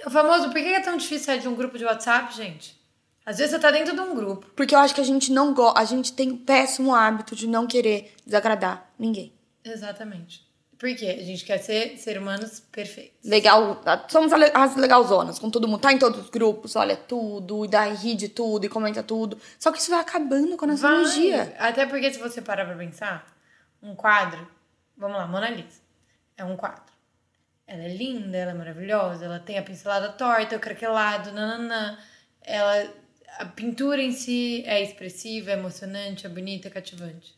O 0.07 0.11
famoso, 0.11 0.45
por 0.47 0.55
que 0.55 0.61
é 0.61 0.81
tão 0.81 0.97
difícil 0.97 1.27
sair 1.27 1.41
de 1.41 1.49
um 1.49 1.55
grupo 1.55 1.77
de 1.77 1.85
WhatsApp, 1.85 2.35
gente? 2.35 2.81
Às 3.25 3.39
vezes 3.39 3.53
você 3.53 3.59
tá 3.61 3.71
dentro 3.71 3.95
de 3.95 4.01
um 4.01 4.15
grupo. 4.15 4.47
Porque 4.57 4.75
eu 4.75 4.79
acho 4.79 4.95
que 4.95 5.01
a 5.01 5.05
gente 5.05 5.33
não 5.33 5.55
gosta. 5.55 5.81
A 5.81 5.85
gente 5.85 6.13
tem 6.13 6.31
o 6.31 6.37
péssimo 6.39 6.95
hábito 6.95 7.37
de 7.37 7.47
não 7.47 7.67
querer 7.67 8.15
desagradar 8.25 8.91
ninguém. 8.99 9.33
Exatamente. 9.65 10.45
Por 10.83 10.93
quê? 10.97 11.17
A 11.21 11.23
gente 11.23 11.45
quer 11.45 11.59
ser 11.59 11.97
ser 11.97 12.19
humanos 12.19 12.59
perfeitos. 12.59 13.15
Legal, 13.25 13.81
somos 14.09 14.33
ale- 14.33 14.51
as 14.53 14.75
legalzonas, 14.75 15.39
com 15.39 15.49
todo 15.49 15.69
mundo, 15.69 15.81
tá 15.81 15.93
em 15.93 15.99
todos 15.99 16.23
os 16.25 16.29
grupos, 16.29 16.75
olha 16.75 16.97
tudo, 16.97 17.65
e 17.65 17.69
daí 17.69 17.95
ri 17.95 18.17
de 18.17 18.29
tudo, 18.29 18.67
e 18.67 18.69
comenta 18.69 19.01
tudo. 19.01 19.39
Só 19.61 19.71
que 19.71 19.79
isso 19.79 19.93
vai 19.93 20.01
acabando 20.01 20.57
com 20.57 20.65
a 20.65 20.69
nossa 20.69 20.83
Vai. 20.89 20.97
energia. 21.03 21.55
Até 21.57 21.87
porque 21.87 22.13
se 22.13 22.19
você 22.19 22.43
parar 22.43 22.67
pra 22.67 22.75
pensar, 22.75 23.33
um 23.81 23.95
quadro, 23.95 24.45
vamos 24.97 25.17
lá, 25.19 25.27
Mona 25.29 25.51
Lisa, 25.51 25.81
é 26.37 26.45
um 26.45 26.57
quadro. 26.57 26.93
Ela 27.65 27.85
é 27.85 27.95
linda, 27.95 28.37
ela 28.37 28.51
é 28.51 28.55
maravilhosa, 28.55 29.25
ela 29.25 29.39
tem 29.39 29.59
a 29.59 29.63
pincelada 29.63 30.09
torta, 30.09 30.57
o 30.57 30.59
craquelado, 30.59 31.31
nananã. 31.31 31.97
Ela, 32.43 32.93
a 33.39 33.45
pintura 33.47 34.03
em 34.03 34.11
si 34.11 34.65
é 34.67 34.83
expressiva, 34.83 35.51
é 35.53 35.55
emocionante, 35.55 36.27
é 36.27 36.29
bonita, 36.29 36.67
é 36.67 36.71
cativante. 36.73 37.37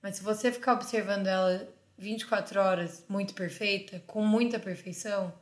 Mas 0.00 0.16
se 0.16 0.22
você 0.22 0.50
ficar 0.50 0.72
observando 0.72 1.26
ela 1.26 1.68
24 1.98 2.60
horas 2.60 3.04
muito 3.08 3.34
perfeita, 3.34 4.02
com 4.06 4.24
muita 4.24 4.58
perfeição, 4.58 5.32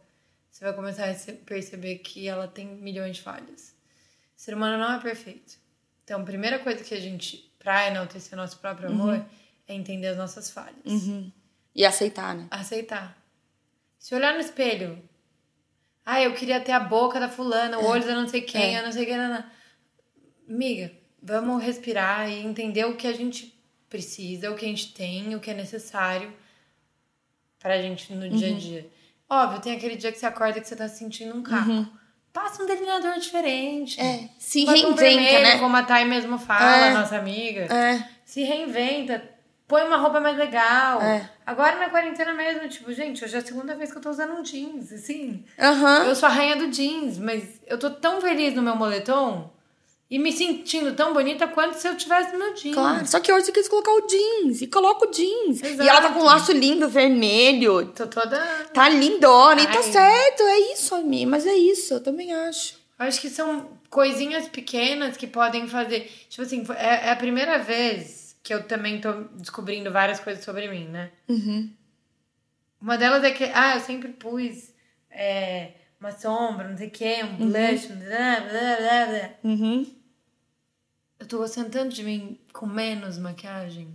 você 0.51 0.65
vai 0.65 0.73
começar 0.73 1.11
a 1.11 1.33
perceber 1.45 1.99
que 1.99 2.29
ela 2.29 2.47
tem 2.47 2.67
milhões 2.67 3.17
de 3.17 3.23
falhas. 3.23 3.75
O 4.37 4.41
ser 4.41 4.55
humano 4.55 4.79
não 4.79 4.93
é 4.95 5.01
perfeito. 5.01 5.57
Então, 6.05 6.21
a 6.21 6.25
primeira 6.25 6.59
coisa 6.59 6.85
que 6.85 6.95
a 6.95 7.01
gente, 7.01 7.53
pra 7.59 7.89
enaltecer 7.89 8.37
nosso 8.37 8.59
próprio 8.59 8.89
amor, 8.89 9.25
é 9.67 9.75
entender 9.75 10.09
as 10.09 10.17
nossas 10.17 10.51
falhas. 10.51 10.85
E 11.75 11.85
aceitar, 11.85 12.35
né? 12.37 12.47
Aceitar. 12.51 13.21
Se 13.99 14.15
olhar 14.15 14.35
no 14.35 14.41
espelho, 14.41 15.03
ah, 16.05 16.21
eu 16.23 16.35
queria 16.35 16.61
ter 16.61 16.73
a 16.73 16.81
boca 16.81 17.19
da 17.19 17.29
fulana, 17.29 17.79
o 17.79 17.87
olho 17.87 18.05
da 18.07 18.15
não 18.15 18.29
sei 18.29 18.43
quem, 18.43 18.77
É. 18.77 18.81
eu 18.81 18.85
não 18.85 18.93
sei 18.93 19.07
quem. 19.07 19.17
Não, 19.17 19.29
não. 19.29 19.45
Amiga, 20.49 20.93
vamos 21.23 21.65
respirar 21.65 22.31
e 22.31 22.45
entender 22.45 22.85
o 22.85 22.97
que 22.97 23.07
a 23.07 23.13
gente 23.13 23.59
precisa, 23.89 24.51
o 24.51 24.55
que 24.57 24.67
a 24.67 24.69
gente 24.69 24.93
tem, 24.93 25.35
o 25.35 25.41
que 25.41 25.51
é 25.51 25.55
necessário 25.55 26.33
pra 27.65 27.81
gente 27.81 28.13
no 28.13 28.29
dia 28.29 28.55
a 28.55 28.59
dia. 28.59 28.91
Óbvio, 29.29 29.59
tem 29.63 29.75
aquele 29.75 29.97
dia 29.97 30.13
que 30.13 30.19
você 30.19 30.27
acorda 30.27 30.61
que 30.61 30.69
você 30.69 30.77
tá 30.77 30.87
sentindo 30.87 31.35
um 31.35 31.43
caco. 31.43 31.87
Passa 32.31 32.63
um 32.63 32.67
delineador 32.67 33.19
diferente. 33.19 33.99
É, 33.99 34.29
se 34.39 34.67
Bota 34.67 34.79
um 34.81 34.95
reinventa, 34.95 35.01
vermelho, 35.01 35.43
né? 35.43 35.59
Como 35.59 35.75
a 35.75 35.83
Thay 35.83 36.05
mesmo 36.05 36.37
fala, 36.39 36.89
É. 36.89 36.93
nossa 36.93 37.17
amiga. 37.17 37.63
É. 37.75 38.07
Se 38.23 38.43
reinventa. 38.43 39.23
Põe 39.67 39.83
uma 39.85 39.97
roupa 39.97 40.21
mais 40.21 40.37
legal. 40.37 41.01
É. 41.01 41.31
Agora 41.47 41.77
na 41.77 41.89
quarentena 41.89 42.35
mesmo, 42.35 42.69
tipo, 42.69 42.93
gente, 42.93 43.25
hoje 43.25 43.35
é 43.35 43.39
a 43.39 43.43
segunda 43.45 43.75
vez 43.75 43.91
que 43.91 43.97
eu 43.97 44.03
tô 44.03 44.11
usando 44.11 44.35
um 44.35 44.43
jeans, 44.43 44.93
assim. 44.93 45.43
Aham. 45.59 46.05
Eu 46.05 46.15
sou 46.15 46.29
a 46.29 46.33
rainha 46.33 46.57
do 46.57 46.69
jeans, 46.69 47.19
mas 47.19 47.63
eu 47.67 47.79
tô 47.79 47.89
tão 47.89 48.21
feliz 48.21 48.53
no 48.53 48.61
meu 48.61 48.77
moletom 48.77 49.51
e 50.11 50.19
me 50.19 50.33
sentindo 50.33 50.95
tão 50.95 51.13
bonita 51.15 51.49
quanto 51.49 51.75
se 51.75 51.89
eu 51.89 51.97
tivesse 51.97 52.37
meu 52.37 52.55
jeans. 52.55 52.75
Claro. 52.75 53.07
Só 53.07 53.21
que 53.21 53.33
hoje 53.33 53.47
você 53.47 53.53
quis 53.53 53.69
colocar 53.69 53.93
o 53.93 54.07
jeans. 54.07 54.63
E 54.63 54.67
coloca 54.67 55.07
o 55.07 55.11
jeans. 55.11 55.63
Exato. 55.63 55.83
E 55.83 55.89
ela 55.89 56.01
tá 56.01 56.13
com 56.13 56.21
um 56.21 56.25
laço 56.25 56.53
lindo, 56.53 56.89
vermelho. 56.89 57.87
Tô 57.87 58.07
toda. 58.07 58.39
Tá 58.73 58.89
lindona. 58.89 59.63
E 59.63 59.67
tá 59.67 59.79
Ai. 59.79 59.83
certo. 59.83 60.43
É 60.43 60.73
isso, 60.73 60.95
Ami. 60.95 61.27
Mas 61.27 61.47
é 61.47 61.55
isso. 61.55 61.95
Eu 61.95 62.01
também 62.01 62.33
acho. 62.33 62.79
Acho 62.99 63.21
que 63.21 63.29
são 63.29 63.79
coisinhas 63.91 64.47
pequenas 64.49 65.17
que 65.17 65.27
podem 65.27 65.67
fazer. 65.67 66.11
Tipo 66.29 66.43
assim, 66.43 66.65
é, 66.77 67.09
é 67.09 67.11
a 67.11 67.17
primeira 67.17 67.59
vez 67.59 68.37
que 68.43 68.53
eu 68.53 68.63
também 68.63 69.01
tô 69.01 69.11
descobrindo 69.33 69.91
várias 69.91 70.21
coisas 70.21 70.45
sobre 70.45 70.69
mim, 70.69 70.87
né? 70.87 71.11
Uma 72.81 72.99
delas 72.99 73.25
é 73.25 73.31
que, 73.31 73.45
ah, 73.45 73.77
eu 73.77 73.81
sempre 73.81 74.11
pus 74.11 74.71
é, 75.11 75.73
uma 76.05 76.13
sombra, 76.13 76.69
não 76.69 76.77
sei 76.77 76.89
o 76.89 76.91
quê, 76.91 77.17
um 77.25 77.37
blush, 77.37 77.87
blá, 77.87 78.41
blá, 78.41 78.77
blá, 78.77 79.07
blá. 79.07 79.31
Uhum. 79.43 79.87
Eu 81.19 81.27
tô 81.27 81.39
gostando 81.39 81.71
tanto 81.71 81.95
de 81.95 82.03
mim 82.05 82.39
com 82.53 82.67
menos 82.67 83.17
maquiagem, 83.19 83.89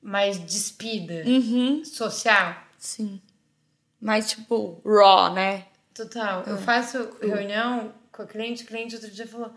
mais 0.00 0.38
despida, 0.38 1.22
Uhum. 1.26 1.84
social. 1.84 2.56
Sim. 2.78 3.20
Mais 4.00 4.30
tipo, 4.30 4.80
raw, 4.86 5.32
né? 5.34 5.66
Total. 5.92 6.42
Eu 6.46 6.56
faço 6.56 7.10
reunião 7.20 7.92
com 8.10 8.22
a 8.22 8.26
cliente, 8.26 8.64
o 8.64 8.66
cliente 8.66 8.94
outro 8.94 9.10
dia 9.10 9.26
falou: 9.26 9.52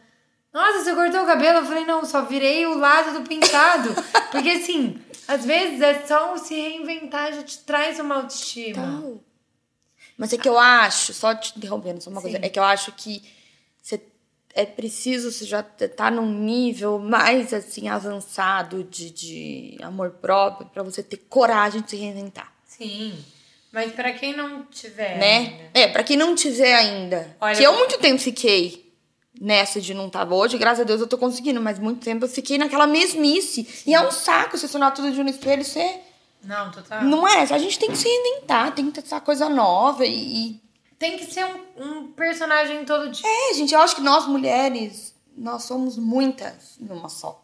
Nossa, 0.51 0.83
você 0.83 0.93
cortou 0.93 1.23
o 1.23 1.25
cabelo? 1.25 1.59
Eu 1.59 1.65
falei: 1.65 1.85
Não, 1.85 2.03
só 2.03 2.23
virei 2.25 2.65
o 2.65 2.77
lado 2.77 3.21
do 3.21 3.29
pintado. 3.29 3.89
Porque 4.31 4.49
assim, 4.49 4.99
às 5.25 5.45
vezes 5.45 5.79
é 5.79 6.05
só 6.05 6.35
se 6.35 6.53
reinventar, 6.55 7.31
já 7.31 7.43
te 7.43 7.59
traz 7.59 7.97
uma 8.01 8.15
autoestima. 8.15 8.99
Tal. 9.01 9.23
Mas 10.23 10.31
é 10.31 10.37
que 10.37 10.47
eu 10.47 10.57
acho, 10.57 11.13
só 11.13 11.35
te 11.35 11.51
interrompendo, 11.57 12.01
só 12.01 12.09
uma 12.09 12.21
Sim. 12.21 12.31
coisa, 12.31 12.45
é 12.45 12.47
que 12.47 12.57
eu 12.57 12.63
acho 12.63 12.93
que 12.93 13.21
você 13.81 13.99
é 14.55 14.65
preciso 14.65 15.29
você 15.29 15.43
já 15.43 15.61
tá 15.61 16.09
num 16.09 16.31
nível 16.31 16.97
mais 16.97 17.53
assim 17.53 17.89
avançado 17.89 18.85
de, 18.85 19.09
de 19.09 19.77
amor 19.81 20.11
próprio 20.11 20.65
pra 20.69 20.81
você 20.81 21.03
ter 21.03 21.17
coragem 21.27 21.81
de 21.81 21.89
se 21.89 21.97
reinventar. 21.97 22.53
Sim. 22.65 23.13
Mas 23.69 23.91
pra 23.91 24.13
quem 24.13 24.33
não 24.33 24.63
tiver 24.63 25.17
né? 25.17 25.35
ainda. 25.35 25.71
É, 25.73 25.87
pra 25.89 26.03
quem 26.05 26.15
não 26.15 26.33
tiver 26.35 26.73
ainda. 26.73 27.35
Olha, 27.41 27.57
que 27.57 27.63
eu 27.63 27.73
muito 27.73 27.97
tempo 27.97 28.21
fiquei 28.21 28.93
nessa 29.41 29.81
de 29.81 29.93
não 29.93 30.09
tava 30.09 30.35
hoje, 30.35 30.57
graças 30.57 30.79
a 30.79 30.83
Deus 30.85 31.01
eu 31.01 31.07
tô 31.07 31.17
conseguindo, 31.17 31.59
mas 31.59 31.79
muito 31.79 31.99
tempo 31.99 32.23
eu 32.23 32.29
fiquei 32.29 32.57
naquela 32.57 32.87
mesmice. 32.87 33.67
E 33.85 33.93
é 33.93 33.99
um 33.99 34.09
saco 34.09 34.57
você 34.57 34.69
sonar 34.69 34.93
tudo 34.93 35.11
de 35.11 35.19
um 35.19 35.27
espelho 35.27 35.63
e 35.63 35.65
você. 35.65 35.99
Não, 36.43 36.71
total. 36.71 37.03
Não 37.03 37.27
é? 37.27 37.41
A 37.41 37.57
gente 37.57 37.79
tem 37.79 37.89
que 37.89 37.97
se 37.97 38.07
reinventar, 38.07 38.73
tem 38.73 38.85
que 38.91 39.01
testar 39.01 39.21
coisa 39.21 39.49
nova 39.49 40.05
e. 40.05 40.61
Tem 40.99 41.17
que 41.17 41.25
ser 41.25 41.45
um, 41.45 41.63
um 41.77 42.11
personagem 42.13 42.85
todo 42.85 43.09
dia. 43.09 43.25
É, 43.27 43.53
gente, 43.53 43.73
eu 43.73 43.81
acho 43.81 43.95
que 43.95 44.01
nós 44.01 44.25
mulheres, 44.25 45.13
nós 45.35 45.63
somos 45.63 45.97
muitas 45.97 46.77
numa 46.79 47.09
só. 47.09 47.43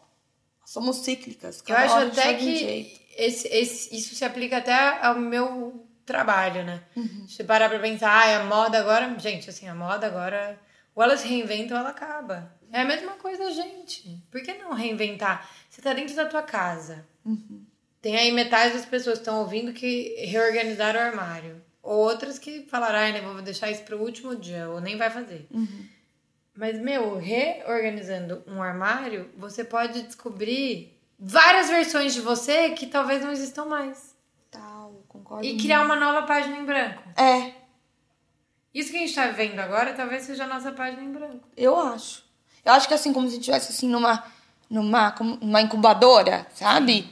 Nós 0.60 0.70
somos 0.70 0.96
cíclicas. 0.98 1.62
Eu 1.66 1.76
acho 1.76 1.96
até 1.96 2.34
que 2.34 3.00
esse, 3.16 3.48
esse, 3.48 3.94
isso 3.94 4.14
se 4.14 4.24
aplica 4.24 4.58
até 4.58 5.04
ao 5.04 5.16
meu 5.18 5.86
trabalho, 6.06 6.64
né? 6.64 6.82
Uhum. 6.96 7.26
Se 7.28 7.44
parar 7.44 7.68
pra 7.68 7.78
pensar, 7.78 8.10
ah, 8.10 8.40
a 8.40 8.44
moda 8.44 8.78
agora. 8.78 9.14
Gente, 9.18 9.50
assim, 9.50 9.68
a 9.68 9.74
moda 9.74 10.06
agora. 10.06 10.58
Ou 10.94 11.02
ela 11.02 11.16
se 11.16 11.28
reinventa 11.28 11.74
ou 11.74 11.80
ela 11.80 11.90
acaba. 11.90 12.52
É 12.72 12.80
a 12.82 12.84
mesma 12.84 13.12
coisa, 13.12 13.50
gente. 13.52 14.22
Por 14.30 14.42
que 14.42 14.54
não 14.54 14.72
reinventar? 14.72 15.48
Você 15.68 15.82
tá 15.82 15.92
dentro 15.92 16.14
da 16.14 16.26
tua 16.26 16.42
casa. 16.42 17.06
Uhum. 17.24 17.64
Tem 18.02 18.16
aí 18.16 18.32
metade 18.32 18.74
das 18.74 18.84
pessoas 18.86 19.16
que 19.18 19.22
estão 19.22 19.40
ouvindo 19.40 19.72
que 19.72 20.14
reorganizaram 20.26 20.98
o 21.00 21.02
armário. 21.02 21.62
Ou 21.82 21.98
outras 21.98 22.38
que 22.38 22.62
falaram, 22.70 22.98
ai, 22.98 23.12
né, 23.12 23.20
vou 23.20 23.40
deixar 23.42 23.70
isso 23.70 23.82
pro 23.82 24.00
último 24.00 24.34
dia, 24.36 24.68
ou 24.68 24.80
nem 24.80 24.96
vai 24.96 25.10
fazer. 25.10 25.46
Uhum. 25.50 25.86
Mas, 26.54 26.78
meu, 26.80 27.16
reorganizando 27.18 28.42
um 28.46 28.62
armário, 28.62 29.30
você 29.36 29.64
pode 29.64 30.02
descobrir 30.02 30.98
várias 31.18 31.68
versões 31.68 32.12
de 32.14 32.20
você 32.20 32.70
que 32.70 32.86
talvez 32.86 33.22
não 33.22 33.30
existam 33.32 33.64
mais. 33.66 34.14
Tal, 34.50 35.02
concordo. 35.08 35.44
E 35.46 35.56
criar 35.56 35.82
uma 35.82 35.96
nova 35.96 36.26
página 36.26 36.56
em 36.56 36.64
branco. 36.64 37.02
É, 37.16 37.52
Isso 38.74 38.90
que 38.90 38.96
a 38.96 39.00
gente 39.00 39.14
tá 39.14 39.26
vendo 39.28 39.58
agora 39.58 39.92
talvez 39.94 40.22
seja 40.24 40.44
a 40.44 40.46
nossa 40.46 40.70
página 40.72 41.02
em 41.02 41.10
branco. 41.12 41.48
Eu 41.56 41.78
acho. 41.78 42.24
Eu 42.64 42.72
acho 42.72 42.86
que 42.88 42.94
assim, 42.94 43.12
como 43.12 43.28
se 43.28 43.36
estivesse 43.38 43.72
assim 43.72 43.88
numa, 43.88 44.22
numa, 44.68 45.10
como- 45.12 45.36
numa 45.40 45.60
incubadora, 45.62 46.46
sabe? 46.54 47.08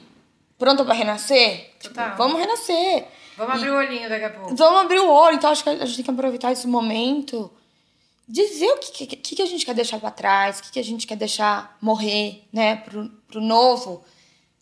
Pronta 0.59 0.85
pra 0.85 0.93
renascer. 0.93 1.71
Tipo, 1.79 1.95
Total. 1.95 2.17
vamos 2.17 2.39
renascer. 2.39 3.07
Vamos 3.37 3.55
abrir 3.55 3.69
o 3.69 3.75
olhinho 3.77 4.09
daqui 4.09 4.25
a 4.25 4.29
pouco. 4.29 4.55
Vamos 4.55 4.81
abrir 4.81 4.99
o 4.99 5.09
olho. 5.09 5.37
Então, 5.37 5.49
acho 5.49 5.63
que 5.63 5.69
a 5.69 5.85
gente 5.85 5.95
tem 5.95 6.05
que 6.05 6.11
aproveitar 6.11 6.51
esse 6.51 6.67
momento. 6.67 7.49
Dizer 8.27 8.67
o 8.67 8.77
que, 8.77 9.07
que, 9.07 9.35
que 9.35 9.41
a 9.41 9.45
gente 9.45 9.65
quer 9.65 9.73
deixar 9.73 9.99
pra 9.99 10.11
trás, 10.11 10.59
o 10.59 10.63
que, 10.63 10.73
que 10.73 10.79
a 10.79 10.83
gente 10.83 11.07
quer 11.07 11.15
deixar 11.15 11.77
morrer, 11.81 12.43
né? 12.53 12.75
Pro, 12.75 13.09
pro 13.27 13.41
novo 13.41 14.03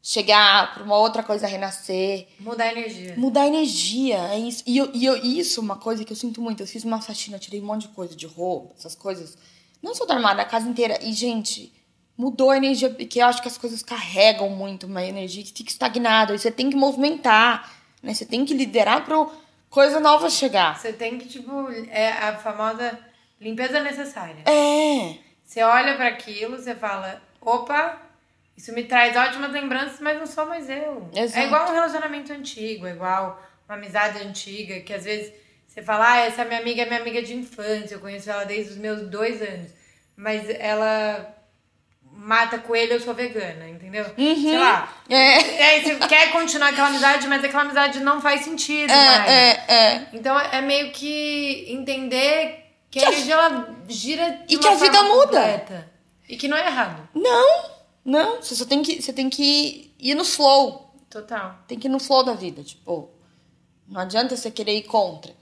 chegar, 0.01 0.73
pra 0.73 0.83
uma 0.83 0.95
outra 0.95 1.21
coisa 1.21 1.45
renascer. 1.47 2.27
Mudar 2.39 2.65
a 2.65 2.71
energia. 2.71 3.15
Mudar 3.17 3.41
a 3.41 3.47
energia, 3.47 4.17
é 4.31 4.39
isso. 4.39 4.63
E, 4.65 4.77
eu, 4.77 4.89
e 4.93 5.05
eu, 5.05 5.17
isso 5.17 5.59
é 5.59 5.63
uma 5.63 5.75
coisa 5.75 6.05
que 6.05 6.13
eu 6.13 6.15
sinto 6.15 6.39
muito. 6.39 6.63
Eu 6.63 6.67
fiz 6.67 6.85
uma 6.85 7.01
faxina, 7.01 7.37
tirei 7.37 7.59
um 7.59 7.65
monte 7.65 7.81
de 7.81 7.87
coisa, 7.89 8.15
de 8.15 8.25
roupa, 8.25 8.73
essas 8.77 8.95
coisas. 8.95 9.37
Não 9.83 9.93
só 9.93 10.05
do 10.05 10.13
armário, 10.13 10.37
da 10.37 10.45
casa 10.45 10.69
inteira. 10.69 10.97
E, 11.03 11.11
gente, 11.11 11.73
mudou 12.17 12.49
a 12.49 12.57
energia, 12.57 12.89
porque 12.89 13.21
eu 13.21 13.25
acho 13.27 13.41
que 13.41 13.47
as 13.47 13.57
coisas 13.57 13.83
carregam 13.83 14.49
muito 14.49 14.87
uma 14.87 15.03
energia 15.03 15.43
que 15.43 15.53
fica 15.53 15.69
estagnada. 15.69 16.33
E 16.33 16.39
você 16.39 16.49
tem 16.49 16.69
que 16.69 16.75
movimentar, 16.75 17.71
né? 18.01 18.13
Você 18.13 18.25
tem 18.25 18.43
que 18.43 18.53
liderar 18.53 19.05
pra 19.05 19.27
coisa 19.69 19.99
nova 19.99 20.29
chegar. 20.29 20.77
Você 20.79 20.91
tem 20.91 21.17
que, 21.17 21.27
tipo, 21.27 21.51
é 21.89 22.11
a 22.11 22.37
famosa 22.37 22.97
limpeza 23.39 23.79
necessária. 23.81 24.41
É, 24.45 25.15
Você 25.45 25.61
olha 25.61 25.95
para 25.95 26.07
aquilo, 26.07 26.57
você 26.57 26.73
fala, 26.73 27.21
opa, 27.39 28.01
isso 28.57 28.73
me 28.73 28.83
traz 28.83 29.15
ótimas 29.15 29.51
lembranças, 29.51 29.99
mas 29.99 30.17
não 30.17 30.25
sou 30.25 30.47
mais 30.47 30.67
eu. 30.67 31.07
Exato. 31.13 31.39
É 31.39 31.45
igual 31.45 31.69
um 31.69 31.73
relacionamento 31.73 32.33
antigo, 32.33 32.87
é 32.87 32.91
igual 32.91 33.39
uma 33.69 33.77
amizade 33.77 34.17
antiga, 34.23 34.79
que 34.79 34.93
às 34.93 35.03
vezes 35.03 35.31
você 35.67 35.83
fala, 35.83 36.13
ah, 36.13 36.17
essa 36.17 36.43
minha 36.43 36.59
amiga 36.59 36.81
é 36.81 36.85
minha 36.87 36.99
amiga 36.99 37.21
de 37.21 37.35
infância, 37.35 37.93
eu 37.93 37.99
conheço 37.99 38.31
ela 38.31 38.45
desde 38.45 38.71
os 38.71 38.77
meus 38.77 39.07
dois 39.07 39.39
anos, 39.43 39.69
mas 40.15 40.49
ela 40.49 41.36
mata 42.17 42.57
coelho, 42.57 42.93
eu 42.93 42.99
sou 42.99 43.13
vegana, 43.13 43.69
entendeu? 43.69 44.03
Sei 44.15 44.57
lá. 44.57 44.91
é, 45.09 45.65
aí 45.69 45.83
você 45.83 45.95
quer 46.07 46.31
continuar 46.31 46.69
aquela 46.69 46.87
amizade, 46.87 47.27
mas 47.27 47.43
aquela 47.43 47.63
amizade 47.63 47.99
não 47.99 48.19
faz 48.19 48.41
sentido 48.41 48.89
mais. 48.89 49.29
é, 49.29 49.49
é, 49.67 49.73
é. 49.93 50.07
Então 50.13 50.37
é 50.39 50.61
meio 50.61 50.91
que 50.91 51.65
entender 51.69 52.65
que, 52.89 52.99
Que 52.99 53.05
a 53.05 53.11
energia 53.11 53.33
ela 53.35 53.75
gira 53.87 54.41
de 54.47 54.55
E 54.55 54.57
que 54.57 54.67
a 54.67 54.75
vida 54.75 55.03
muda. 55.03 55.25
completa. 55.25 55.91
E 56.27 56.35
que 56.35 56.47
não 56.47 56.57
é 56.57 56.65
errado. 56.65 57.07
Não, 57.13 57.69
não. 58.03 58.41
Você 58.41 58.55
só 58.55 58.65
tem 58.65 58.81
que, 58.81 59.01
você 59.01 59.13
tem 59.13 59.29
que 59.29 59.93
ir 59.99 60.15
no 60.15 60.25
flow. 60.25 60.85
Total. 61.09 61.55
tem 61.67 61.79
que 61.79 61.87
ir 61.87 61.89
no 61.89 61.99
flow 61.99 62.21
da 62.23 62.33
vida, 62.33 62.61
tipo, 62.61 63.09
não 63.87 64.01
adianta 64.01 64.35
você 64.35 64.51
querer 64.51 64.77
ir 64.77 64.83
contra. 64.83 65.33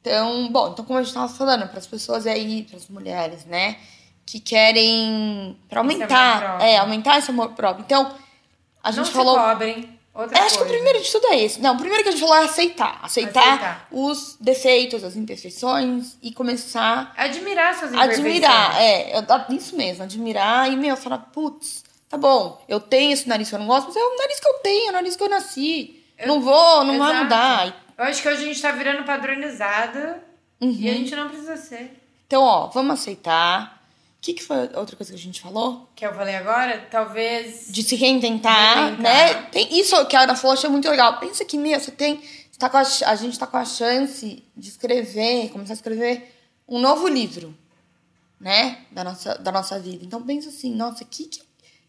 Então, 0.00 0.50
bom, 0.50 0.70
então 0.72 0.84
como 0.84 0.98
a 0.98 1.02
gente 1.02 1.14
tava 1.14 1.32
falando, 1.32 1.68
para 1.68 1.78
as 1.78 1.86
pessoas 1.86 2.26
aí, 2.26 2.64
para 2.64 2.76
as 2.76 2.88
mulheres, 2.88 3.44
né, 3.46 3.76
que 4.26 4.40
querem 4.40 5.56
para 5.68 5.80
aumentar, 5.80 6.60
é, 6.60 6.78
aumentar 6.78 7.18
esse 7.18 7.30
amor 7.30 7.50
próprio. 7.50 7.84
Então, 7.84 8.14
a 8.82 8.88
não 8.88 8.96
gente 8.96 9.08
se 9.08 9.12
falou, 9.12 9.38
cobrem. 9.38 9.98
Outra 10.14 10.38
eu 10.38 10.44
acho 10.44 10.54
que 10.58 10.62
o 10.62 10.66
coisa. 10.66 10.74
primeiro 10.74 11.02
de 11.04 11.10
tudo 11.10 11.26
é 11.26 11.40
esse. 11.40 11.60
Não, 11.60 11.74
o 11.74 11.76
primeiro 11.76 12.02
que 12.04 12.08
a 12.08 12.12
gente 12.12 12.20
falou 12.20 12.36
é 12.36 12.44
aceitar, 12.44 13.00
aceitar, 13.02 13.40
Aceitar. 13.48 13.88
os 13.90 14.36
defeitos, 14.40 15.02
as 15.02 15.16
imperfeições 15.16 16.16
e 16.22 16.32
começar 16.32 17.12
Admirar 17.16 17.74
suas 17.74 17.92
imperfeições. 17.92 18.18
admirar, 18.20 18.80
é, 18.80 19.18
eu- 19.18 19.56
isso 19.56 19.76
mesmo, 19.76 20.04
admirar 20.04 20.70
e, 20.72 20.76
meu, 20.76 20.96
falar, 20.96 21.18
putz, 21.18 21.82
tá 22.08 22.16
bom, 22.16 22.64
eu 22.68 22.78
tenho 22.78 23.12
esse 23.12 23.28
nariz 23.28 23.48
que 23.48 23.56
eu 23.56 23.58
não 23.58 23.66
gosto, 23.66 23.88
mas 23.88 23.96
é 23.96 24.00
o 24.04 24.16
nariz 24.16 24.38
que 24.38 24.46
eu 24.46 24.54
tenho, 24.62 24.86
é 24.86 24.90
o 24.90 24.92
nariz 24.92 25.16
que 25.16 25.22
eu 25.24 25.28
nasci. 25.28 26.00
não 26.26 26.40
vou, 26.40 26.84
não 26.84 26.96
vai 26.96 27.08
Exato. 27.10 27.24
mudar. 27.24 27.84
Eu 27.98 28.04
acho 28.04 28.22
que 28.22 28.28
hoje 28.28 28.42
a 28.42 28.46
gente 28.46 28.62
tá 28.62 28.70
virando 28.70 29.02
padronizada 29.04 30.22
e 30.60 30.64
a 30.64 30.68
Uhum. 30.68 30.72
gente 30.74 31.16
não 31.16 31.28
precisa 31.28 31.56
ser. 31.56 32.00
Então, 32.26 32.40
ó, 32.42 32.68
vamos 32.68 33.00
aceitar. 33.00 33.82
O 34.24 34.26
que, 34.26 34.32
que 34.32 34.42
foi 34.42 34.70
a 34.72 34.80
outra 34.80 34.96
coisa 34.96 35.12
que 35.12 35.18
a 35.18 35.22
gente 35.22 35.42
falou? 35.42 35.86
Que 35.94 36.06
eu 36.06 36.14
falei 36.14 36.34
agora, 36.34 36.88
talvez. 36.90 37.66
De 37.68 37.82
se 37.82 37.94
reinventar, 37.94 38.86
Reinventar. 38.86 39.02
né? 39.02 39.34
Tem 39.52 39.78
isso 39.78 40.02
que 40.06 40.16
a 40.16 40.22
Ana 40.22 40.34
falou, 40.34 40.54
achei 40.56 40.70
muito 40.70 40.88
legal. 40.88 41.20
Pensa 41.20 41.44
que, 41.44 41.58
meu, 41.58 41.78
você 41.78 41.90
tem. 41.90 42.22
Você 42.50 42.58
tá 42.58 42.70
com 42.70 42.78
a, 42.78 42.80
a 42.80 43.14
gente 43.16 43.38
tá 43.38 43.46
com 43.46 43.58
a 43.58 43.66
chance 43.66 44.42
de 44.56 44.68
escrever, 44.70 45.50
começar 45.50 45.74
a 45.74 45.76
escrever 45.76 46.34
um 46.66 46.80
novo 46.80 47.06
livro, 47.06 47.54
né? 48.40 48.78
Da 48.90 49.04
nossa, 49.04 49.34
da 49.34 49.52
nossa 49.52 49.78
vida. 49.78 50.02
Então 50.06 50.22
pensa 50.22 50.48
assim, 50.48 50.74
nossa, 50.74 51.04
o 51.04 51.06
que, 51.06 51.24
que, 51.24 51.42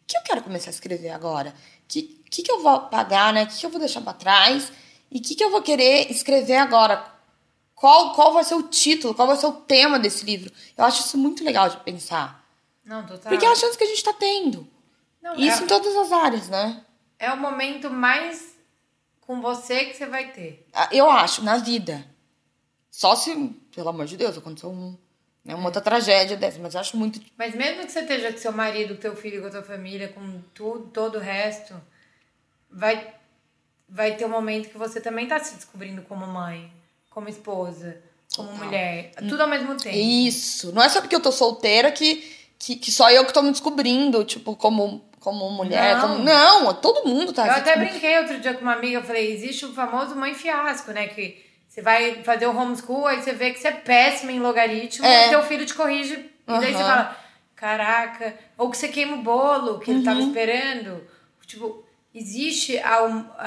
que 0.05 0.17
eu 0.17 0.21
quero 0.23 0.43
começar 0.43 0.71
a 0.71 0.73
escrever 0.73 1.11
agora? 1.11 1.51
O 1.51 1.87
que, 1.87 2.01
que, 2.29 2.43
que 2.43 2.51
eu 2.51 2.61
vou 2.61 2.71
apagar, 2.73 3.31
né? 3.31 3.43
O 3.43 3.47
que, 3.47 3.57
que 3.57 3.65
eu 3.65 3.69
vou 3.69 3.79
deixar 3.79 4.01
pra 4.01 4.11
trás? 4.11 4.73
E 5.09 5.19
o 5.19 5.21
que, 5.21 5.35
que 5.35 5.43
eu 5.43 5.51
vou 5.51 5.61
querer 5.61 6.11
escrever 6.11 6.57
agora? 6.57 7.14
Qual, 7.85 8.13
qual 8.15 8.33
vai 8.33 8.43
ser 8.43 8.55
o 8.55 8.63
título? 8.63 9.13
Qual 9.13 9.27
vai 9.27 9.37
ser 9.37 9.45
o 9.45 9.51
tema 9.51 9.99
desse 9.99 10.25
livro? 10.25 10.51
Eu 10.75 10.85
acho 10.85 11.01
isso 11.01 11.19
muito 11.19 11.43
legal 11.43 11.69
de 11.69 11.77
pensar. 11.81 12.43
Não, 12.83 13.05
total. 13.05 13.29
Porque 13.31 13.45
é 13.45 13.47
a 13.47 13.53
chance 13.53 13.77
que 13.77 13.83
a 13.83 13.87
gente 13.87 14.03
tá 14.03 14.11
tendo. 14.11 14.67
Não, 15.21 15.35
Isso 15.35 15.61
é, 15.61 15.65
em 15.65 15.67
todas 15.67 15.95
as 15.95 16.11
áreas, 16.11 16.49
né? 16.49 16.83
é 17.19 17.31
o 17.31 17.37
momento 17.37 17.91
mais 17.91 18.55
com 19.21 19.39
você 19.39 19.85
que 19.85 19.93
você 19.95 20.07
vai 20.07 20.31
ter. 20.31 20.65
Ah, 20.73 20.89
Eu 20.91 21.07
acho, 21.11 21.43
na 21.43 21.57
vida. 21.57 22.03
Só 22.89 23.15
se, 23.15 23.35
pelo 23.75 23.89
amor 23.89 24.07
de 24.07 24.17
Deus, 24.17 24.35
aconteceu 24.35 24.71
um, 24.71 24.97
né, 25.43 25.53
uma 25.53 25.65
outra 25.65 25.79
tragédia 25.79 26.35
dessa. 26.35 26.57
Mas 26.57 26.73
eu 26.73 26.79
acho 26.79 26.97
muito. 26.97 27.21
Mas 27.37 27.53
mesmo 27.53 27.85
que 27.85 27.91
você 27.91 27.99
esteja 27.99 28.31
com 28.31 28.39
seu 28.39 28.51
marido, 28.51 28.95
com 28.95 29.01
teu 29.01 29.15
filho, 29.15 29.41
com 29.41 29.47
a 29.47 29.51
tua 29.51 29.61
família, 29.61 30.07
com 30.07 30.41
tudo, 30.55 30.87
todo 30.87 31.19
o 31.19 31.21
resto, 31.21 31.79
vai, 32.67 33.13
vai 33.87 34.15
ter 34.15 34.25
um 34.25 34.29
momento 34.29 34.69
que 34.69 34.77
você 34.79 34.99
também 34.99 35.27
tá 35.27 35.37
se 35.37 35.53
descobrindo 35.53 36.01
como 36.01 36.25
mãe, 36.25 36.73
como 37.15 37.29
esposa, 37.29 37.97
como 38.35 38.51
mulher. 38.57 39.11
Tudo 39.29 39.41
ao 39.41 39.47
mesmo 39.47 39.75
tempo. 39.75 39.95
Isso. 39.95 40.71
Não 40.73 40.83
é 40.83 40.89
só 40.89 40.99
porque 40.99 41.15
eu 41.15 41.21
tô 41.21 41.31
solteira 41.31 41.89
que, 41.91 42.35
que, 42.59 42.75
que 42.75 42.91
só 42.91 43.09
eu 43.09 43.25
que 43.25 43.31
tô 43.33 43.41
me 43.41 43.51
descobrindo, 43.51 44.23
tipo, 44.25 44.53
como, 44.55 45.01
como 45.21 45.49
mulher. 45.49 45.95
Não. 45.95 46.01
Como... 46.01 46.23
Não, 46.23 46.73
todo 46.73 47.07
mundo 47.07 47.31
tá 47.31 47.47
Eu 47.47 47.53
até 47.53 47.77
brinquei 47.77 48.19
outro 48.19 48.37
dia 48.39 48.53
com 48.53 48.61
uma 48.61 48.73
amiga, 48.73 48.97
eu 48.97 49.03
falei, 49.03 49.31
existe 49.33 49.65
o 49.65 49.73
famoso 49.73 50.13
mãe 50.15 50.33
fiasco, 50.33 50.91
né? 50.91 51.07
Que 51.07 51.41
você 51.69 51.81
vai 51.81 52.21
fazer 52.23 52.47
o 52.47 52.55
homeschool, 52.57 53.07
aí 53.07 53.21
você 53.23 53.31
vê 53.31 53.51
que 53.51 53.59
você 53.59 53.69
é 53.69 53.71
péssima 53.71 54.31
em 54.33 54.39
logaritmo, 54.39 55.05
É. 55.05 55.27
e 55.27 55.29
teu 55.29 55.41
filho 55.43 55.65
te 55.65 55.73
corrige, 55.73 56.13
e 56.15 56.59
daí 56.59 56.73
você 56.73 56.83
fala, 56.83 57.17
caraca, 57.55 58.35
ou 58.57 58.69
que 58.69 58.77
você 58.77 58.89
queima 58.89 59.15
o 59.15 59.21
bolo 59.23 59.79
que 59.79 59.89
ele 59.91 60.03
tava 60.03 60.19
Uhum. 60.19 60.27
esperando. 60.27 61.03
Tipo, 61.47 61.83
existe 62.13 62.77
a, 62.79 62.97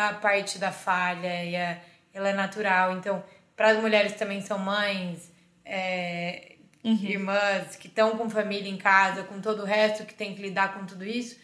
a 0.09 0.15
parte 0.15 0.59
da 0.59 0.73
falha 0.73 1.45
e 1.45 1.55
a- 1.57 1.79
ela 2.15 2.29
é 2.31 2.33
natural. 2.33 2.93
Então, 2.97 3.23
para 3.59 3.73
as 3.73 3.81
mulheres 3.81 4.13
que 4.13 4.19
também 4.21 4.41
são 4.41 4.57
mães, 4.57 5.33
é, 5.65 6.55
Uhum. 6.85 6.95
irmãs, 6.95 7.75
que 7.75 7.89
estão 7.89 8.17
com 8.17 8.31
família 8.31 8.71
em 8.71 8.79
casa, 8.79 9.25
com 9.25 9.41
todo 9.41 9.63
o 9.63 9.65
resto 9.65 10.07
que 10.07 10.15
tem 10.15 10.33
que 10.33 10.41
lidar 10.41 10.75
com 10.75 10.87
tudo 10.87 11.05
isso, 11.05 11.37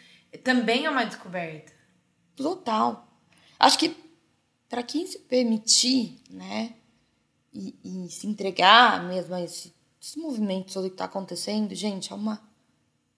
também 0.45 0.85
é 0.87 0.91
uma 0.91 1.05
descoberta. 1.05 1.73
Total. 2.37 3.05
Acho 3.59 3.77
que 3.77 3.97
para 4.69 4.85
quem 4.85 5.05
se 5.09 5.19
permitir, 5.19 6.21
né, 6.31 6.75
e, 7.53 7.77
e 7.85 8.09
se 8.09 8.29
entregar 8.29 9.03
mesmo 9.03 9.35
a 9.35 9.43
esse, 9.43 9.75
esse 10.01 10.17
movimento 10.21 10.73
todo 10.73 10.89
que 10.89 10.97
tá 10.97 11.07
acontecendo, 11.07 11.75
gente, 11.75 12.13
é 12.13 12.15
uma, 12.15 12.41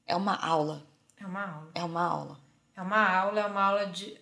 é 0.07 0.17
uma 0.17 0.35
aula. 0.35 0.87
É 1.19 1.27
uma 1.27 1.45
aula. 1.45 1.71
É 1.75 1.85
uma 1.85 2.03
aula. 2.03 2.41
É 2.75 2.81
uma 2.81 3.09
aula, 3.21 3.41
é 3.41 3.47
uma 3.47 3.63
aula 3.63 3.87
de 3.89 4.19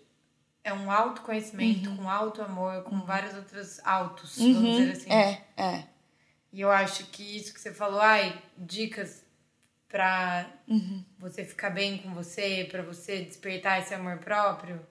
é 0.65 0.73
um 0.73 0.91
autoconhecimento, 0.91 1.95
com 1.95 2.09
alto 2.11 2.43
amor, 2.43 2.83
com 2.85 3.01
vários 3.03 3.35
outros 3.35 3.79
autos, 3.85 4.39
Uhum. 4.39 4.55
vamos 4.55 4.77
dizer 4.79 4.93
assim. 4.93 5.12
É, 5.12 5.45
é. 5.57 5.85
E 6.53 6.61
eu 6.61 6.71
acho 6.73 7.07
que 7.07 7.37
isso 7.37 7.53
que 7.53 7.61
você 7.61 7.73
falou, 7.73 8.01
ai, 8.01 8.43
dicas 8.57 9.23
pra 9.89 10.51
você 11.19 11.45
ficar 11.45 11.71
bem 11.71 11.99
com 11.99 12.12
você, 12.15 12.67
pra 12.71 12.83
você 12.83 13.23
despertar 13.25 13.81
esse 13.81 13.95
amor 13.95 14.19
próprio. 14.19 14.85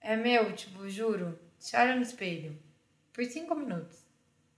É 0.00 0.14
meu, 0.16 0.52
tipo, 0.54 0.88
juro. 0.88 1.38
Se 1.58 1.76
olha 1.76 1.96
no 1.96 2.02
espelho 2.02 2.56
por 3.12 3.24
cinco 3.24 3.54
minutos. 3.54 4.04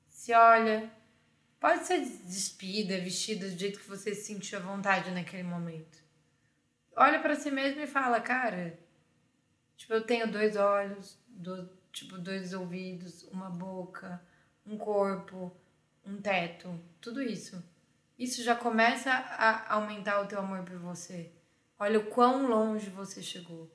Se 0.09 0.33
olha. 0.35 0.91
Pode 1.61 1.87
ser 1.87 2.01
despida, 2.01 2.99
vestida 3.01 3.49
do 3.49 3.59
jeito 3.59 3.81
que 3.81 3.89
você 3.89 4.15
se 4.15 4.27
sentiu 4.27 4.59
à 4.59 4.63
vontade 4.63 5.11
naquele 5.11 5.43
momento. 5.43 5.99
Olha 6.97 7.19
pra 7.21 7.35
si 7.35 7.51
mesmo 7.51 7.81
e 7.81 7.87
fala, 7.87 8.21
cara, 8.21 8.79
tipo, 9.79 9.95
eu 9.95 10.03
tenho 10.03 10.31
dois 10.31 10.57
olhos, 10.57 11.17
do, 11.29 11.67
tipo, 11.91 12.19
dois 12.19 12.53
ouvidos, 12.53 13.23
uma 13.33 13.49
boca, 13.49 14.21
um 14.67 14.77
corpo, 14.77 15.57
um 16.05 16.21
teto, 16.21 16.79
tudo 17.01 17.23
isso. 17.23 17.63
Isso 18.19 18.43
já 18.43 18.55
começa 18.57 19.11
a 19.11 19.75
aumentar 19.75 20.21
o 20.21 20.27
teu 20.27 20.41
amor 20.41 20.65
por 20.65 20.77
você. 20.77 21.31
Olha 21.79 22.01
o 22.01 22.07
quão 22.07 22.49
longe 22.49 22.91
você 22.91 23.23
chegou. 23.23 23.71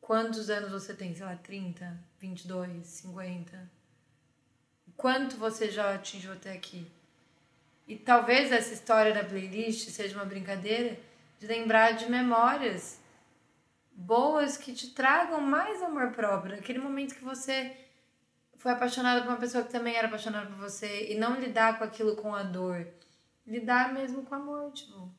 Quantos 0.00 0.48
anos 0.48 0.70
você 0.70 0.94
tem? 0.94 1.12
Sei 1.14 1.26
lá, 1.26 1.34
30, 1.34 1.98
22, 2.20 2.86
50? 2.86 3.70
O 4.86 4.92
quanto 4.92 5.36
você 5.36 5.68
já 5.68 5.92
atingiu 5.92 6.32
até 6.32 6.52
aqui? 6.52 6.86
E 7.88 7.96
talvez 7.96 8.52
essa 8.52 8.72
história 8.72 9.12
da 9.12 9.24
playlist 9.24 9.90
seja 9.90 10.14
uma 10.16 10.24
brincadeira 10.24 10.96
de 11.40 11.46
lembrar 11.48 11.92
de 11.92 12.08
memórias 12.08 13.00
boas 13.96 14.58
que 14.58 14.74
te 14.74 14.90
tragam 14.90 15.40
mais 15.40 15.82
amor 15.82 16.12
próprio. 16.12 16.54
Aquele 16.54 16.78
momento 16.78 17.14
que 17.14 17.24
você 17.24 17.74
foi 18.56 18.72
apaixonado 18.72 19.22
por 19.22 19.30
uma 19.30 19.38
pessoa 19.38 19.64
que 19.64 19.72
também 19.72 19.96
era 19.96 20.06
apaixonada 20.06 20.46
por 20.46 20.56
você 20.56 21.10
e 21.10 21.18
não 21.18 21.40
lidar 21.40 21.78
com 21.78 21.84
aquilo 21.84 22.14
com 22.16 22.34
a 22.34 22.42
dor. 22.42 22.86
Lidar 23.46 23.94
mesmo 23.94 24.24
com 24.24 24.34
amor, 24.34 24.72
tipo, 24.72 25.10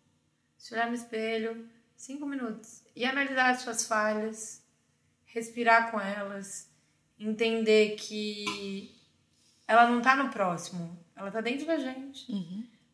se 0.57 0.73
olhar 0.73 0.87
no 0.87 0.93
espelho, 0.93 1.67
cinco 1.95 2.25
minutos 2.25 2.83
e 2.95 3.05
analisar 3.05 3.51
as 3.51 3.61
suas 3.61 3.87
falhas, 3.87 4.61
respirar 5.25 5.89
com 5.89 5.99
elas, 5.99 6.69
entender 7.17 7.95
que 7.95 8.95
ela 9.67 9.87
não 9.87 10.01
tá 10.01 10.15
no 10.15 10.29
próximo, 10.29 10.97
ela 11.15 11.31
tá 11.31 11.41
dentro 11.41 11.65
da 11.65 11.77
gente. 11.77 12.31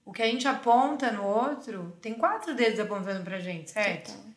O 0.05 0.11
que 0.11 0.21
a 0.21 0.27
gente 0.27 0.47
aponta 0.47 1.11
no 1.11 1.23
outro, 1.23 1.97
tem 2.01 2.13
quatro 2.13 2.53
dedos 2.53 2.79
apontando 2.79 3.23
pra 3.23 3.39
gente, 3.39 3.71
certo? 3.71 4.11
Total. 4.11 4.33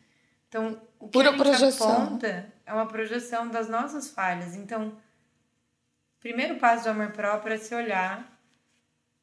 Então, 0.47 0.86
o 0.99 1.05
que 1.07 1.13
Pura 1.13 1.29
a 1.29 1.31
gente 1.33 1.41
projeção. 1.41 1.91
aponta 2.03 2.53
é 2.65 2.73
uma 2.73 2.85
projeção 2.87 3.49
das 3.49 3.69
nossas 3.69 4.09
falhas. 4.09 4.55
Então, 4.55 4.87
o 4.89 6.19
primeiro 6.19 6.57
passo 6.59 6.83
do 6.85 6.89
amor 6.89 7.11
próprio 7.11 7.53
é 7.53 7.57
se 7.57 7.73
olhar, 7.75 8.39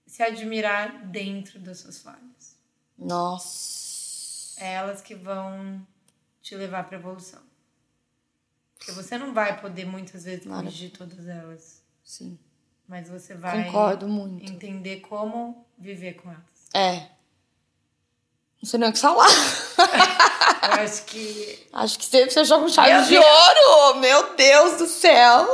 se 0.06 0.22
admirar 0.22 1.06
dentro 1.06 1.58
das 1.58 1.78
suas 1.78 1.98
falhas. 2.00 2.56
Nossa. 2.96 4.62
É 4.62 4.74
elas 4.74 5.00
que 5.02 5.14
vão 5.14 5.84
te 6.40 6.54
levar 6.54 6.84
para 6.84 6.96
evolução. 6.98 7.42
Porque 8.78 8.92
você 8.92 9.16
não 9.18 9.32
vai 9.32 9.60
poder 9.60 9.84
muitas 9.84 10.24
vezes 10.24 10.46
corrigir 10.46 10.90
todas 10.90 11.26
elas, 11.26 11.82
Sim. 12.04 12.38
mas 12.86 13.08
você 13.08 13.34
vai 13.34 13.64
Concordo 13.64 14.06
muito. 14.06 14.44
entender 14.52 15.00
como 15.00 15.66
viver 15.78 16.14
com 16.14 16.30
elas. 16.30 16.68
É. 16.74 17.08
Não 18.62 18.68
sei 18.68 18.78
nem 18.78 18.90
o 18.90 18.92
que 18.92 18.98
falar. 18.98 19.26
Acho 20.72 21.04
que 21.04 21.58
Acho 21.72 21.98
que 21.98 22.04
você 22.06 22.28
fechou 22.30 22.60
com 22.60 22.68
chave 22.68 23.04
de 23.04 23.10
Deus. 23.10 23.24
ouro. 23.24 23.98
Meu 24.00 24.34
Deus 24.34 24.78
do 24.78 24.86
céu. 24.86 25.46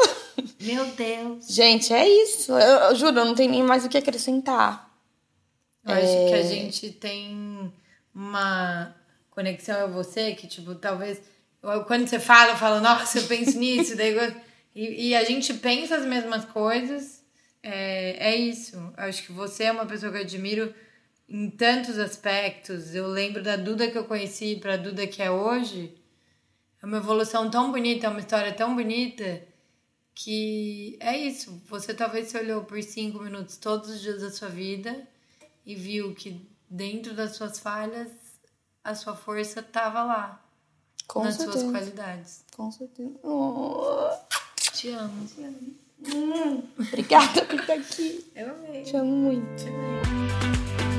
meu 0.60 0.84
Deus. 0.86 1.46
Gente, 1.48 1.92
é 1.92 2.08
isso. 2.08 2.52
Eu, 2.52 2.58
eu 2.90 2.94
juro, 2.96 3.18
eu 3.18 3.24
não 3.24 3.34
tenho 3.34 3.50
nem 3.50 3.62
mais 3.62 3.84
o 3.84 3.88
que 3.88 3.98
acrescentar. 3.98 4.88
Eu 5.86 5.94
acho 5.94 6.04
que 6.06 6.34
É. 6.34 6.38
a 6.38 6.42
gente 6.42 6.90
tem 6.92 7.72
uma 8.14 8.94
conexão 9.30 9.88
e 9.88 9.92
você 9.92 10.32
que, 10.34 10.46
tipo, 10.46 10.74
talvez. 10.74 11.20
Quando 11.86 12.06
você 12.08 12.18
fala, 12.18 12.52
eu 12.52 12.56
falo, 12.56 12.80
nossa, 12.80 13.18
eu 13.18 13.24
penso 13.24 13.56
nisso. 13.60 13.96
daí 13.96 14.12
eu- 14.16 14.34
e, 14.74 15.08
e 15.08 15.14
a 15.14 15.24
gente 15.24 15.52
pensa 15.54 15.96
as 15.96 16.04
mesmas 16.06 16.44
coisas. 16.46 17.20
É, 17.62 18.30
é 18.30 18.36
isso. 18.36 18.76
Eu 18.76 19.04
acho 19.04 19.22
que 19.24 19.32
você 19.32 19.64
é 19.64 19.72
uma 19.72 19.84
pessoa 19.84 20.10
que 20.12 20.18
eu 20.18 20.22
admiro 20.22 20.74
em 21.30 21.48
tantos 21.48 21.96
aspectos. 21.98 22.94
Eu 22.94 23.06
lembro 23.06 23.42
da 23.42 23.56
Duda 23.56 23.88
que 23.90 23.96
eu 23.96 24.04
conheci 24.04 24.56
pra 24.56 24.76
Duda 24.76 25.06
que 25.06 25.22
é 25.22 25.30
hoje. 25.30 25.96
É 26.82 26.86
uma 26.86 26.96
evolução 26.96 27.48
tão 27.50 27.70
bonita, 27.70 28.06
é 28.06 28.10
uma 28.10 28.18
história 28.20 28.52
tão 28.52 28.74
bonita 28.74 29.42
que 30.14 30.96
é 31.00 31.16
isso. 31.16 31.62
Você 31.68 31.94
talvez 31.94 32.28
se 32.28 32.36
olhou 32.36 32.64
por 32.64 32.82
cinco 32.82 33.20
minutos 33.22 33.56
todos 33.56 33.88
os 33.88 34.00
dias 34.00 34.20
da 34.22 34.30
sua 34.30 34.48
vida 34.48 35.06
e 35.64 35.74
viu 35.74 36.14
que 36.14 36.44
dentro 36.68 37.14
das 37.14 37.36
suas 37.36 37.58
falhas 37.58 38.08
a 38.82 38.94
sua 38.94 39.14
força 39.14 39.60
estava 39.60 40.02
lá 40.02 40.42
Com 41.06 41.22
nas 41.22 41.36
certeza. 41.36 41.60
suas 41.60 41.70
qualidades. 41.70 42.44
Com 42.56 42.72
certeza. 42.72 43.12
Oh, 43.22 44.08
Te 44.72 44.88
amo. 44.90 45.26
Te 45.26 45.44
amo. 45.44 46.68
obrigada 46.78 47.44
por 47.44 47.60
estar 47.60 47.74
aqui. 47.74 48.30
Eu 48.34 48.50
amei. 48.50 48.82
Te 48.82 48.96
amo 48.96 49.12
muito. 49.14 49.62
Te 49.62 49.68
amei. 49.68 50.89